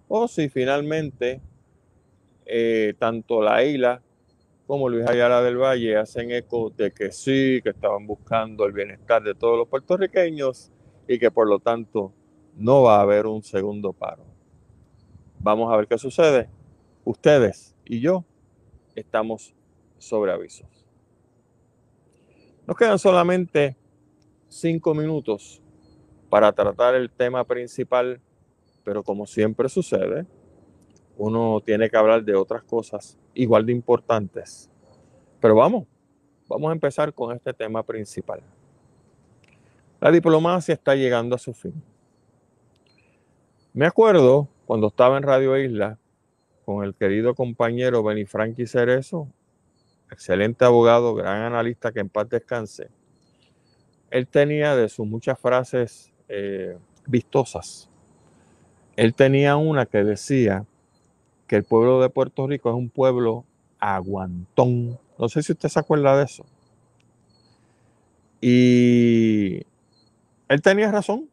o 0.07 0.27
si 0.27 0.47
finalmente 0.49 1.41
eh, 2.45 2.93
tanto 2.99 3.41
la 3.41 3.63
isla 3.63 4.01
como 4.71 4.87
Luis 4.87 5.05
Ayala 5.05 5.41
del 5.41 5.57
Valle 5.57 5.97
hacen 5.97 6.31
eco 6.31 6.69
de 6.69 6.93
que 6.93 7.11
sí, 7.11 7.59
que 7.61 7.71
estaban 7.71 8.07
buscando 8.07 8.65
el 8.65 8.71
bienestar 8.71 9.21
de 9.21 9.35
todos 9.35 9.57
los 9.57 9.67
puertorriqueños 9.67 10.71
y 11.09 11.19
que 11.19 11.29
por 11.29 11.45
lo 11.49 11.59
tanto 11.59 12.13
no 12.55 12.83
va 12.83 12.99
a 12.99 13.01
haber 13.01 13.25
un 13.25 13.43
segundo 13.43 13.91
paro. 13.91 14.23
Vamos 15.39 15.73
a 15.73 15.75
ver 15.75 15.89
qué 15.89 15.97
sucede. 15.97 16.47
Ustedes 17.03 17.75
y 17.83 17.99
yo 17.99 18.23
estamos 18.95 19.53
sobre 19.97 20.31
avisos. 20.31 20.87
Nos 22.65 22.77
quedan 22.77 22.97
solamente 22.97 23.75
cinco 24.47 24.93
minutos 24.93 25.61
para 26.29 26.49
tratar 26.53 26.95
el 26.95 27.11
tema 27.11 27.43
principal, 27.43 28.21
pero 28.85 29.03
como 29.03 29.25
siempre 29.25 29.67
sucede, 29.67 30.25
uno 31.17 31.59
tiene 31.59 31.89
que 31.89 31.97
hablar 31.97 32.23
de 32.23 32.35
otras 32.35 32.63
cosas 32.63 33.17
igual 33.33 33.65
de 33.65 33.71
importantes. 33.71 34.69
Pero 35.39 35.55
vamos, 35.55 35.87
vamos 36.47 36.69
a 36.69 36.73
empezar 36.73 37.13
con 37.13 37.35
este 37.35 37.53
tema 37.53 37.83
principal. 37.83 38.41
La 39.99 40.11
diplomacia 40.11 40.73
está 40.73 40.95
llegando 40.95 41.35
a 41.35 41.39
su 41.39 41.53
fin. 41.53 41.73
Me 43.73 43.85
acuerdo 43.85 44.49
cuando 44.65 44.87
estaba 44.87 45.17
en 45.17 45.23
Radio 45.23 45.57
Isla 45.57 45.97
con 46.65 46.83
el 46.83 46.95
querido 46.95 47.35
compañero 47.35 48.03
Benifranqui 48.03 48.67
Cerezo, 48.67 49.27
excelente 50.11 50.65
abogado, 50.65 51.15
gran 51.15 51.41
analista 51.41 51.91
que 51.91 51.99
en 51.99 52.09
paz 52.09 52.29
descanse. 52.29 52.89
Él 54.09 54.27
tenía 54.27 54.75
de 54.75 54.89
sus 54.89 55.07
muchas 55.07 55.39
frases 55.39 56.11
eh, 56.27 56.77
vistosas, 57.07 57.89
él 58.95 59.13
tenía 59.13 59.55
una 59.55 59.85
que 59.85 60.03
decía 60.03 60.65
que 61.51 61.57
el 61.57 61.65
pueblo 61.65 61.99
de 61.99 62.09
Puerto 62.09 62.47
Rico 62.47 62.69
es 62.69 62.75
un 62.75 62.89
pueblo 62.89 63.43
aguantón. 63.77 64.97
No 65.19 65.27
sé 65.27 65.43
si 65.43 65.51
usted 65.51 65.67
se 65.67 65.79
acuerda 65.79 66.15
de 66.15 66.23
eso. 66.23 66.45
Y 68.39 69.57
él 70.47 70.61
tenía 70.63 70.89
razón. 70.89 71.29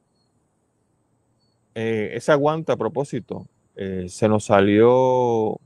Eh, 1.77 2.11
ese 2.15 2.33
aguante 2.33 2.73
a 2.73 2.77
propósito 2.77 3.47
eh, 3.77 4.07
se 4.09 4.29
nos 4.29 4.47
salió 4.47 5.61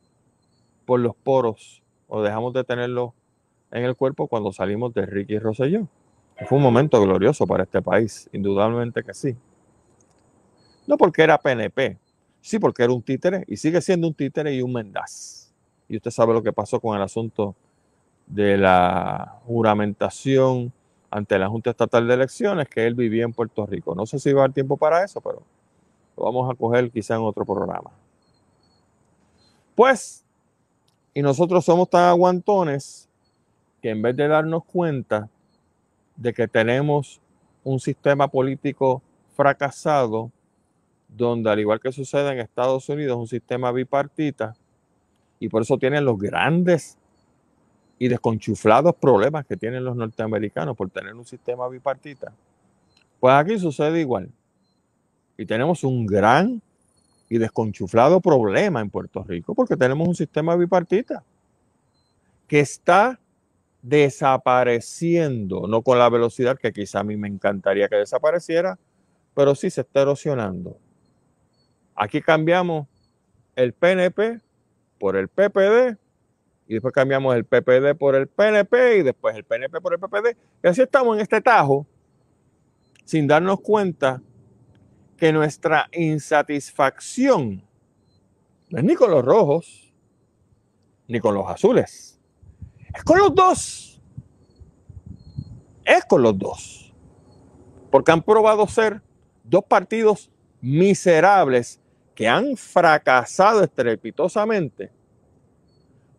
por 0.85 1.01
los 1.01 1.17
poros 1.17 1.83
o 2.07 2.21
dejamos 2.21 2.53
de 2.53 2.63
tenerlo 2.63 3.15
en 3.71 3.85
el 3.85 3.97
cuerpo 3.97 4.29
cuando 4.29 4.53
salimos 4.53 4.93
de 4.93 5.07
Ricky 5.07 5.39
Rosselló. 5.39 5.89
Fue 6.47 6.59
un 6.59 6.63
momento 6.63 7.01
glorioso 7.01 7.47
para 7.47 7.63
este 7.63 7.81
país, 7.81 8.29
indudablemente 8.35 9.03
que 9.03 9.15
sí. 9.15 9.35
No 10.87 10.99
porque 10.99 11.23
era 11.23 11.39
PNP, 11.39 11.97
Sí, 12.43 12.59
porque 12.59 12.83
era 12.83 12.93
un 12.93 13.03
títere 13.03 13.45
y 13.47 13.57
sigue 13.57 13.81
siendo 13.81 14.09
un 14.09 14.15
títere 14.15 14.53
y 14.53 14.61
un 14.61 14.73
mendaz. 14.73 15.55
Y 15.89 15.97
usted 15.97 16.11
sabe 16.11 16.35
lo 16.35 16.43
que 16.43 16.53
pasó 16.53 16.81
con 16.81 16.97
el 16.97 17.03
asunto 17.03 17.55
de 18.27 18.59
la 18.59 19.41
juramentación 19.47 20.73
ante 21.09 21.39
la 21.39 21.49
Junta 21.49 21.71
Estatal 21.71 22.09
de 22.09 22.15
Elecciones, 22.15 22.69
que 22.69 22.85
él 22.87 22.95
vivía 22.95 23.25
en 23.25 23.33
Puerto 23.33 23.65
Rico. 23.65 23.95
No 23.95 24.07
sé 24.07 24.19
si 24.19 24.33
va 24.33 24.41
a 24.41 24.45
haber 24.45 24.55
tiempo 24.55 24.77
para 24.77 25.05
eso, 25.05 25.21
pero 25.21 25.43
lo 26.17 26.25
vamos 26.25 26.51
a 26.51 26.57
coger 26.57 26.91
quizá 26.91 27.15
en 27.15 27.23
otro 27.23 27.45
programa. 27.45 27.91
Pues, 29.77 30.25
y 31.15 31.23
nosotros 31.23 31.65
somos 31.65 31.89
tan 31.89 32.05
aguantones 32.05 33.09
que 33.81 33.91
en 33.91 34.03
vez 34.03 34.17
de 34.17 34.27
darnos 34.27 34.65
cuenta 34.65 35.29
de 36.17 36.33
que 36.33 36.49
tenemos 36.49 37.21
un 37.63 37.79
sistema 37.79 38.27
político 38.27 39.01
fracasado, 39.37 40.31
donde 41.17 41.51
al 41.51 41.61
igual 41.61 41.81
que 41.81 41.93
sucede 41.93 42.33
en 42.33 42.41
Estados 42.41 42.89
Unidos, 42.89 43.19
un 43.19 43.27
sistema 43.27 43.71
bipartita, 43.73 44.55
y 45.39 45.49
por 45.49 45.63
eso 45.63 45.77
tienen 45.77 46.05
los 46.05 46.19
grandes 46.19 46.97
y 47.99 48.09
desconchuflados 48.09 48.95
problemas 48.97 49.47
que 49.47 49.57
tienen 49.57 49.85
los 49.85 49.97
norteamericanos 49.97 50.77
por 50.77 50.91
tener 50.91 51.15
un 51.15 51.25
sistema 51.25 51.69
bipartita. 51.69 52.33
Pues 53.21 53.35
aquí 53.35 53.59
sucede 53.59 54.01
igual. 54.01 54.31
Y 55.37 55.47
tenemos 55.47 55.85
un 55.85 56.07
gran 56.07 56.63
y 57.29 57.39
desconchuflado 57.39 58.21
problema 58.21 58.81
en 58.81 58.91
Puerto 58.91 59.23
Rico 59.25 59.55
porque 59.55 59.77
tenemos 59.77 60.07
un 60.07 60.15
sistema 60.15 60.55
bipartita 60.57 61.25
que 62.47 62.61
está 62.61 63.19
desapareciendo, 63.83 65.67
no 65.67 65.83
con 65.83 65.99
la 65.99 66.09
velocidad 66.09 66.59
que 66.59 66.73
quizá 66.73 67.01
a 67.01 67.05
mí 67.05 67.17
me 67.17 67.29
encantaría 67.29 67.89
que 67.89 67.97
desapareciera, 67.97 68.79
pero 69.35 69.55
sí 69.55 69.71
se 69.71 69.81
está 69.81 70.03
erosionando. 70.03 70.77
Aquí 71.95 72.21
cambiamos 72.21 72.87
el 73.55 73.73
PNP 73.73 74.41
por 74.99 75.17
el 75.17 75.29
PPD 75.29 75.99
y 76.67 76.75
después 76.75 76.95
cambiamos 76.95 77.35
el 77.35 77.45
PPD 77.45 77.97
por 77.99 78.15
el 78.15 78.29
PNP 78.29 78.99
y 78.99 79.03
después 79.03 79.37
el 79.37 79.45
PNP 79.45 79.81
por 79.81 79.93
el 79.95 80.01
PPD. 80.01 80.37
Y 80.65 80.69
así 80.69 80.83
estamos 80.83 81.17
en 81.17 81.23
este 81.23 81.41
tajo 81.41 81.87
sin 83.05 83.27
darnos 83.27 83.61
cuenta 83.61 84.23
que 85.17 85.33
nuestra 85.33 85.89
insatisfacción 85.93 87.65
no 88.71 88.79
es 88.79 88.85
ni 88.85 88.95
con 88.95 89.11
los 89.11 89.25
rojos 89.25 89.93
ni 91.09 91.21
con 91.21 91.35
los 91.35 91.47
azules. 91.47 92.19
Es 92.95 93.05
con 93.05 93.19
los 93.19 93.35
dos. 93.35 94.03
Es 95.85 96.05
con 96.07 96.23
los 96.23 96.39
dos. 96.39 96.95
Porque 97.91 98.13
han 98.13 98.23
probado 98.23 98.67
ser 98.67 99.03
dos 99.45 99.65
partidos 99.65 100.31
miserables 100.63 101.82
que 102.15 102.29
han 102.29 102.57
fracasado 102.57 103.63
estrepitosamente 103.63 104.91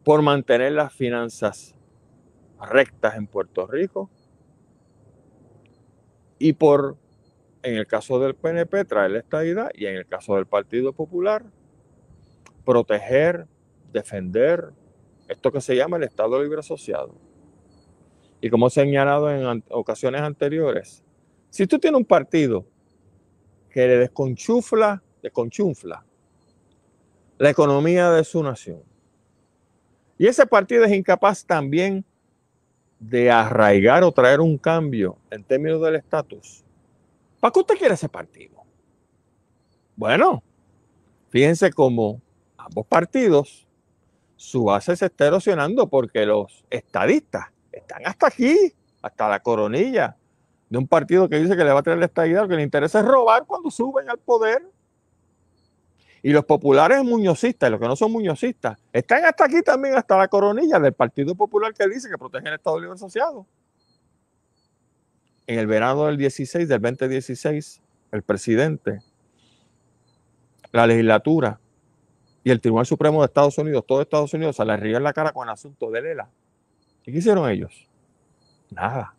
por 0.03 0.21
mantener 0.21 0.73
las 0.73 0.93
finanzas 0.93 1.75
rectas 2.59 3.15
en 3.15 3.27
Puerto 3.27 3.67
Rico 3.67 4.09
y 6.39 6.53
por, 6.53 6.97
en 7.61 7.75
el 7.75 7.87
caso 7.87 8.19
del 8.19 8.35
PNP, 8.35 8.85
traer 8.85 9.11
la 9.11 9.19
estabilidad 9.19 9.71
y 9.73 9.85
en 9.85 9.95
el 9.95 10.05
caso 10.05 10.35
del 10.35 10.45
Partido 10.45 10.93
Popular, 10.93 11.45
proteger, 12.65 13.47
defender 13.91 14.71
esto 15.27 15.51
que 15.51 15.61
se 15.61 15.75
llama 15.75 15.97
el 15.97 16.03
Estado 16.03 16.41
Libre 16.41 16.59
Asociado. 16.59 17.15
Y 18.41 18.49
como 18.49 18.67
he 18.67 18.71
señalado 18.71 19.31
en 19.31 19.63
ocasiones 19.69 20.21
anteriores, 20.21 21.03
si 21.49 21.65
tú 21.65 21.79
tienes 21.79 21.97
un 21.97 22.05
partido 22.05 22.65
que 23.69 23.87
le 23.87 23.97
desconchufla 23.97 25.01
conchunfla 25.32 26.05
la 27.38 27.49
economía 27.49 28.11
de 28.11 28.24
su 28.24 28.41
nación. 28.43 28.82
Y 30.17 30.28
ese 30.28 30.45
partido 30.45 30.86
es 30.86 30.91
incapaz 30.91 31.45
también 31.45 32.05
de 32.99 33.30
arraigar 33.30 34.03
o 34.03 34.11
traer 34.11 34.39
un 34.39 34.57
cambio 34.57 35.17
en 35.30 35.43
términos 35.43 35.82
del 35.82 35.95
estatus. 35.95 36.63
¿Para 37.39 37.51
qué 37.51 37.59
usted 37.59 37.78
quiere 37.78 37.95
ese 37.95 38.07
partido? 38.07 38.63
Bueno, 39.95 40.41
fíjense 41.30 41.71
cómo 41.71 42.21
ambos 42.57 42.86
partidos, 42.88 43.67
su 44.36 44.65
base 44.65 44.95
se 44.95 45.05
está 45.07 45.28
erosionando 45.28 45.88
porque 45.88 46.26
los 46.26 46.63
estadistas 46.69 47.47
están 47.71 48.05
hasta 48.05 48.28
aquí, 48.28 48.74
hasta 49.01 49.28
la 49.28 49.41
coronilla 49.41 50.15
de 50.69 50.78
un 50.78 50.88
partido 50.88 51.30
que 51.30 51.39
dice 51.39 51.55
que 51.55 51.63
le 51.63 51.71
va 51.71 51.82
a 51.82 51.84
traer 51.84 51.99
la 51.99 52.05
estadidad, 52.05 52.43
lo 52.43 52.47
que 52.47 52.55
le 52.55 52.63
interesa 52.63 53.01
es 53.01 53.05
robar 53.05 53.45
cuando 53.45 53.69
suben 53.69 54.09
al 54.09 54.17
poder. 54.17 54.63
Y 56.26 56.32
los 56.32 56.45
populares 56.45 57.03
muñozistas, 57.03 57.67
y 57.67 57.71
los 57.71 57.82
que 57.82 57.88
no 57.88 57.97
son 57.97 58.13
muñozistas, 58.13 58.80
están 58.93 59.26
hasta 59.26 59.43
aquí 59.43 59.61
también, 59.61 59.95
hasta 59.95 60.17
la 60.17 60.30
coronilla 60.30 60.80
del 60.80 60.93
Partido 60.93 61.36
Popular 61.36 61.74
que 61.74 61.86
dice 61.89 62.09
que 62.09 62.17
protege 62.17 62.47
el 62.47 62.53
Estado 62.55 62.80
Libre 62.80 62.95
Asociado. 62.95 63.45
En 65.45 65.59
el 65.59 65.67
verano 65.67 66.05
del 66.05 66.15
16, 66.15 66.69
del 66.69 66.82
2016, 66.82 67.82
el 68.13 68.24
presidente, 68.24 69.01
la 70.71 70.88
legislatura 70.88 71.59
y 72.41 72.51
el 72.51 72.61
Tribunal 72.61 72.86
Supremo 72.86 73.19
de 73.19 73.26
Estados 73.26 73.57
Unidos, 73.57 73.84
todo 73.86 74.01
Estados 74.01 74.34
Unidos, 74.34 74.55
se 74.55 74.63
le 74.63 74.78
ríe 74.78 74.95
en 74.95 75.03
la 75.03 75.11
cara 75.11 75.34
con 75.34 75.45
el 75.47 75.53
asunto 75.53 75.91
de 75.91 76.01
Lela. 76.01 76.30
¿Y 77.05 77.11
qué 77.11 77.17
hicieron 77.17 77.49
ellos? 77.49 77.89
Nada. 78.69 79.13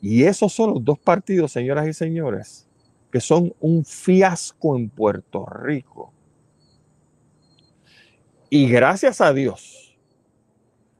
Y 0.00 0.24
esos 0.24 0.52
son 0.52 0.70
los 0.74 0.84
dos 0.84 0.98
partidos, 0.98 1.52
señoras 1.52 1.86
y 1.86 1.92
señores, 1.92 2.67
que 3.10 3.20
son 3.20 3.54
un 3.60 3.84
fiasco 3.84 4.76
en 4.76 4.88
Puerto 4.88 5.46
Rico. 5.46 6.12
Y 8.50 8.68
gracias 8.68 9.20
a 9.20 9.32
Dios, 9.32 9.96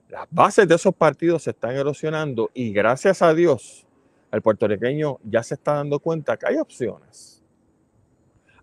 las 0.08 0.26
bases 0.30 0.68
de 0.68 0.74
esos 0.74 0.94
partidos 0.94 1.42
se 1.42 1.50
están 1.50 1.76
erosionando 1.76 2.50
y 2.54 2.72
gracias 2.72 3.22
a 3.22 3.34
Dios, 3.34 3.84
El 4.30 4.42
puertorriqueño 4.42 5.20
ya 5.24 5.42
se 5.42 5.54
está 5.54 5.72
dando 5.72 6.00
cuenta 6.00 6.36
que 6.36 6.46
hay 6.46 6.56
opciones. 6.56 7.42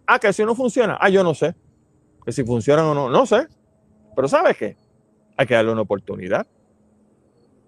Ah, 0.06 0.20
que 0.20 0.32
si 0.32 0.46
no 0.46 0.54
funciona, 0.54 0.96
ah, 1.02 1.10
yo 1.10 1.24
no 1.24 1.34
sé. 1.34 1.56
Que 2.24 2.32
si 2.32 2.44
funcionan 2.44 2.86
o 2.86 2.94
no, 2.94 3.10
no 3.10 3.26
sé. 3.26 3.48
Pero 4.16 4.28
¿sabes 4.28 4.56
qué? 4.58 4.78
Hay 5.36 5.48
que 5.48 5.56
darle 5.56 5.72
una 5.72 5.82
oportunidad. 5.82 6.46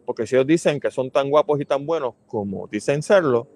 Porque 0.06 0.28
si 0.28 0.36
ellos 0.36 0.46
dicen 0.46 0.80
que 0.80 0.92
son 0.92 1.10
tan 1.10 1.32
guapos 1.32 1.60
y 1.60 1.66
tan 1.66 1.88
buenos 1.88 2.14
como 2.28 2.68
dicen 2.68 3.02
serlo, 3.02 3.48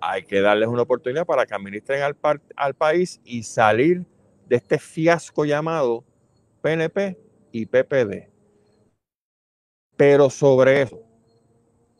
hay 0.00 0.24
que 0.24 0.40
darles 0.40 0.68
una 0.68 0.82
oportunidad 0.82 1.26
para 1.26 1.46
que 1.46 1.54
administren 1.54 2.02
al, 2.02 2.16
al 2.56 2.74
país 2.74 3.20
y 3.24 3.42
salir 3.42 4.04
de 4.48 4.56
este 4.56 4.78
fiasco 4.78 5.44
llamado 5.44 6.04
PNP 6.62 7.18
y 7.52 7.66
PPD. 7.66 8.28
Pero 9.96 10.30
sobre 10.30 10.82
eso 10.82 11.02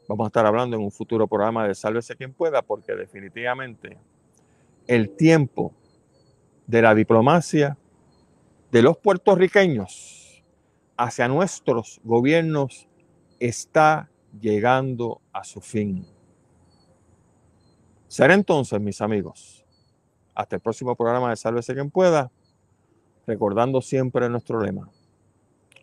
vamos 0.08 0.26
a 0.26 0.28
estar 0.28 0.46
hablando 0.46 0.76
en 0.76 0.82
un 0.82 0.92
futuro 0.92 1.26
programa 1.26 1.66
de 1.66 1.74
Sálvese 1.74 2.16
quien 2.16 2.32
pueda, 2.32 2.62
porque 2.62 2.94
definitivamente 2.94 3.98
el 4.86 5.10
tiempo 5.16 5.72
de 6.66 6.82
la 6.82 6.94
diplomacia 6.94 7.76
de 8.70 8.82
los 8.82 8.98
puertorriqueños 8.98 10.44
hacia 10.96 11.28
nuestros 11.28 12.00
gobiernos 12.04 12.88
está 13.40 14.10
llegando 14.40 15.20
a 15.32 15.44
su 15.44 15.60
fin. 15.60 16.06
Será 18.16 18.32
entonces, 18.32 18.80
mis 18.80 19.02
amigos, 19.02 19.62
hasta 20.34 20.56
el 20.56 20.62
próximo 20.62 20.96
programa 20.96 21.28
de 21.28 21.36
Sálvese 21.36 21.74
quien 21.74 21.90
pueda, 21.90 22.32
recordando 23.26 23.82
siempre 23.82 24.30
nuestro 24.30 24.58
lema, 24.58 24.88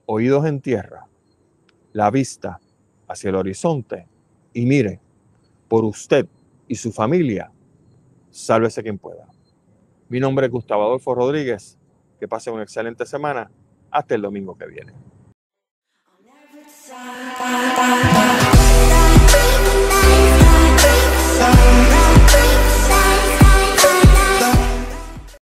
oídos 0.08 0.44
en 0.48 0.60
tierra, 0.60 1.06
la 1.92 2.10
vista 2.10 2.60
hacia 3.08 3.30
el 3.30 3.36
horizonte 3.36 4.08
y 4.52 4.66
mire, 4.66 5.00
por 5.68 5.86
usted 5.86 6.26
y 6.68 6.74
su 6.74 6.92
familia, 6.92 7.52
sálvese 8.32 8.82
quien 8.82 8.98
pueda. 8.98 9.28
Mi 10.10 10.20
nombre 10.20 10.48
es 10.48 10.52
Gustavo 10.52 10.86
Adolfo 10.86 11.14
Rodríguez, 11.14 11.78
que 12.20 12.28
pase 12.28 12.50
una 12.50 12.64
excelente 12.64 13.06
semana, 13.06 13.52
hasta 13.92 14.16
el 14.16 14.24
domingo 14.24 14.58
que 14.58 14.66
viene. 14.66 14.94